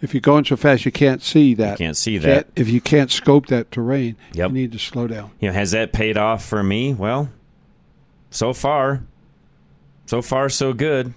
If 0.00 0.14
you're 0.14 0.20
going 0.20 0.44
so 0.44 0.56
fast, 0.56 0.84
you 0.84 0.90
can't 0.92 1.22
see 1.22 1.54
that. 1.54 1.78
You 1.78 1.86
can't 1.86 1.96
see 1.96 2.18
that. 2.18 2.48
if 2.56 2.68
you 2.68 2.80
can't 2.80 3.10
scope 3.10 3.46
that 3.46 3.70
terrain, 3.70 4.16
Yep. 4.34 4.50
you 4.50 4.54
need 4.54 4.72
to 4.72 4.78
slow 4.78 5.06
down. 5.06 5.30
You 5.40 5.48
know, 5.48 5.54
has 5.54 5.70
that 5.72 5.92
paid 5.92 6.16
off 6.16 6.44
for 6.44 6.62
me? 6.62 6.92
Well, 6.92 7.30
so 8.30 8.52
far, 8.52 9.02
so 10.06 10.20
far 10.22 10.48
so 10.48 10.72
good. 10.72 11.14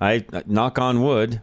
I 0.00 0.24
uh, 0.32 0.42
knock 0.46 0.78
on 0.78 1.02
wood. 1.02 1.42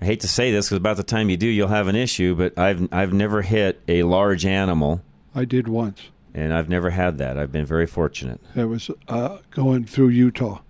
I 0.00 0.04
hate 0.06 0.20
to 0.20 0.28
say 0.28 0.50
this 0.50 0.66
because 0.66 0.78
about 0.78 0.96
the 0.96 1.02
time 1.02 1.28
you 1.28 1.36
do, 1.36 1.46
you'll 1.46 1.68
have 1.68 1.88
an 1.88 1.96
issue. 1.96 2.34
But 2.34 2.58
I've 2.58 2.88
I've 2.92 3.12
never 3.12 3.42
hit 3.42 3.80
a 3.86 4.02
large 4.02 4.46
animal. 4.46 5.02
I 5.34 5.44
did 5.44 5.68
once. 5.68 6.08
And 6.34 6.52
I've 6.52 6.68
never 6.68 6.90
had 6.90 7.18
that. 7.18 7.38
I've 7.38 7.52
been 7.52 7.66
very 7.66 7.86
fortunate. 7.86 8.40
It 8.54 8.64
was 8.64 8.90
uh, 9.08 9.38
going 9.50 9.84
through 9.84 10.08
Utah, 10.08 10.60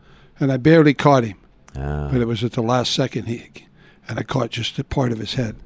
and 0.40 0.52
I 0.52 0.56
barely 0.56 0.94
caught 0.94 1.24
him. 1.24 1.38
Ah. 1.76 2.08
But 2.12 2.20
it 2.20 2.26
was 2.26 2.44
at 2.44 2.52
the 2.52 2.62
last 2.62 2.92
second 2.92 3.24
he, 3.24 3.66
and 4.08 4.18
I 4.18 4.22
caught 4.22 4.50
just 4.50 4.78
a 4.78 4.84
part 4.84 5.12
of 5.12 5.18
his 5.18 5.34
head. 5.34 5.56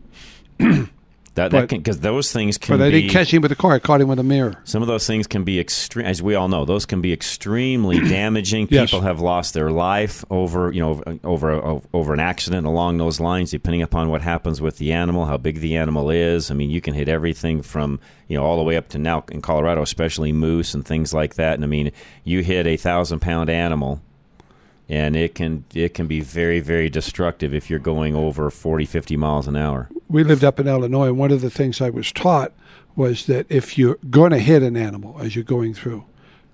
That 1.37 1.51
But- 1.51 1.69
because 1.69 2.01
those 2.01 2.33
things 2.33 2.57
can 2.57 2.79
But 2.79 2.87
I 2.87 2.91
didn't 2.91 3.11
catch 3.11 3.33
him 3.33 3.43
with 3.43 3.53
a 3.53 3.57
car. 3.57 3.75
I 3.75 3.79
caught 3.79 4.01
him 4.01 4.09
with 4.09 4.19
a 4.19 4.23
mirror. 4.23 4.55
Some 4.65 4.81
of 4.81 4.89
those 4.89 5.07
things 5.07 5.27
can 5.27 5.45
be 5.45 5.61
extreme, 5.61 6.07
as 6.07 6.23
we 6.23 6.35
all 6.35 6.49
know. 6.49 6.65
Those 6.65 6.87
can 6.87 7.03
be 7.03 7.13
extremely 7.13 8.01
damaging. 8.09 8.69
Yes. 8.71 8.87
People 8.91 9.03
have 9.03 9.21
lost 9.21 9.53
their 9.53 9.71
life 9.71 10.25
over, 10.31 10.73
you 10.73 10.81
know, 10.81 11.03
over 11.25 11.81
over 11.93 12.15
an 12.15 12.21
accident 12.21 12.67
along 12.67 12.97
those 12.97 13.21
lines. 13.21 13.51
Depending 13.51 13.83
upon 13.83 14.09
what 14.09 14.23
happens 14.23 14.63
with 14.63 14.79
the 14.79 14.93
animal, 14.93 15.27
how 15.27 15.37
big 15.37 15.61
the 15.61 15.77
animal 15.77 16.09
is. 16.11 16.51
I 16.51 16.55
mean, 16.55 16.71
you 16.71 16.81
can 16.81 16.95
hit 16.95 17.07
everything 17.07 17.61
from 17.61 18.01
you 18.29 18.37
know 18.39 18.43
all 18.43 18.57
the 18.57 18.63
way 18.65 18.79
up 18.79 18.89
to 18.89 18.99
now 18.99 19.23
in 19.31 19.43
Colorado, 19.43 19.83
especially 19.83 20.33
moose 20.33 20.73
and 20.73 20.87
things 20.87 21.13
like 21.13 21.35
that. 21.35 21.55
And 21.55 21.65
I 21.65 21.67
mean, 21.67 21.93
you 22.25 22.43
hit 22.43 22.67
a 22.67 22.79
thousand 22.79 23.21
pound 23.21 23.51
animal, 23.51 24.01
and 24.89 25.15
it 25.15 25.35
can 25.35 25.65
it 25.75 25.93
can 25.93 26.07
be 26.07 26.21
very 26.21 26.61
very 26.61 26.89
destructive 26.89 27.53
if 27.53 27.69
you're 27.69 27.79
going 27.79 28.17
over 28.17 28.51
40, 28.51 28.87
50 28.87 29.19
miles 29.19 29.47
an 29.47 29.57
hour. 29.57 29.91
We 30.09 30.25
lived 30.25 30.45
up 30.45 30.59
in 30.61 30.69
Illinois, 30.69 31.09
and 31.09 31.19
one 31.19 31.31
of 31.33 31.41
the 31.41 31.51
things 31.51 31.81
I 31.81 31.91
was 31.91 32.13
taught 32.13 32.53
was 32.95 33.27
that 33.27 33.47
if 33.49 33.77
you're 33.77 33.99
going 34.11 34.31
to 34.31 34.39
hit 34.39 34.63
an 34.63 34.77
animal 34.77 35.19
as 35.21 35.35
you're 35.37 35.45
going 35.45 35.75
through, 35.75 36.05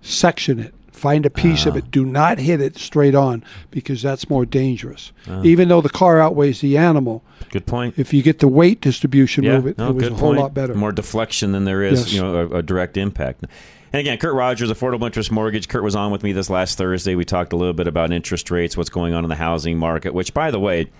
section 0.00 0.58
it. 0.58 0.74
Find 0.90 1.24
a 1.24 1.30
piece 1.30 1.64
of 1.64 1.74
Ah. 1.74 1.78
it. 1.78 1.90
Do 1.90 2.04
not 2.04 2.38
hit 2.38 2.60
it 2.60 2.76
straight 2.76 3.14
on 3.14 3.42
because 3.70 4.02
that's 4.02 4.28
more 4.28 4.44
dangerous. 4.44 5.10
Ah. 5.28 5.40
Even 5.42 5.68
though 5.68 5.80
the 5.80 5.88
car 5.88 6.20
outweighs 6.20 6.60
the 6.60 6.76
animal, 6.76 7.22
Good 7.50 7.64
point. 7.66 7.94
if 7.96 8.12
you 8.12 8.22
get 8.22 8.40
the 8.40 8.46
weight 8.48 8.80
distribution 8.80 9.42
yeah, 9.42 9.56
move 9.56 9.66
it, 9.68 9.78
no, 9.78 9.88
it 9.88 9.94
was 9.94 10.06
a 10.06 10.10
whole 10.10 10.18
point. 10.18 10.40
lot 10.40 10.54
better. 10.54 10.74
More 10.74 10.92
deflection 10.92 11.52
than 11.52 11.64
there 11.64 11.82
is, 11.82 12.00
Yes. 12.00 12.12
you 12.12 12.20
know, 12.22 12.34
a, 12.36 12.58
a 12.58 12.62
direct 12.62 12.96
impact. 12.98 13.44
And 13.92 14.00
again, 14.00 14.18
Kurt 14.18 14.34
Rogers, 14.34 14.70
Affordable 14.70 15.06
Interest 15.06 15.30
Mortgage. 15.32 15.66
Kurt 15.68 15.82
was 15.82 15.96
on 15.96 16.12
with 16.12 16.22
me 16.22 16.32
this 16.32 16.50
last 16.50 16.76
Thursday. 16.78 17.14
We 17.14 17.24
talked 17.24 17.52
a 17.52 17.56
little 17.56 17.74
bit 17.74 17.86
about 17.86 18.12
interest 18.12 18.50
rates, 18.50 18.76
what's 18.76 18.90
going 18.90 19.12
on 19.14 19.24
in 19.24 19.28
the 19.30 19.36
housing 19.36 19.78
market, 19.78 20.12
which, 20.14 20.32
by 20.34 20.50
the 20.50 20.60
way, 20.60 20.90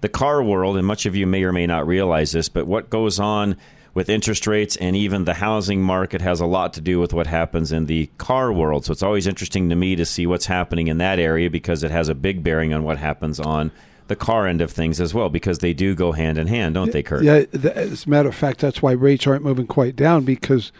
the 0.00 0.08
car 0.08 0.42
world, 0.42 0.76
and 0.76 0.86
much 0.86 1.06
of 1.06 1.14
you 1.14 1.26
may 1.26 1.42
or 1.44 1.52
may 1.52 1.66
not 1.66 1.86
realize 1.86 2.32
this, 2.32 2.48
but 2.48 2.66
what 2.66 2.90
goes 2.90 3.18
on 3.18 3.56
with 3.92 4.08
interest 4.08 4.46
rates 4.46 4.76
and 4.76 4.94
even 4.94 5.24
the 5.24 5.34
housing 5.34 5.82
market 5.82 6.20
has 6.20 6.40
a 6.40 6.46
lot 6.46 6.72
to 6.74 6.80
do 6.80 7.00
with 7.00 7.12
what 7.12 7.26
happens 7.26 7.72
in 7.72 7.86
the 7.86 8.08
car 8.18 8.52
world. 8.52 8.84
So 8.84 8.92
it's 8.92 9.02
always 9.02 9.26
interesting 9.26 9.68
to 9.68 9.74
me 9.74 9.96
to 9.96 10.04
see 10.04 10.26
what's 10.26 10.46
happening 10.46 10.86
in 10.86 10.98
that 10.98 11.18
area 11.18 11.50
because 11.50 11.82
it 11.82 11.90
has 11.90 12.08
a 12.08 12.14
big 12.14 12.44
bearing 12.44 12.72
on 12.72 12.84
what 12.84 12.98
happens 12.98 13.40
on 13.40 13.72
the 14.06 14.16
car 14.16 14.46
end 14.46 14.60
of 14.60 14.70
things 14.70 15.00
as 15.00 15.14
well 15.14 15.28
because 15.28 15.58
they 15.58 15.72
do 15.72 15.94
go 15.94 16.12
hand 16.12 16.36
in 16.36 16.48
hand, 16.48 16.74
don't 16.74 16.92
they, 16.92 17.02
Kurt? 17.02 17.22
Yeah, 17.22 17.44
as 17.52 18.06
a 18.06 18.08
matter 18.08 18.28
of 18.28 18.34
fact, 18.34 18.60
that's 18.60 18.82
why 18.82 18.92
rates 18.92 19.26
aren't 19.26 19.44
moving 19.44 19.68
quite 19.68 19.96
down 19.96 20.24
because 20.24 20.72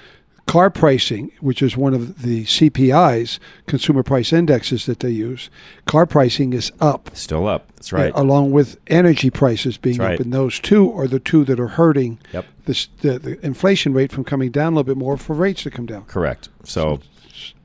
car 0.50 0.68
pricing, 0.68 1.30
which 1.38 1.62
is 1.62 1.76
one 1.76 1.94
of 1.94 2.22
the 2.22 2.44
CPIs, 2.44 3.38
consumer 3.68 4.02
price 4.02 4.32
indexes 4.32 4.84
that 4.86 4.98
they 4.98 5.10
use, 5.10 5.48
car 5.86 6.06
pricing 6.06 6.52
is 6.52 6.72
up. 6.80 7.08
Still 7.14 7.46
up. 7.46 7.70
That's 7.76 7.92
right. 7.92 8.12
along 8.16 8.50
with 8.50 8.76
energy 8.88 9.30
prices 9.30 9.78
being 9.78 9.98
right. 9.98 10.14
up, 10.14 10.20
and 10.20 10.32
those 10.32 10.58
two 10.58 10.92
are 10.98 11.06
the 11.06 11.20
two 11.20 11.44
that 11.44 11.60
are 11.60 11.68
hurting 11.68 12.18
Yep. 12.32 12.46
this, 12.64 12.88
the, 13.00 13.20
the 13.20 13.46
inflation 13.46 13.92
rate 13.92 14.10
from 14.10 14.24
coming 14.24 14.50
down 14.50 14.72
a 14.72 14.76
little 14.76 14.92
bit 14.92 14.96
more 14.96 15.16
for 15.16 15.34
rates 15.34 15.62
to 15.62 15.70
come 15.70 15.86
down. 15.86 16.04
Correct. 16.06 16.48
So 16.64 16.98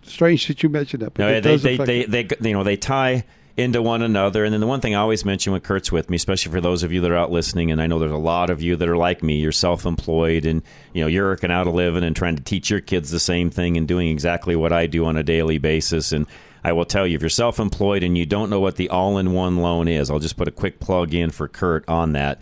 Strange 0.03 0.45
that 0.45 0.61
you 0.61 0.69
mentioned 0.69 1.01
that, 1.01 1.15
but 1.15 1.23
No, 1.23 1.41
they, 1.41 1.57
they, 1.57 1.77
they, 1.77 2.23
they, 2.23 2.27
you 2.47 2.53
know, 2.53 2.63
they 2.63 2.77
tie 2.77 3.25
into 3.57 3.81
one 3.81 4.01
another. 4.01 4.43
And 4.43 4.53
then 4.53 4.59
the 4.59 4.67
one 4.67 4.81
thing 4.81 4.95
I 4.95 4.99
always 4.99 5.23
mention 5.23 5.53
when 5.53 5.61
Kurt's 5.61 5.91
with 5.91 6.09
me, 6.09 6.15
especially 6.15 6.51
for 6.51 6.61
those 6.61 6.83
of 6.83 6.91
you 6.91 6.99
that 7.01 7.11
are 7.11 7.15
out 7.15 7.31
listening, 7.31 7.71
and 7.71 7.81
I 7.81 7.87
know 7.87 7.99
there's 7.99 8.11
a 8.11 8.17
lot 8.17 8.49
of 8.49 8.61
you 8.61 8.75
that 8.75 8.89
are 8.89 8.97
like 8.97 9.23
me, 9.23 9.35
you're 9.35 9.51
self-employed 9.53 10.45
and, 10.45 10.61
you 10.93 11.01
know, 11.01 11.07
you're 11.07 11.29
working 11.29 11.51
out 11.51 11.67
a 11.67 11.71
living 11.71 12.03
and 12.03 12.15
trying 12.15 12.35
to 12.35 12.43
teach 12.43 12.69
your 12.69 12.81
kids 12.81 13.11
the 13.11 13.19
same 13.19 13.49
thing 13.49 13.77
and 13.77 13.87
doing 13.87 14.09
exactly 14.09 14.55
what 14.55 14.73
I 14.73 14.87
do 14.87 15.05
on 15.05 15.15
a 15.15 15.23
daily 15.23 15.57
basis. 15.57 16.11
And 16.11 16.27
I 16.65 16.73
will 16.73 16.85
tell 16.85 17.07
you, 17.07 17.15
if 17.15 17.21
you're 17.21 17.29
self-employed 17.29 18.03
and 18.03 18.17
you 18.17 18.25
don't 18.25 18.49
know 18.49 18.59
what 18.59 18.75
the 18.75 18.89
all-in-one 18.89 19.57
loan 19.57 19.87
is, 19.87 20.11
I'll 20.11 20.19
just 20.19 20.37
put 20.37 20.47
a 20.47 20.51
quick 20.51 20.79
plug 20.79 21.13
in 21.13 21.31
for 21.31 21.47
Kurt 21.47 21.87
on 21.87 22.13
that. 22.13 22.41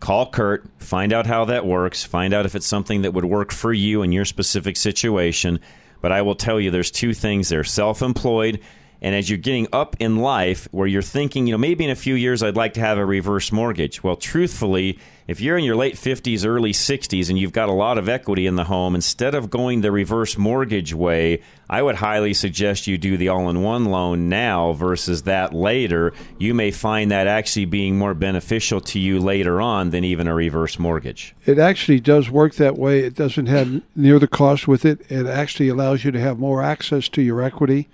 Call 0.00 0.30
Kurt, 0.30 0.66
find 0.78 1.12
out 1.12 1.26
how 1.26 1.44
that 1.46 1.64
works, 1.64 2.04
find 2.04 2.34
out 2.34 2.46
if 2.46 2.54
it's 2.54 2.66
something 2.66 3.02
that 3.02 3.12
would 3.12 3.26
work 3.26 3.52
for 3.52 3.72
you 3.72 4.02
in 4.02 4.12
your 4.12 4.24
specific 4.24 4.76
situation. 4.76 5.60
But 6.00 6.12
I 6.12 6.22
will 6.22 6.34
tell 6.34 6.58
you, 6.58 6.70
there's 6.70 6.90
two 6.90 7.14
things 7.14 7.50
there 7.50 7.64
self 7.64 8.02
employed, 8.02 8.60
and 9.02 9.14
as 9.14 9.28
you're 9.28 9.38
getting 9.38 9.66
up 9.72 9.96
in 9.98 10.18
life 10.18 10.68
where 10.70 10.86
you're 10.86 11.02
thinking, 11.02 11.46
you 11.46 11.52
know, 11.52 11.58
maybe 11.58 11.84
in 11.84 11.90
a 11.90 11.96
few 11.96 12.14
years 12.14 12.42
I'd 12.42 12.56
like 12.56 12.74
to 12.74 12.80
have 12.80 12.98
a 12.98 13.04
reverse 13.04 13.52
mortgage. 13.52 14.02
Well, 14.02 14.16
truthfully, 14.16 14.98
if 15.30 15.40
you're 15.40 15.56
in 15.56 15.62
your 15.62 15.76
late 15.76 15.94
50s, 15.94 16.44
early 16.44 16.72
60s, 16.72 17.28
and 17.28 17.38
you've 17.38 17.52
got 17.52 17.68
a 17.68 17.72
lot 17.72 17.98
of 17.98 18.08
equity 18.08 18.48
in 18.48 18.56
the 18.56 18.64
home, 18.64 18.96
instead 18.96 19.32
of 19.32 19.48
going 19.48 19.80
the 19.80 19.92
reverse 19.92 20.36
mortgage 20.36 20.92
way, 20.92 21.40
I 21.68 21.82
would 21.82 21.94
highly 21.94 22.34
suggest 22.34 22.88
you 22.88 22.98
do 22.98 23.16
the 23.16 23.28
all 23.28 23.48
in 23.48 23.62
one 23.62 23.84
loan 23.84 24.28
now 24.28 24.72
versus 24.72 25.22
that 25.22 25.54
later. 25.54 26.12
You 26.40 26.52
may 26.52 26.72
find 26.72 27.12
that 27.12 27.28
actually 27.28 27.66
being 27.66 27.96
more 27.96 28.12
beneficial 28.12 28.80
to 28.80 28.98
you 28.98 29.20
later 29.20 29.60
on 29.60 29.90
than 29.90 30.02
even 30.02 30.26
a 30.26 30.34
reverse 30.34 30.80
mortgage. 30.80 31.32
It 31.46 31.60
actually 31.60 32.00
does 32.00 32.28
work 32.28 32.56
that 32.56 32.76
way. 32.76 32.98
It 33.04 33.14
doesn't 33.14 33.46
have 33.46 33.82
near 33.94 34.18
the 34.18 34.26
cost 34.26 34.66
with 34.66 34.84
it. 34.84 35.08
It 35.08 35.26
actually 35.26 35.68
allows 35.68 36.04
you 36.04 36.10
to 36.10 36.18
have 36.18 36.40
more 36.40 36.60
access 36.60 37.08
to 37.10 37.22
your 37.22 37.40
equity, 37.40 37.88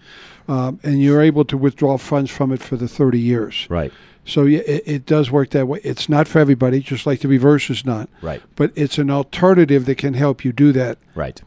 um, 0.49 0.81
and 0.83 1.03
you're 1.03 1.21
able 1.21 1.45
to 1.45 1.59
withdraw 1.59 1.99
funds 1.99 2.31
from 2.31 2.51
it 2.51 2.63
for 2.63 2.77
the 2.77 2.89
30 2.89 3.21
years. 3.21 3.67
Right. 3.69 3.93
So 4.27 4.43
yeah, 4.45 4.61
it, 4.67 4.83
it 4.87 5.07
does 5.07 5.31
work 5.31 5.51
that 5.51 5.69
way. 5.69 5.81
It's 5.85 6.09
not 6.09 6.27
for 6.27 6.41
everybody, 6.41 6.81
just 6.81 7.07
like 7.07 7.21
the 7.21 7.29
reverse 7.29 7.71
is 7.71 7.87
not. 7.87 8.09
Right. 8.21 8.43
But 8.57 8.73
it's 8.75 8.99
an 8.99 9.11
alternative 9.11 9.87
that 9.87 9.99
can 9.99 10.15
help 10.15 10.45
you 10.45 10.53
do 10.53 10.73
that. 10.73 10.99
Right. 11.15 11.41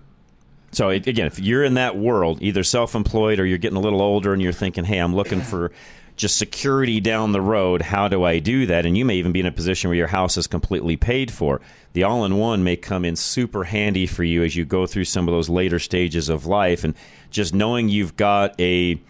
So 0.71 0.89
it, 0.89 1.05
again, 1.05 1.27
if 1.27 1.39
you're 1.39 1.63
in 1.63 1.73
that 1.73 1.97
world, 1.97 2.41
either 2.41 2.63
self-employed 2.63 3.39
or 3.39 3.45
you're 3.45 3.57
getting 3.57 3.77
a 3.77 3.81
little 3.81 4.01
older 4.01 4.33
and 4.33 4.41
you're 4.41 4.53
thinking, 4.53 4.85
"Hey, 4.85 4.99
I'm 4.99 5.15
looking 5.15 5.41
for 5.41 5.71
just 6.15 6.37
security 6.37 6.99
down 6.99 7.31
the 7.31 7.41
road. 7.41 7.81
How 7.81 8.07
do 8.07 8.23
I 8.23 8.39
do 8.39 8.65
that?" 8.67 8.85
And 8.85 8.97
you 8.97 9.03
may 9.03 9.15
even 9.15 9.31
be 9.31 9.39
in 9.39 9.45
a 9.45 9.51
position 9.51 9.89
where 9.89 9.97
your 9.97 10.07
house 10.07 10.37
is 10.37 10.47
completely 10.47 10.95
paid 10.95 11.31
for. 11.31 11.59
The 11.93 12.03
all-in-one 12.03 12.63
may 12.63 12.75
come 12.75 13.03
in 13.03 13.15
super 13.15 13.63
handy 13.63 14.05
for 14.05 14.23
you 14.23 14.43
as 14.43 14.55
you 14.55 14.63
go 14.63 14.85
through 14.85 15.05
some 15.05 15.27
of 15.27 15.33
those 15.33 15.49
later 15.49 15.79
stages 15.79 16.29
of 16.29 16.45
life, 16.45 16.83
and 16.83 16.93
just 17.31 17.53
knowing 17.53 17.89
you've 17.89 18.15
got 18.15 18.53
a 18.61 19.01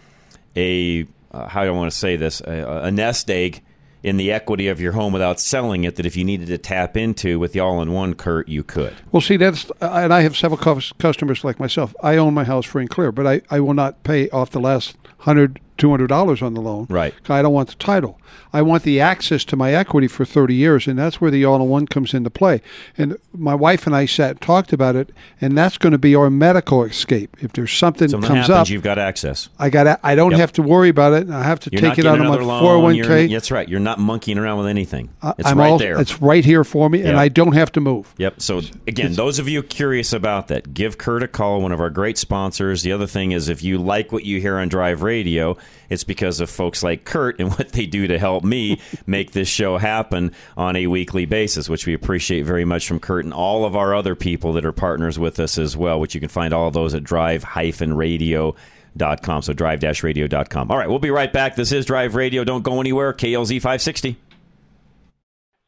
a 0.56 1.06
uh, 1.30 1.48
how 1.48 1.64
do 1.64 1.68
I 1.68 1.72
want 1.72 1.90
to 1.90 1.96
say 1.96 2.16
this 2.16 2.40
a, 2.40 2.82
a 2.84 2.90
nest 2.90 3.30
egg 3.30 3.62
in 4.02 4.16
the 4.16 4.32
equity 4.32 4.68
of 4.68 4.80
your 4.80 4.92
home 4.92 5.12
without 5.12 5.38
selling 5.38 5.84
it 5.84 5.96
that 5.96 6.06
if 6.06 6.16
you 6.16 6.24
needed 6.24 6.46
to 6.46 6.58
tap 6.58 6.96
into 6.96 7.38
with 7.38 7.52
the 7.52 7.60
all-in-one 7.60 8.14
Kurt 8.14 8.48
you 8.48 8.64
could 8.64 8.94
Well, 9.12 9.20
see, 9.20 9.36
that's 9.36 9.70
and 9.80 10.12
I 10.12 10.22
have 10.22 10.36
several 10.36 10.58
customers 10.98 11.44
like 11.44 11.60
myself. 11.60 11.94
I 12.02 12.16
own 12.16 12.34
my 12.34 12.44
house 12.44 12.64
free 12.64 12.82
and 12.82 12.90
clear, 12.90 13.12
but 13.12 13.26
I, 13.26 13.42
I 13.50 13.60
will 13.60 13.74
not 13.74 14.02
pay 14.02 14.30
off 14.30 14.50
the 14.50 14.60
last 14.60 14.96
hundred, 15.18 15.60
two 15.80 15.90
hundred 15.90 16.06
dollars 16.06 16.42
on 16.42 16.54
the 16.54 16.60
loan. 16.60 16.86
Right. 16.88 17.12
I 17.28 17.42
don't 17.42 17.52
want 17.52 17.70
the 17.70 17.74
title. 17.74 18.20
I 18.52 18.62
want 18.62 18.82
the 18.84 19.00
access 19.00 19.44
to 19.46 19.56
my 19.56 19.72
equity 19.74 20.06
for 20.06 20.24
thirty 20.24 20.54
years, 20.54 20.86
and 20.86 20.98
that's 20.98 21.20
where 21.20 21.30
the 21.30 21.44
all-in-one 21.44 21.86
comes 21.86 22.14
into 22.14 22.30
play. 22.30 22.60
And 22.96 23.16
my 23.32 23.54
wife 23.54 23.86
and 23.86 23.94
I 23.96 24.06
sat 24.06 24.30
and 24.32 24.40
talked 24.40 24.72
about 24.72 24.94
it, 24.96 25.10
and 25.40 25.56
that's 25.56 25.78
going 25.78 25.92
to 25.92 25.98
be 25.98 26.14
our 26.14 26.30
medical 26.30 26.84
escape. 26.84 27.36
If 27.40 27.52
there's 27.52 27.72
something, 27.72 28.08
something 28.08 28.28
comes 28.28 28.46
happens 28.46 28.68
up, 28.68 28.68
you've 28.70 28.82
got 28.82 28.98
access 28.98 29.48
I 29.58 29.70
got. 29.70 29.98
I 30.02 30.14
don't 30.14 30.30
Yep. 30.32 30.40
have 30.40 30.52
to 30.54 30.62
worry 30.62 30.88
about 30.90 31.12
it. 31.14 31.28
I 31.30 31.42
have 31.42 31.60
to 31.60 31.70
You're 31.72 31.80
take 31.80 31.98
it 31.98 32.06
out 32.06 32.20
of 32.20 32.26
my 32.26 32.36
four 32.36 32.80
hundred 32.80 32.80
one 32.80 33.02
k. 33.02 33.26
That's 33.28 33.50
right. 33.50 33.68
You're 33.68 33.80
not 33.80 33.98
monkeying 33.98 34.38
around 34.38 34.58
with 34.58 34.66
anything. 34.68 35.10
It's 35.38 35.48
I'm 35.48 35.58
right 35.58 35.70
all, 35.70 35.78
there. 35.78 35.98
It's 36.00 36.20
right 36.20 36.44
here 36.44 36.62
for 36.64 36.88
me, 36.90 36.98
Yep. 36.98 37.08
and 37.08 37.16
I 37.18 37.28
don't 37.28 37.54
have 37.54 37.72
to 37.72 37.80
move. 37.80 38.14
Yep. 38.18 38.40
So 38.42 38.60
again, 38.86 39.14
those 39.14 39.38
of 39.38 39.48
you 39.48 39.62
curious 39.62 40.12
about 40.12 40.48
that, 40.48 40.74
give 40.74 40.98
Kurt 40.98 41.22
a 41.22 41.28
call, 41.28 41.60
one 41.62 41.72
of 41.72 41.80
our 41.80 41.90
great 41.90 42.18
sponsors. 42.18 42.82
The 42.82 42.92
other 42.92 43.06
thing 43.06 43.32
is 43.32 43.48
if 43.48 43.62
you 43.62 43.78
like 43.78 44.12
what 44.12 44.24
you 44.24 44.40
hear 44.40 44.58
on 44.58 44.68
Drive 44.68 45.02
Radio, 45.02 45.56
it's 45.88 46.04
because 46.04 46.40
of 46.40 46.50
folks 46.50 46.82
like 46.82 47.04
Kurt 47.04 47.40
and 47.40 47.50
what 47.56 47.72
they 47.72 47.86
do 47.86 48.06
to 48.06 48.18
help 48.18 48.44
me 48.44 48.80
make 49.06 49.32
this 49.32 49.48
show 49.48 49.78
happen 49.78 50.32
on 50.56 50.76
a 50.76 50.86
weekly 50.86 51.26
basis, 51.26 51.68
which 51.68 51.86
we 51.86 51.94
appreciate 51.94 52.42
very 52.42 52.64
much 52.64 52.86
from 52.86 53.00
Kurt 53.00 53.24
and 53.24 53.34
all 53.34 53.64
of 53.64 53.76
our 53.76 53.94
other 53.94 54.14
people 54.14 54.52
that 54.54 54.64
are 54.64 54.72
partners 54.72 55.18
with 55.18 55.38
us 55.40 55.58
as 55.58 55.76
well, 55.76 56.00
which 56.00 56.14
you 56.14 56.20
can 56.20 56.28
find 56.28 56.54
all 56.54 56.70
those 56.70 56.94
at 56.94 57.04
drive-radio.com. 57.04 59.42
So 59.42 59.52
drive-radio.com. 59.52 60.70
All 60.70 60.78
right, 60.78 60.88
we'll 60.88 60.98
be 60.98 61.10
right 61.10 61.32
back. 61.32 61.56
This 61.56 61.72
is 61.72 61.84
Drive 61.84 62.14
Radio. 62.14 62.44
Don't 62.44 62.62
go 62.62 62.80
anywhere. 62.80 63.12
KLZ 63.12 63.56
560. 63.56 64.16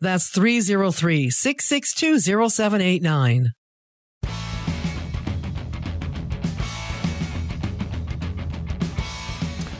That's 0.00 0.28
303 0.28 1.28
662 1.28 2.20
0789. 2.20 3.52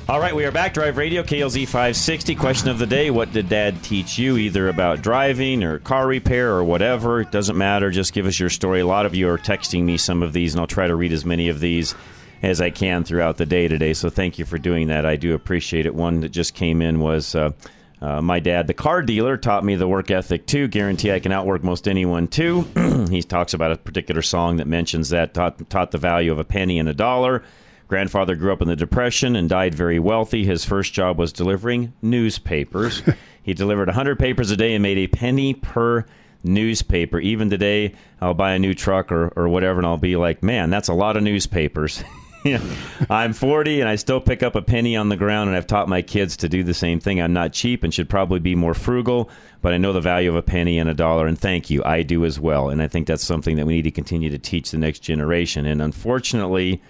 All 0.08 0.18
right, 0.18 0.34
we 0.34 0.44
are 0.46 0.50
back. 0.50 0.72
Drive 0.74 0.96
Radio, 0.96 1.22
KLZ 1.22 1.66
560. 1.66 2.34
Question 2.34 2.70
of 2.70 2.78
the 2.80 2.86
day 2.86 3.10
What 3.10 3.32
did 3.32 3.48
dad 3.48 3.80
teach 3.84 4.18
you, 4.18 4.38
either 4.38 4.68
about 4.68 5.02
driving 5.02 5.62
or 5.62 5.78
car 5.78 6.08
repair 6.08 6.52
or 6.52 6.64
whatever? 6.64 7.20
It 7.20 7.30
doesn't 7.30 7.56
matter. 7.56 7.90
Just 7.90 8.12
give 8.12 8.26
us 8.26 8.40
your 8.40 8.50
story. 8.50 8.80
A 8.80 8.86
lot 8.86 9.06
of 9.06 9.14
you 9.14 9.28
are 9.28 9.38
texting 9.38 9.84
me 9.84 9.98
some 9.98 10.22
of 10.22 10.32
these, 10.32 10.54
and 10.54 10.60
I'll 10.60 10.66
try 10.66 10.88
to 10.88 10.96
read 10.96 11.12
as 11.12 11.24
many 11.24 11.48
of 11.48 11.60
these 11.60 11.94
as 12.42 12.60
I 12.60 12.70
can 12.70 13.04
throughout 13.04 13.36
the 13.36 13.46
day 13.46 13.68
today. 13.68 13.92
So 13.92 14.08
thank 14.10 14.38
you 14.38 14.46
for 14.46 14.58
doing 14.58 14.88
that. 14.88 15.04
I 15.06 15.16
do 15.16 15.34
appreciate 15.34 15.86
it. 15.86 15.94
One 15.94 16.20
that 16.20 16.30
just 16.30 16.54
came 16.54 16.82
in 16.82 16.98
was. 16.98 17.36
Uh, 17.36 17.52
uh, 18.00 18.22
my 18.22 18.38
dad, 18.38 18.66
the 18.66 18.74
car 18.74 19.02
dealer, 19.02 19.36
taught 19.36 19.64
me 19.64 19.74
the 19.74 19.88
work 19.88 20.10
ethic 20.10 20.46
too. 20.46 20.68
Guarantee 20.68 21.12
I 21.12 21.20
can 21.20 21.32
outwork 21.32 21.64
most 21.64 21.88
anyone 21.88 22.28
too. 22.28 22.62
he 23.10 23.22
talks 23.22 23.54
about 23.54 23.72
a 23.72 23.76
particular 23.76 24.22
song 24.22 24.58
that 24.58 24.66
mentions 24.66 25.08
that, 25.08 25.34
taught, 25.34 25.68
taught 25.68 25.90
the 25.90 25.98
value 25.98 26.30
of 26.30 26.38
a 26.38 26.44
penny 26.44 26.78
and 26.78 26.88
a 26.88 26.94
dollar. 26.94 27.42
Grandfather 27.88 28.36
grew 28.36 28.52
up 28.52 28.62
in 28.62 28.68
the 28.68 28.76
Depression 28.76 29.34
and 29.34 29.48
died 29.48 29.74
very 29.74 29.98
wealthy. 29.98 30.44
His 30.44 30.64
first 30.64 30.92
job 30.92 31.18
was 31.18 31.32
delivering 31.32 31.92
newspapers. 32.02 33.02
he 33.42 33.54
delivered 33.54 33.88
100 33.88 34.18
papers 34.18 34.50
a 34.50 34.56
day 34.56 34.74
and 34.74 34.82
made 34.82 34.98
a 34.98 35.06
penny 35.06 35.54
per 35.54 36.04
newspaper. 36.44 37.18
Even 37.18 37.50
today, 37.50 37.94
I'll 38.20 38.34
buy 38.34 38.52
a 38.52 38.58
new 38.58 38.74
truck 38.74 39.10
or, 39.10 39.28
or 39.34 39.48
whatever, 39.48 39.80
and 39.80 39.86
I'll 39.86 39.96
be 39.96 40.16
like, 40.16 40.42
man, 40.42 40.70
that's 40.70 40.88
a 40.88 40.94
lot 40.94 41.16
of 41.16 41.22
newspapers. 41.22 42.04
I'm 43.10 43.32
40 43.32 43.80
and 43.80 43.88
I 43.88 43.96
still 43.96 44.20
pick 44.20 44.42
up 44.42 44.54
a 44.54 44.62
penny 44.62 44.96
on 44.96 45.08
the 45.08 45.16
ground, 45.16 45.48
and 45.48 45.56
I've 45.56 45.66
taught 45.66 45.88
my 45.88 46.02
kids 46.02 46.36
to 46.38 46.48
do 46.48 46.62
the 46.62 46.74
same 46.74 47.00
thing. 47.00 47.20
I'm 47.20 47.32
not 47.32 47.52
cheap 47.52 47.82
and 47.82 47.92
should 47.92 48.08
probably 48.08 48.38
be 48.38 48.54
more 48.54 48.74
frugal, 48.74 49.30
but 49.62 49.72
I 49.72 49.78
know 49.78 49.92
the 49.92 50.00
value 50.00 50.30
of 50.30 50.36
a 50.36 50.42
penny 50.42 50.78
and 50.78 50.88
a 50.88 50.94
dollar, 50.94 51.26
and 51.26 51.38
thank 51.38 51.70
you. 51.70 51.82
I 51.84 52.02
do 52.02 52.24
as 52.24 52.38
well. 52.38 52.68
And 52.68 52.80
I 52.82 52.88
think 52.88 53.06
that's 53.06 53.24
something 53.24 53.56
that 53.56 53.66
we 53.66 53.74
need 53.74 53.82
to 53.82 53.90
continue 53.90 54.30
to 54.30 54.38
teach 54.38 54.70
the 54.70 54.78
next 54.78 55.00
generation. 55.00 55.66
And 55.66 55.82
unfortunately, 55.82 56.80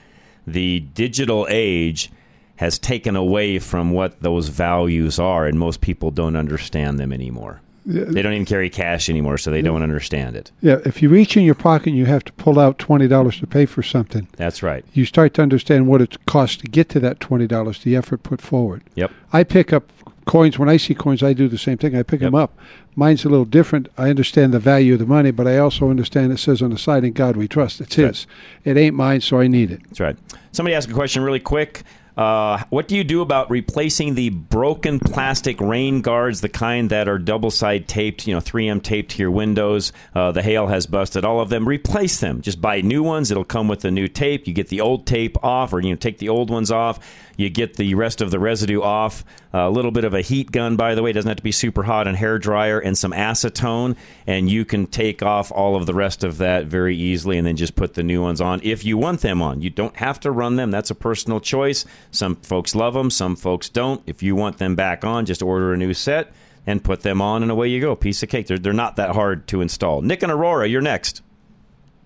the 0.46 0.80
digital 0.80 1.46
age 1.48 2.10
has 2.56 2.78
taken 2.78 3.14
away 3.14 3.58
from 3.58 3.92
what 3.92 4.20
those 4.20 4.48
values 4.48 5.18
are, 5.18 5.46
and 5.46 5.58
most 5.58 5.80
people 5.80 6.10
don't 6.10 6.36
understand 6.36 6.98
them 6.98 7.12
anymore. 7.12 7.60
They 7.90 8.20
don't 8.20 8.34
even 8.34 8.44
carry 8.44 8.68
cash 8.68 9.08
anymore, 9.08 9.38
so 9.38 9.50
they 9.50 9.62
don't 9.62 9.82
understand 9.82 10.36
it. 10.36 10.52
Yeah, 10.60 10.76
if 10.84 11.00
you 11.00 11.08
reach 11.08 11.38
in 11.38 11.42
your 11.44 11.54
pocket 11.54 11.86
and 11.88 11.96
you 11.96 12.04
have 12.04 12.22
to 12.24 12.32
pull 12.34 12.58
out 12.58 12.78
twenty 12.78 13.08
dollars 13.08 13.40
to 13.40 13.46
pay 13.46 13.64
for 13.64 13.82
something, 13.82 14.28
That's 14.36 14.62
right. 14.62 14.84
you 14.92 15.06
start 15.06 15.32
to 15.34 15.42
understand 15.42 15.88
what 15.88 16.02
it 16.02 16.24
costs 16.26 16.56
to 16.58 16.66
get 16.66 16.90
to 16.90 17.00
that 17.00 17.18
twenty 17.18 17.46
dollars, 17.46 17.82
the 17.82 17.96
effort 17.96 18.22
put 18.22 18.42
forward. 18.42 18.82
Yep. 18.94 19.10
I 19.32 19.42
pick 19.42 19.72
up 19.72 19.90
coins 20.26 20.58
when 20.58 20.68
I 20.68 20.76
see 20.76 20.94
coins. 20.94 21.22
I 21.22 21.32
do 21.32 21.48
the 21.48 21.56
same 21.56 21.78
thing. 21.78 21.96
I 21.96 22.02
pick 22.02 22.20
them 22.20 22.34
up. 22.34 22.56
Mine's 22.94 23.24
a 23.24 23.30
little 23.30 23.46
different. 23.46 23.88
I 23.96 24.10
understand 24.10 24.52
the 24.52 24.58
value 24.58 24.92
of 24.92 24.98
the 24.98 25.06
money, 25.06 25.30
but 25.30 25.46
I 25.46 25.56
also 25.56 25.88
understand 25.88 26.30
it 26.32 26.38
says 26.38 26.60
on 26.60 26.70
the 26.70 26.78
side, 26.78 27.04
"In 27.04 27.14
God 27.14 27.36
We 27.36 27.48
Trust." 27.48 27.80
It's 27.80 27.94
His. 27.94 28.26
It 28.64 28.76
ain't 28.76 28.96
mine, 28.96 29.22
so 29.22 29.40
I 29.40 29.46
need 29.46 29.70
it. 29.70 29.80
That's 29.84 30.00
right. 30.00 30.16
Somebody 30.52 30.74
asked 30.74 30.90
a 30.90 30.92
question 30.94 31.22
really 31.22 31.40
quick. 31.40 31.84
Uh, 32.18 32.64
what 32.70 32.88
do 32.88 32.96
you 32.96 33.04
do 33.04 33.22
about 33.22 33.48
replacing 33.48 34.16
the 34.16 34.28
broken 34.30 34.98
plastic 34.98 35.60
rain 35.60 36.00
guards, 36.02 36.40
the 36.40 36.48
kind 36.48 36.90
that 36.90 37.08
are 37.08 37.16
double 37.16 37.52
side 37.52 37.86
taped, 37.86 38.26
you 38.26 38.34
know, 38.34 38.40
3M 38.40 38.82
taped 38.82 39.12
to 39.12 39.22
your 39.22 39.30
windows? 39.30 39.92
Uh, 40.16 40.32
the 40.32 40.42
hail 40.42 40.66
has 40.66 40.88
busted 40.88 41.24
all 41.24 41.40
of 41.40 41.48
them. 41.48 41.68
Replace 41.68 42.18
them. 42.18 42.40
Just 42.40 42.60
buy 42.60 42.80
new 42.80 43.04
ones. 43.04 43.30
It'll 43.30 43.44
come 43.44 43.68
with 43.68 43.82
the 43.82 43.92
new 43.92 44.08
tape. 44.08 44.48
You 44.48 44.52
get 44.52 44.66
the 44.66 44.80
old 44.80 45.06
tape 45.06 45.36
off, 45.44 45.72
or 45.72 45.78
you 45.78 45.90
know, 45.90 45.96
take 45.96 46.18
the 46.18 46.28
old 46.28 46.50
ones 46.50 46.72
off. 46.72 46.98
You 47.38 47.48
get 47.48 47.76
the 47.76 47.94
rest 47.94 48.20
of 48.20 48.32
the 48.32 48.40
residue 48.40 48.82
off. 48.82 49.24
a 49.52 49.70
little 49.70 49.92
bit 49.92 50.02
of 50.02 50.12
a 50.12 50.22
heat 50.22 50.50
gun, 50.50 50.74
by 50.74 50.96
the 50.96 51.04
way, 51.04 51.10
it 51.10 51.12
doesn't 51.12 51.28
have 51.28 51.36
to 51.36 51.42
be 51.42 51.52
super 51.52 51.84
hot, 51.84 52.08
and 52.08 52.16
hair 52.16 52.36
dryer, 52.36 52.80
and 52.80 52.98
some 52.98 53.12
acetone, 53.12 53.96
and 54.26 54.50
you 54.50 54.64
can 54.64 54.88
take 54.88 55.22
off 55.22 55.52
all 55.52 55.76
of 55.76 55.86
the 55.86 55.94
rest 55.94 56.24
of 56.24 56.38
that 56.38 56.66
very 56.66 56.96
easily, 56.96 57.38
and 57.38 57.46
then 57.46 57.56
just 57.56 57.76
put 57.76 57.94
the 57.94 58.02
new 58.02 58.20
ones 58.20 58.40
on 58.40 58.60
if 58.64 58.84
you 58.84 58.98
want 58.98 59.20
them 59.20 59.40
on. 59.40 59.62
You 59.62 59.70
don't 59.70 59.96
have 59.96 60.18
to 60.20 60.32
run 60.32 60.56
them. 60.56 60.72
That's 60.72 60.90
a 60.90 60.96
personal 60.96 61.38
choice. 61.38 61.84
Some 62.10 62.34
folks 62.34 62.74
love 62.74 62.94
them, 62.94 63.08
some 63.08 63.36
folks 63.36 63.68
don't. 63.68 64.02
If 64.04 64.20
you 64.20 64.34
want 64.34 64.58
them 64.58 64.74
back 64.74 65.04
on, 65.04 65.24
just 65.24 65.40
order 65.40 65.72
a 65.72 65.76
new 65.76 65.94
set 65.94 66.32
and 66.66 66.82
put 66.82 67.02
them 67.02 67.22
on, 67.22 67.42
and 67.42 67.52
away 67.52 67.68
you 67.68 67.80
go. 67.80 67.94
Piece 67.94 68.20
of 68.24 68.28
cake. 68.28 68.48
They're, 68.48 68.58
they're 68.58 68.72
not 68.72 68.96
that 68.96 69.14
hard 69.14 69.46
to 69.46 69.60
install. 69.60 70.02
Nick 70.02 70.24
and 70.24 70.32
Aurora, 70.32 70.66
you're 70.66 70.82
next. 70.82 71.22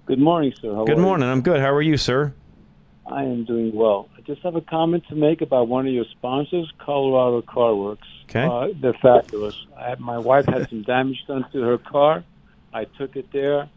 Good 0.04 0.20
morning, 0.20 0.52
sir. 0.60 0.74
How 0.74 0.84
Good 0.84 0.98
morning. 0.98 1.26
I'm 1.26 1.40
good. 1.40 1.60
How 1.60 1.72
are 1.72 1.80
you, 1.80 1.96
sir? 1.96 2.34
I 3.06 3.24
am 3.24 3.44
doing 3.44 3.74
well. 3.74 4.08
I 4.22 4.24
just 4.24 4.42
have 4.42 4.54
a 4.54 4.60
comment 4.60 5.04
to 5.08 5.16
make 5.16 5.40
about 5.40 5.66
one 5.66 5.86
of 5.86 5.92
your 5.92 6.04
sponsors, 6.12 6.72
Colorado 6.78 7.42
Car 7.42 7.74
Works. 7.74 8.06
Okay. 8.24 8.44
Uh, 8.44 8.68
they're 8.80 8.92
fabulous. 8.94 9.66
I 9.76 9.96
my 9.96 10.18
wife 10.18 10.46
had 10.46 10.68
some 10.68 10.82
damage 10.82 11.24
done 11.26 11.44
to 11.52 11.60
her 11.62 11.78
car. 11.78 12.22
I 12.72 12.84
took 12.84 13.16
it 13.16 13.32
there. 13.32 13.68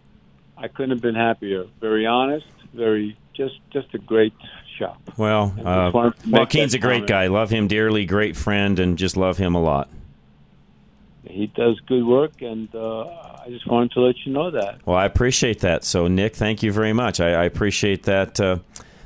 I 0.56 0.68
couldn't 0.68 0.92
have 0.92 1.02
been 1.02 1.16
happier. 1.16 1.66
Very 1.82 2.06
honest, 2.06 2.46
very 2.76 3.18
just 3.34 3.56
just 3.72 3.94
a 3.96 3.98
great 3.98 4.34
shop. 4.78 5.02
Well, 5.18 5.56
uh, 5.66 5.90
wanted 5.92 6.20
to 6.20 6.30
make 6.30 6.40
Joaquin's 6.40 6.76
a 6.76 6.80
great 6.80 7.08
comment. 7.08 7.08
guy. 7.08 7.28
Love 7.28 7.50
him 7.50 7.68
dearly. 7.68 8.06
Great 8.06 8.38
friend, 8.38 8.78
and 8.78 9.00
just 9.00 9.18
love 9.18 9.38
him 9.38 9.56
a 9.56 9.62
lot. 9.62 9.90
He 11.24 11.48
does 11.48 11.80
good 11.88 12.06
work, 12.06 12.42
and 12.44 12.74
uh, 12.76 13.06
I 13.08 13.48
just 13.48 13.66
wanted 13.66 13.92
to 13.94 14.02
let 14.02 14.16
you 14.26 14.32
know 14.32 14.52
that. 14.52 14.86
Well, 14.86 14.96
I 14.96 15.06
appreciate 15.06 15.62
that. 15.62 15.84
So, 15.84 16.08
Nick, 16.08 16.36
thank 16.36 16.62
you 16.62 16.72
very 16.72 16.94
much. 16.94 17.20
I, 17.20 17.32
I 17.32 17.44
appreciate 17.46 18.04
that 18.04 18.40
uh, 18.40 18.60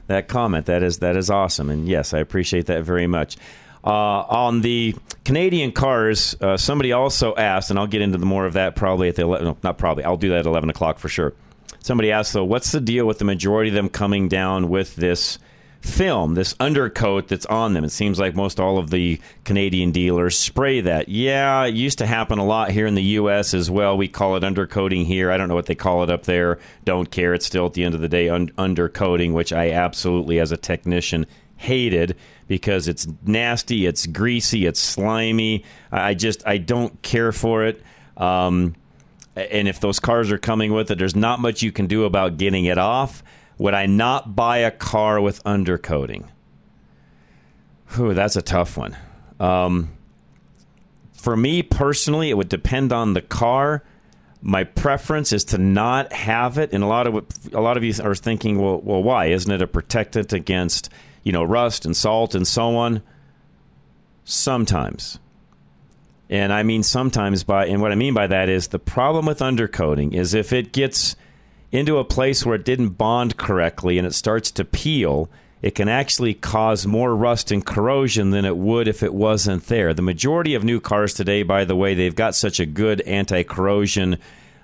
that 0.10 0.28
comment. 0.28 0.66
That 0.66 0.84
is 0.84 1.00
that 1.00 1.16
is 1.16 1.30
awesome, 1.30 1.70
and 1.70 1.88
yes, 1.88 2.14
I 2.14 2.20
appreciate 2.20 2.66
that 2.66 2.84
very 2.84 3.08
much. 3.08 3.38
Uh, 3.82 4.26
on 4.28 4.60
the 4.60 4.94
Canadian 5.24 5.72
cars, 5.72 6.36
uh, 6.42 6.58
somebody 6.58 6.92
also 6.92 7.34
asked, 7.36 7.70
and 7.70 7.80
I'll 7.80 7.88
get 7.88 8.02
into 8.02 8.18
the 8.18 8.26
more 8.26 8.46
of 8.46 8.54
that 8.54 8.76
probably 8.76 9.08
at 9.08 9.16
the 9.16 9.22
11, 9.22 9.48
no, 9.48 9.58
not 9.64 9.78
probably. 9.78 10.04
I'll 10.04 10.18
do 10.18 10.30
that 10.30 10.40
at 10.40 10.46
eleven 10.46 10.70
o'clock 10.70 11.00
for 11.00 11.08
sure. 11.08 11.34
Somebody 11.80 12.12
asked 12.12 12.34
though, 12.34 12.44
what's 12.44 12.74
the 12.74 12.82
deal 12.82 13.06
with 13.06 13.20
the 13.20 13.26
majority 13.26 13.70
of 13.70 13.76
them 13.76 13.88
coming 13.88 14.28
down 14.28 14.68
with 14.68 14.96
this 14.98 15.40
film, 15.82 16.36
this 16.36 16.56
undercoat 16.60 17.28
that's 17.28 17.46
on 17.48 17.74
them? 17.74 17.84
It 17.84 17.92
seems 17.92 18.20
like 18.20 18.36
most 18.36 18.60
all 18.60 18.78
of 18.78 18.90
the 18.90 19.20
Canadian 19.46 19.92
dealers 19.92 20.38
spray 20.38 20.82
that. 20.82 21.10
Yeah, 21.10 21.66
it 21.66 21.76
used 21.76 21.98
to 22.00 22.06
happen 22.06 22.40
a 22.40 22.46
lot 22.46 22.72
here 22.72 22.86
in 22.86 22.96
the 22.96 23.04
U.S. 23.04 23.54
as 23.54 23.70
well. 23.72 23.98
We 23.98 24.08
call 24.08 24.36
it 24.36 24.44
undercoating 24.44 25.06
here. 25.06 25.32
I 25.32 25.38
don't 25.38 25.48
know 25.48 25.56
what 25.56 25.68
they 25.68 25.76
call 25.76 26.04
it 26.04 26.10
up 26.10 26.24
there. 26.24 26.60
Don't 26.86 27.10
care. 27.12 27.34
It's 27.34 27.46
still 27.46 27.66
at 27.66 27.74
the 27.74 27.84
end 27.84 27.96
of 27.96 28.02
the 28.02 28.10
day 28.10 28.30
un- 28.30 28.52
undercoating, 28.58 29.34
which 29.34 29.54
I 29.54 29.72
absolutely, 29.72 30.40
as 30.40 30.52
a 30.52 30.58
technician, 30.58 31.26
hated 31.58 32.16
because 32.48 32.88
it's 32.88 33.08
nasty, 33.24 33.86
it's 33.86 34.08
greasy, 34.08 34.66
it's 34.66 34.80
slimy. 34.80 35.64
I 35.92 36.14
just 36.14 36.46
I 36.48 36.58
don't 36.58 37.02
care 37.02 37.32
for 37.32 37.66
it. 37.66 37.82
Um, 38.18 38.76
and 39.36 39.68
if 39.68 39.80
those 39.80 40.00
cars 40.00 40.32
are 40.32 40.38
coming 40.38 40.74
with 40.74 40.92
it, 40.92 40.98
there's 40.98 41.16
not 41.16 41.40
much 41.40 41.62
you 41.62 41.72
can 41.72 41.88
do 41.88 42.06
about 42.06 42.38
getting 42.38 42.66
it 42.66 42.78
off. 42.78 43.24
Would 43.60 43.74
I 43.74 43.86
not 43.86 44.36
buy 44.36 44.60
a 44.60 44.72
car 44.72 45.22
with 45.22 45.44
undercoating? 45.44 46.30
Whew, 47.90 48.14
that's 48.14 48.38
a 48.38 48.42
tough 48.42 48.78
one. 48.78 48.96
Um, 49.40 49.90
for 51.12 51.36
me 51.36 51.62
personally, 51.62 52.30
it 52.30 52.38
would 52.38 52.48
depend 52.48 52.94
on 52.94 53.14
the 53.14 53.22
car. 53.22 53.84
My 54.42 54.64
preference 54.64 55.34
is 55.34 55.44
to 55.46 55.58
not 55.58 56.14
have 56.14 56.58
it, 56.58 56.72
and 56.72 56.82
a 56.82 56.88
lot 56.88 57.06
of 57.06 57.28
a 57.52 57.60
lot 57.60 57.76
of 57.76 57.84
you 57.84 57.94
are 58.02 58.16
thinking, 58.16 58.62
well, 58.62 58.80
well, 58.80 59.04
why 59.04 59.26
isn't 59.26 59.52
it 59.52 59.62
a 59.62 59.68
protectant 59.68 60.32
against 60.32 60.90
you 61.24 61.34
know 61.34 61.44
rust 61.44 61.86
and 61.86 61.96
salt 61.98 62.34
and 62.36 62.48
so 62.48 62.78
on? 62.78 63.02
Sometimes, 64.24 65.20
and 66.30 66.54
I 66.54 66.64
mean 66.64 66.84
sometimes 66.84 67.44
by 67.44 67.66
and 67.66 67.82
what 67.82 67.92
I 67.92 67.96
mean 67.96 68.14
by 68.14 68.28
that 68.28 68.48
is 68.48 68.70
the 68.70 68.80
problem 68.80 69.26
with 69.26 69.40
undercoating 69.40 70.14
is 70.14 70.34
if 70.34 70.54
it 70.54 70.72
gets 70.72 71.18
into 71.72 71.98
a 71.98 72.04
place 72.04 72.46
where 72.46 72.56
it 72.56 72.66
didn't 72.66 72.90
bond 72.90 73.38
correctly 73.38 73.98
and 73.98 74.08
it 74.08 74.14
starts 74.14 74.52
to 74.52 74.66
peel, 74.66 75.30
it 75.62 75.76
can 75.76 75.90
actually 75.90 76.34
cause 76.34 76.88
more 76.88 77.16
rust 77.16 77.52
and 77.52 77.66
corrosion 77.66 78.30
than 78.30 78.46
it 78.46 78.58
would 78.58 78.88
if 78.88 79.04
it 79.04 79.14
wasn't 79.14 79.68
there. 79.68 79.94
The 79.94 80.02
majority 80.02 80.56
of 80.56 80.64
new 80.64 80.80
cars 80.80 81.14
today, 81.14 81.44
by 81.44 81.66
the 81.66 81.76
way, 81.76 81.94
they've 81.94 82.16
got 82.16 82.34
such 82.36 82.60
a 82.60 82.66
good 82.66 83.02
anti 83.02 83.44
corrosion 83.44 84.18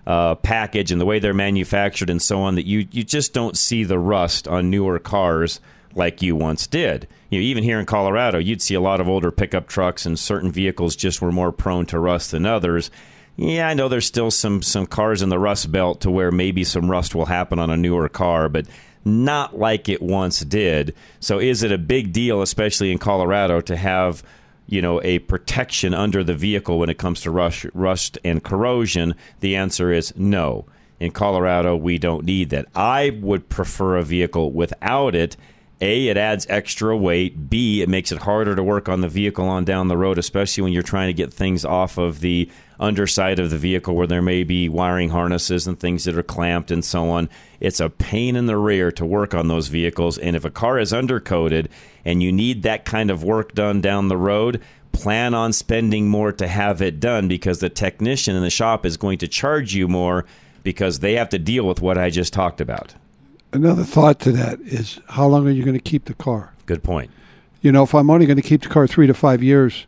uh, 0.07 0.35
package 0.35 0.91
and 0.91 1.01
the 1.01 1.05
way 1.05 1.19
they're 1.19 1.33
manufactured 1.33 2.09
and 2.09 2.21
so 2.21 2.39
on 2.41 2.55
that 2.55 2.65
you, 2.65 2.87
you 2.91 3.03
just 3.03 3.33
don't 3.33 3.57
see 3.57 3.83
the 3.83 3.97
rust 3.97 4.47
on 4.47 4.69
newer 4.69 4.99
cars 4.99 5.59
like 5.95 6.21
you 6.21 6.35
once 6.35 6.67
did. 6.67 7.07
You 7.29 7.39
know, 7.39 7.43
even 7.43 7.63
here 7.63 7.79
in 7.79 7.85
Colorado, 7.85 8.37
you'd 8.37 8.61
see 8.61 8.75
a 8.75 8.81
lot 8.81 9.01
of 9.01 9.09
older 9.09 9.31
pickup 9.31 9.67
trucks 9.67 10.05
and 10.05 10.17
certain 10.17 10.51
vehicles 10.51 10.95
just 10.95 11.21
were 11.21 11.31
more 11.31 11.51
prone 11.51 11.85
to 11.87 11.99
rust 11.99 12.31
than 12.31 12.45
others. 12.45 12.91
Yeah, 13.37 13.67
I 13.67 13.73
know 13.73 13.89
there's 13.89 14.05
still 14.05 14.31
some 14.31 14.61
some 14.61 14.85
cars 14.85 15.21
in 15.21 15.29
the 15.29 15.39
rust 15.39 15.71
belt 15.71 16.01
to 16.01 16.11
where 16.11 16.31
maybe 16.31 16.63
some 16.63 16.89
rust 16.89 17.13
will 17.15 17.25
happen 17.25 17.59
on 17.59 17.69
a 17.69 17.77
newer 17.77 18.07
car, 18.07 18.47
but 18.47 18.65
not 19.03 19.57
like 19.59 19.89
it 19.89 20.01
once 20.01 20.39
did. 20.39 20.95
So 21.19 21.39
is 21.39 21.61
it 21.61 21.71
a 21.71 21.77
big 21.77 22.13
deal 22.13 22.41
especially 22.41 22.91
in 22.91 22.97
Colorado 22.97 23.61
to 23.61 23.75
have 23.75 24.23
you 24.67 24.81
know 24.81 25.01
a 25.03 25.19
protection 25.19 25.93
under 25.93 26.23
the 26.23 26.33
vehicle 26.33 26.79
when 26.79 26.89
it 26.89 26.97
comes 26.97 27.21
to 27.21 27.31
rust, 27.31 27.65
rust 27.73 28.17
and 28.23 28.41
corrosion? 28.43 29.15
The 29.41 29.55
answer 29.55 29.91
is 29.91 30.13
no. 30.15 30.65
In 30.97 31.11
Colorado, 31.11 31.75
we 31.75 31.97
don't 31.97 32.23
need 32.23 32.51
that. 32.51 32.67
I 32.73 33.19
would 33.21 33.49
prefer 33.49 33.97
a 33.97 34.03
vehicle 34.03 34.53
without 34.53 35.13
it. 35.13 35.35
A, 35.81 36.07
it 36.07 36.15
adds 36.15 36.47
extra 36.49 36.95
weight. 36.95 37.49
B, 37.49 37.81
it 37.81 37.89
makes 37.89 38.13
it 38.13 38.19
harder 38.21 38.55
to 38.55 38.63
work 38.63 38.87
on 38.87 39.01
the 39.01 39.09
vehicle 39.09 39.45
on 39.45 39.65
down 39.65 39.89
the 39.89 39.97
road, 39.97 40.17
especially 40.17 40.63
when 40.63 40.71
you're 40.71 40.81
trying 40.81 41.07
to 41.07 41.13
get 41.13 41.33
things 41.33 41.65
off 41.65 41.97
of 41.97 42.21
the 42.21 42.49
underside 42.79 43.39
of 43.39 43.49
the 43.49 43.57
vehicle 43.57 43.95
where 43.95 44.07
there 44.07 44.21
may 44.21 44.43
be 44.43 44.69
wiring 44.69 45.09
harnesses 45.09 45.67
and 45.67 45.79
things 45.79 46.03
that 46.03 46.17
are 46.17 46.23
clamped 46.23 46.71
and 46.71 46.83
so 46.83 47.09
on. 47.09 47.29
It's 47.59 47.79
a 47.79 47.89
pain 47.89 48.35
in 48.35 48.45
the 48.45 48.57
rear 48.57 48.91
to 48.93 49.05
work 49.05 49.33
on 49.33 49.47
those 49.47 49.67
vehicles. 49.67 50.17
And 50.17 50.35
if 50.35 50.45
a 50.45 50.51
car 50.51 50.79
is 50.79 50.91
undercoated 50.91 51.67
and 52.03 52.21
you 52.21 52.31
need 52.31 52.63
that 52.63 52.85
kind 52.85 53.09
of 53.09 53.23
work 53.23 53.53
done 53.53 53.81
down 53.81 54.07
the 54.07 54.17
road, 54.17 54.61
plan 54.91 55.33
on 55.33 55.53
spending 55.53 56.07
more 56.07 56.31
to 56.31 56.47
have 56.47 56.81
it 56.81 56.99
done 56.99 57.27
because 57.27 57.59
the 57.59 57.69
technician 57.69 58.35
in 58.35 58.41
the 58.41 58.49
shop 58.49 58.85
is 58.85 58.97
going 58.97 59.17
to 59.19 59.27
charge 59.27 59.73
you 59.73 59.87
more 59.87 60.25
because 60.63 60.99
they 60.99 61.13
have 61.13 61.29
to 61.29 61.39
deal 61.39 61.65
with 61.65 61.81
what 61.81 61.97
I 61.97 62.09
just 62.09 62.33
talked 62.33 62.61
about. 62.61 62.95
Another 63.53 63.83
thought 63.83 64.19
to 64.21 64.31
that 64.33 64.59
is 64.61 64.99
how 65.09 65.27
long 65.27 65.47
are 65.47 65.51
you 65.51 65.63
going 65.63 65.77
to 65.77 65.83
keep 65.83 66.05
the 66.05 66.13
car? 66.13 66.53
Good 66.65 66.83
point. 66.83 67.11
You 67.61 67.71
know, 67.71 67.83
if 67.83 67.95
I'm 67.95 68.09
only 68.09 68.25
going 68.25 68.37
to 68.37 68.43
keep 68.43 68.63
the 68.63 68.69
car 68.69 68.87
three 68.87 69.07
to 69.07 69.13
five 69.13 69.41
years, 69.41 69.85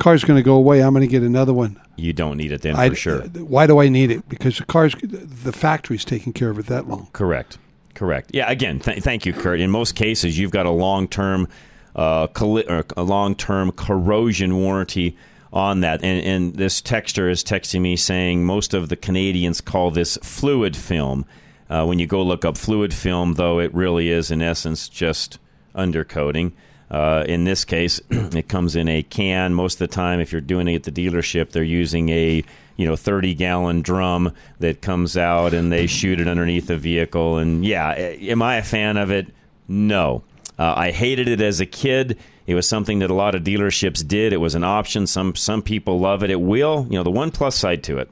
car's 0.00 0.24
going 0.24 0.36
to 0.38 0.42
go 0.42 0.54
away. 0.56 0.82
I'm 0.82 0.92
going 0.92 1.06
to 1.06 1.10
get 1.10 1.22
another 1.22 1.52
one. 1.52 1.80
You 1.96 2.12
don't 2.12 2.36
need 2.36 2.50
it 2.50 2.62
then 2.62 2.74
I- 2.76 2.88
for 2.88 2.94
sure. 2.96 3.20
Why 3.20 3.66
do 3.66 3.80
I 3.80 3.88
need 3.88 4.10
it? 4.10 4.28
Because 4.28 4.58
the 4.58 4.64
car's 4.64 4.94
the 5.02 5.52
factory's 5.52 6.04
taking 6.04 6.32
care 6.32 6.50
of 6.50 6.58
it 6.58 6.66
that 6.66 6.88
long. 6.88 7.08
Correct. 7.12 7.58
Correct. 7.94 8.30
Yeah. 8.32 8.50
Again, 8.50 8.80
th- 8.80 9.02
thank 9.02 9.26
you, 9.26 9.32
Kurt. 9.32 9.60
In 9.60 9.70
most 9.70 9.94
cases, 9.94 10.38
you've 10.38 10.50
got 10.52 10.64
a 10.66 10.70
long 10.70 11.06
term, 11.06 11.46
uh, 11.94 12.26
colli- 12.28 12.64
a 12.96 13.02
long 13.02 13.34
term 13.34 13.70
corrosion 13.72 14.56
warranty 14.56 15.16
on 15.52 15.80
that. 15.80 16.02
And, 16.02 16.24
and 16.24 16.54
this 16.54 16.80
texter 16.80 17.30
is 17.30 17.44
texting 17.44 17.80
me 17.82 17.96
saying 17.96 18.44
most 18.46 18.72
of 18.72 18.88
the 18.88 18.96
Canadians 18.96 19.60
call 19.60 19.90
this 19.90 20.16
fluid 20.22 20.76
film. 20.76 21.26
Uh, 21.68 21.84
when 21.84 21.98
you 21.98 22.06
go 22.06 22.22
look 22.22 22.44
up 22.44 22.56
fluid 22.56 22.94
film, 22.94 23.34
though, 23.34 23.58
it 23.60 23.72
really 23.74 24.08
is 24.10 24.30
in 24.30 24.40
essence 24.42 24.88
just 24.88 25.38
undercoating. 25.74 26.52
Uh, 26.90 27.24
in 27.28 27.44
this 27.44 27.64
case, 27.64 28.00
it 28.10 28.48
comes 28.48 28.74
in 28.76 28.88
a 28.88 29.02
can. 29.02 29.54
Most 29.54 29.80
of 29.80 29.88
the 29.88 29.94
time, 29.94 30.20
if 30.20 30.32
you're 30.32 30.40
doing 30.40 30.66
it 30.68 30.86
at 30.86 30.94
the 30.94 31.08
dealership, 31.08 31.50
they're 31.50 31.62
using 31.62 32.08
a 32.08 32.42
you 32.76 32.86
know 32.86 32.96
30 32.96 33.34
gallon 33.34 33.82
drum 33.82 34.32
that 34.58 34.80
comes 34.80 35.16
out 35.16 35.52
and 35.54 35.70
they 35.70 35.86
shoot 35.86 36.20
it 36.20 36.26
underneath 36.26 36.66
the 36.66 36.76
vehicle. 36.76 37.38
And 37.38 37.64
yeah, 37.64 37.90
am 37.92 38.42
I 38.42 38.56
a 38.56 38.62
fan 38.62 38.96
of 38.96 39.10
it? 39.10 39.28
No. 39.68 40.22
Uh, 40.58 40.74
I 40.76 40.90
hated 40.90 41.28
it 41.28 41.40
as 41.40 41.60
a 41.60 41.66
kid. 41.66 42.18
It 42.46 42.54
was 42.54 42.68
something 42.68 42.98
that 42.98 43.10
a 43.10 43.14
lot 43.14 43.34
of 43.34 43.44
dealerships 43.44 44.06
did. 44.06 44.32
It 44.32 44.38
was 44.38 44.54
an 44.54 44.64
option. 44.64 45.06
Some 45.06 45.36
some 45.36 45.62
people 45.62 46.00
love 46.00 46.24
it. 46.24 46.30
It 46.30 46.40
will, 46.40 46.86
you 46.90 46.96
know, 46.96 47.04
the 47.04 47.10
one 47.10 47.30
plus 47.30 47.56
side 47.56 47.84
to 47.84 47.98
it 47.98 48.10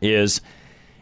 is 0.00 0.40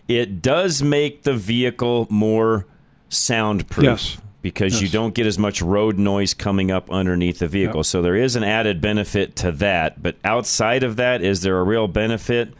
it 0.09 0.41
does 0.41 0.83
make 0.83 1.23
the 1.23 1.35
vehicle 1.35 2.07
more 2.11 2.67
soundproof. 3.09 3.85
Yes. 3.85 4.19
Because 4.49 4.75
Yes. 4.75 4.83
you 4.83 4.89
don't 4.89 5.15
get 5.15 5.27
as 5.27 5.39
much 5.39 5.61
road 5.63 5.99
noise 5.99 6.35
coming 6.35 6.71
up 6.71 6.91
underneath 6.91 7.39
the 7.39 7.49
vehicle. 7.49 7.79
Yep. 7.81 7.87
So 7.87 8.03
there 8.03 8.17
is 8.17 8.37
an 8.37 8.43
added 8.45 8.81
benefit 8.81 9.37
to 9.37 9.53
that. 9.53 10.03
But 10.03 10.17
outside 10.25 10.83
of 10.83 10.97
that, 10.97 11.23
is 11.23 11.43
there 11.43 11.59
a 11.59 11.65
real 11.65 11.89
benefit? 11.89 12.53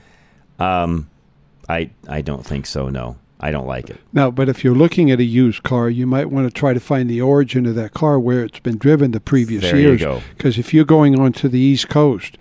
Um, 0.59 1.09
I 1.69 1.91
I 2.09 2.21
don't 2.23 2.45
think 2.45 2.67
so. 2.67 2.89
No, 2.89 3.17
I 3.41 3.51
don't 3.51 3.67
like 3.67 3.91
it. 3.91 3.99
Now, 4.13 4.31
but 4.31 4.49
if 4.49 4.65
you're 4.65 4.75
looking 4.75 5.11
at 5.11 5.21
a 5.21 5.25
used 5.25 5.63
car, 5.63 5.89
you 5.91 6.07
might 6.07 6.31
want 6.31 6.47
to 6.47 6.53
try 6.53 6.73
to 6.73 6.81
find 6.81 7.09
the 7.09 7.21
origin 7.21 7.67
of 7.67 7.75
that 7.77 7.95
car 7.95 8.19
where 8.19 8.43
it's 8.45 8.59
been 8.59 8.79
driven 8.79 9.11
the 9.13 9.21
previous 9.21 9.63
There 9.63 9.77
years. 9.77 10.03
Because 10.37 10.59
if 10.59 10.73
you're 10.75 10.85
going 10.85 11.19
onto 11.21 11.49
the 11.49 11.59
East 11.61 11.89
Coast, 11.89 12.39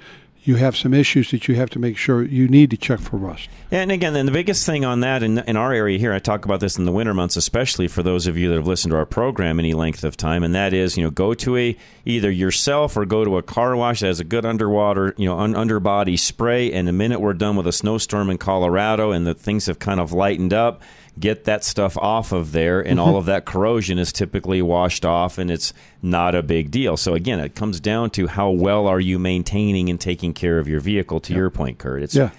you 0.48 0.56
have 0.56 0.78
some 0.78 0.94
issues 0.94 1.32
that 1.32 1.48
you 1.48 1.56
have 1.56 1.70
to 1.72 1.80
make 1.80 1.98
sure 1.98 2.24
you 2.24 2.48
need 2.48 2.72
to 2.72 2.78
check 2.78 3.00
for 3.00 3.18
rust. 3.18 3.50
And 3.70 3.92
again, 3.92 4.14
then 4.14 4.26
the 4.26 4.32
biggest 4.32 4.66
thing 4.66 4.86
on 4.86 5.02
that 5.02 5.22
in, 5.22 5.40
in 5.40 5.58
our 5.58 5.74
area 5.74 6.00
here, 6.00 6.14
I 6.14 6.20
talk 6.20 6.46
about 6.46 6.62
this 6.62 6.78
in 6.78 6.86
the 6.86 6.92
winter 6.92 7.14
months, 7.14 7.36
especially 7.36 7.90
for 7.90 8.02
those 8.02 8.28
of 8.28 8.38
you 8.38 8.50
that 8.50 8.56
have 8.56 8.68
listened 8.68 8.92
to 8.92 8.98
our 8.98 9.06
program 9.06 9.60
any 9.60 9.74
length 9.74 10.06
of 10.06 10.16
time, 10.16 10.44
and 10.44 10.56
that 10.56 10.74
is, 10.74 10.96
you 10.96 11.04
know, 11.04 11.12
go 11.12 11.34
to 11.34 11.58
a 11.58 11.78
either 12.06 12.32
yourself 12.32 12.96
or 12.96 13.06
go 13.06 13.26
to 13.26 13.38
a 13.38 13.44
car 13.44 13.76
wash 13.76 14.00
that 14.00 14.08
has 14.08 14.22
a 14.22 14.24
good 14.24 14.46
underwater, 14.46 15.14
you 15.18 15.26
know, 15.26 15.38
un, 15.38 15.54
underbody 15.54 16.16
spray. 16.16 16.72
And 16.72 16.88
the 16.88 16.94
minute 16.94 17.20
we're 17.20 17.34
done 17.34 17.58
with 17.58 17.68
a 17.68 17.74
snowstorm 17.74 18.30
in 18.30 18.38
Colorado 18.38 19.12
and 19.12 19.28
the 19.28 19.34
things 19.34 19.66
have 19.66 19.80
kind 19.80 20.00
of 20.00 20.14
lightened 20.14 20.54
up, 20.54 20.82
get 21.20 21.46
that 21.46 21.64
stuff 21.64 21.98
off 21.98 22.32
of 22.32 22.52
there, 22.52 22.80
and 22.82 23.00
all 23.00 23.10
mm-hmm. 23.10 23.18
of 23.18 23.26
that 23.26 23.46
corrosion 23.46 23.98
is 23.98 24.12
typically 24.12 24.62
washed 24.62 25.06
off, 25.06 25.38
and 25.38 25.50
it's 25.50 25.74
not 26.02 26.36
a 26.36 26.44
big 26.44 26.72
deal. 26.72 26.98
So 26.98 27.14
again, 27.14 27.40
it 27.40 27.56
comes 27.56 27.80
down 27.80 28.12
to 28.12 28.28
how 28.28 28.52
well 28.52 28.88
are 28.88 29.00
you 29.00 29.20
maintaining 29.20 29.90
and 29.90 30.00
taking 30.00 30.34
care 30.34 30.60
of 30.60 30.68
your 30.68 30.80
vehicle. 30.80 31.20
To 31.22 31.34
your 31.34 31.50
point, 31.50 31.78
Kurt, 31.78 32.04
it's 32.04 32.16
Yeah. 32.16 32.30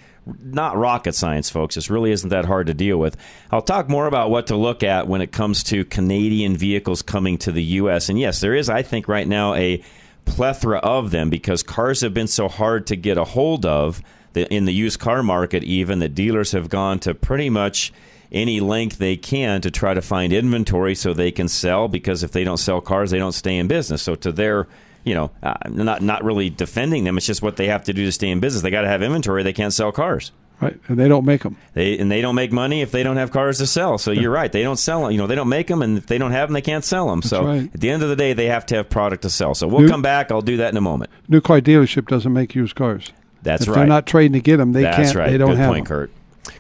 not 0.42 0.76
rocket 0.76 1.14
science, 1.14 1.50
folks. 1.50 1.74
This 1.74 1.90
really 1.90 2.12
isn't 2.12 2.30
that 2.30 2.44
hard 2.44 2.66
to 2.66 2.74
deal 2.74 2.98
with. 2.98 3.16
I'll 3.50 3.62
talk 3.62 3.88
more 3.88 4.06
about 4.06 4.30
what 4.30 4.46
to 4.48 4.56
look 4.56 4.82
at 4.82 5.08
when 5.08 5.20
it 5.20 5.32
comes 5.32 5.62
to 5.64 5.84
Canadian 5.84 6.56
vehicles 6.56 7.02
coming 7.02 7.38
to 7.38 7.52
the 7.52 7.62
U.S. 7.62 8.08
And 8.08 8.18
yes, 8.18 8.40
there 8.40 8.54
is, 8.54 8.68
I 8.68 8.82
think, 8.82 9.08
right 9.08 9.26
now 9.26 9.54
a 9.54 9.82
plethora 10.26 10.78
of 10.78 11.10
them 11.10 11.30
because 11.30 11.62
cars 11.62 12.02
have 12.02 12.12
been 12.12 12.26
so 12.26 12.48
hard 12.48 12.86
to 12.88 12.96
get 12.96 13.16
a 13.16 13.24
hold 13.24 13.64
of 13.64 14.02
in 14.34 14.66
the 14.66 14.72
used 14.72 15.00
car 15.00 15.22
market, 15.22 15.64
even 15.64 15.98
that 16.00 16.14
dealers 16.14 16.52
have 16.52 16.68
gone 16.68 16.98
to 17.00 17.14
pretty 17.14 17.50
much 17.50 17.92
any 18.30 18.60
length 18.60 18.98
they 18.98 19.16
can 19.16 19.60
to 19.62 19.70
try 19.70 19.94
to 19.94 20.02
find 20.02 20.32
inventory 20.32 20.94
so 20.94 21.12
they 21.12 21.30
can 21.30 21.48
sell 21.48 21.88
because 21.88 22.22
if 22.22 22.32
they 22.32 22.44
don't 22.44 22.58
sell 22.58 22.80
cars, 22.80 23.10
they 23.10 23.18
don't 23.18 23.32
stay 23.32 23.56
in 23.56 23.68
business. 23.68 24.02
So 24.02 24.14
to 24.16 24.32
their 24.32 24.66
you 25.04 25.14
know, 25.14 25.30
uh, 25.42 25.54
not 25.68 26.02
not 26.02 26.22
really 26.22 26.50
defending 26.50 27.04
them. 27.04 27.16
It's 27.16 27.26
just 27.26 27.40
what 27.40 27.56
they 27.56 27.68
have 27.68 27.84
to 27.84 27.92
do 27.92 28.04
to 28.04 28.12
stay 28.12 28.28
in 28.28 28.40
business. 28.40 28.62
They 28.62 28.70
got 28.70 28.82
to 28.82 28.88
have 28.88 29.02
inventory. 29.02 29.42
They 29.42 29.52
can't 29.52 29.72
sell 29.72 29.90
cars. 29.90 30.32
Right, 30.60 30.78
and 30.88 30.98
they 30.98 31.06
don't 31.06 31.24
make 31.24 31.44
them. 31.44 31.56
They 31.74 31.96
and 31.98 32.10
they 32.10 32.20
don't 32.20 32.34
make 32.34 32.50
money 32.50 32.82
if 32.82 32.90
they 32.90 33.04
don't 33.04 33.16
have 33.16 33.30
cars 33.30 33.58
to 33.58 33.66
sell. 33.66 33.96
So 33.96 34.10
you're 34.10 34.32
right. 34.32 34.50
They 34.50 34.64
don't 34.64 34.76
sell 34.76 35.02
them. 35.02 35.12
You 35.12 35.18
know, 35.18 35.28
they 35.28 35.36
don't 35.36 35.48
make 35.48 35.68
them, 35.68 35.82
and 35.82 35.96
if 35.96 36.06
they 36.06 36.18
don't 36.18 36.32
have 36.32 36.48
them, 36.48 36.54
they 36.54 36.62
can't 36.62 36.84
sell 36.84 37.08
them. 37.08 37.22
so 37.22 37.44
right. 37.44 37.70
at 37.72 37.80
the 37.80 37.88
end 37.88 38.02
of 38.02 38.08
the 38.08 38.16
day, 38.16 38.32
they 38.32 38.46
have 38.46 38.66
to 38.66 38.76
have 38.76 38.90
product 38.90 39.22
to 39.22 39.30
sell. 39.30 39.54
So 39.54 39.68
we'll 39.68 39.82
New- 39.82 39.88
come 39.88 40.02
back. 40.02 40.32
I'll 40.32 40.42
do 40.42 40.56
that 40.56 40.72
in 40.72 40.76
a 40.76 40.80
moment. 40.80 41.10
New 41.28 41.40
car 41.40 41.60
dealership 41.60 42.08
doesn't 42.08 42.32
make 42.32 42.56
used 42.56 42.74
cars. 42.74 43.12
That's 43.42 43.62
if 43.62 43.68
right. 43.68 43.76
they're 43.76 43.86
not 43.86 44.06
trading 44.06 44.32
to 44.32 44.40
get 44.40 44.56
them, 44.56 44.72
they 44.72 44.82
That's 44.82 44.96
can't. 44.96 45.14
right. 45.14 45.30
They 45.30 45.38
don't 45.38 45.50
Good 45.50 45.58
have 45.58 45.70
point, 45.70 45.86
them. 45.86 45.96
Kurt. 45.96 46.10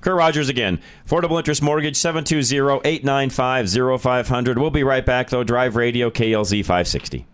Kurt 0.00 0.16
Rogers 0.16 0.48
again. 0.48 0.80
Affordable 1.06 1.38
Interest 1.38 1.62
Mortgage 1.62 1.96
720-895-0500. 1.96 4.58
We'll 4.58 4.70
be 4.70 4.84
right 4.84 5.04
back 5.04 5.28
though. 5.30 5.44
Drive 5.44 5.76
Radio 5.76 6.10
KLZ 6.10 6.64
560. 6.64 7.26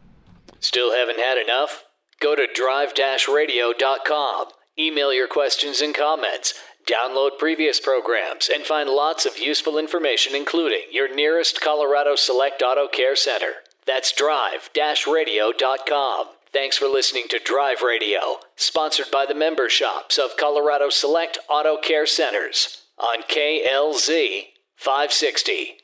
Still 0.61 0.93
haven't 0.95 1.21
had 1.21 1.39
enough? 1.39 1.85
Go 2.21 2.35
to 2.35 2.47
drive-radio.com. 2.55 4.47
Email 4.79 5.13
your 5.13 5.29
questions 5.29 5.81
and 5.81 5.95
comments. 5.95 6.55
Download 6.87 7.39
previous 7.39 7.81
programs 7.81 8.51
and 8.53 8.65
find 8.65 8.91
lots 8.91 9.25
of 9.27 9.39
useful 9.39 9.79
information, 9.79 10.35
including 10.35 10.83
your 10.91 11.15
nearest 11.15 11.61
Colorado 11.61 12.17
Select 12.17 12.63
Auto 12.63 12.89
Care 12.89 13.15
Center. 13.17 13.53
That's 13.87 14.13
drive-radio.com. 14.13 16.27
Thanks 16.55 16.79
for 16.79 16.87
listening 16.87 17.25
to 17.31 17.41
Drive 17.41 17.83
Radio, 17.83 18.39
sponsored 18.55 19.11
by 19.11 19.27
the 19.27 19.35
member 19.35 19.69
shops 19.69 20.19
of 20.19 20.37
Colorado 20.37 20.89
Select 20.89 21.37
Auto 21.51 21.77
Care 21.77 22.07
Centers 22.07 22.83
on 22.97 23.23
KLZ 23.25 24.45
560. 24.77 25.84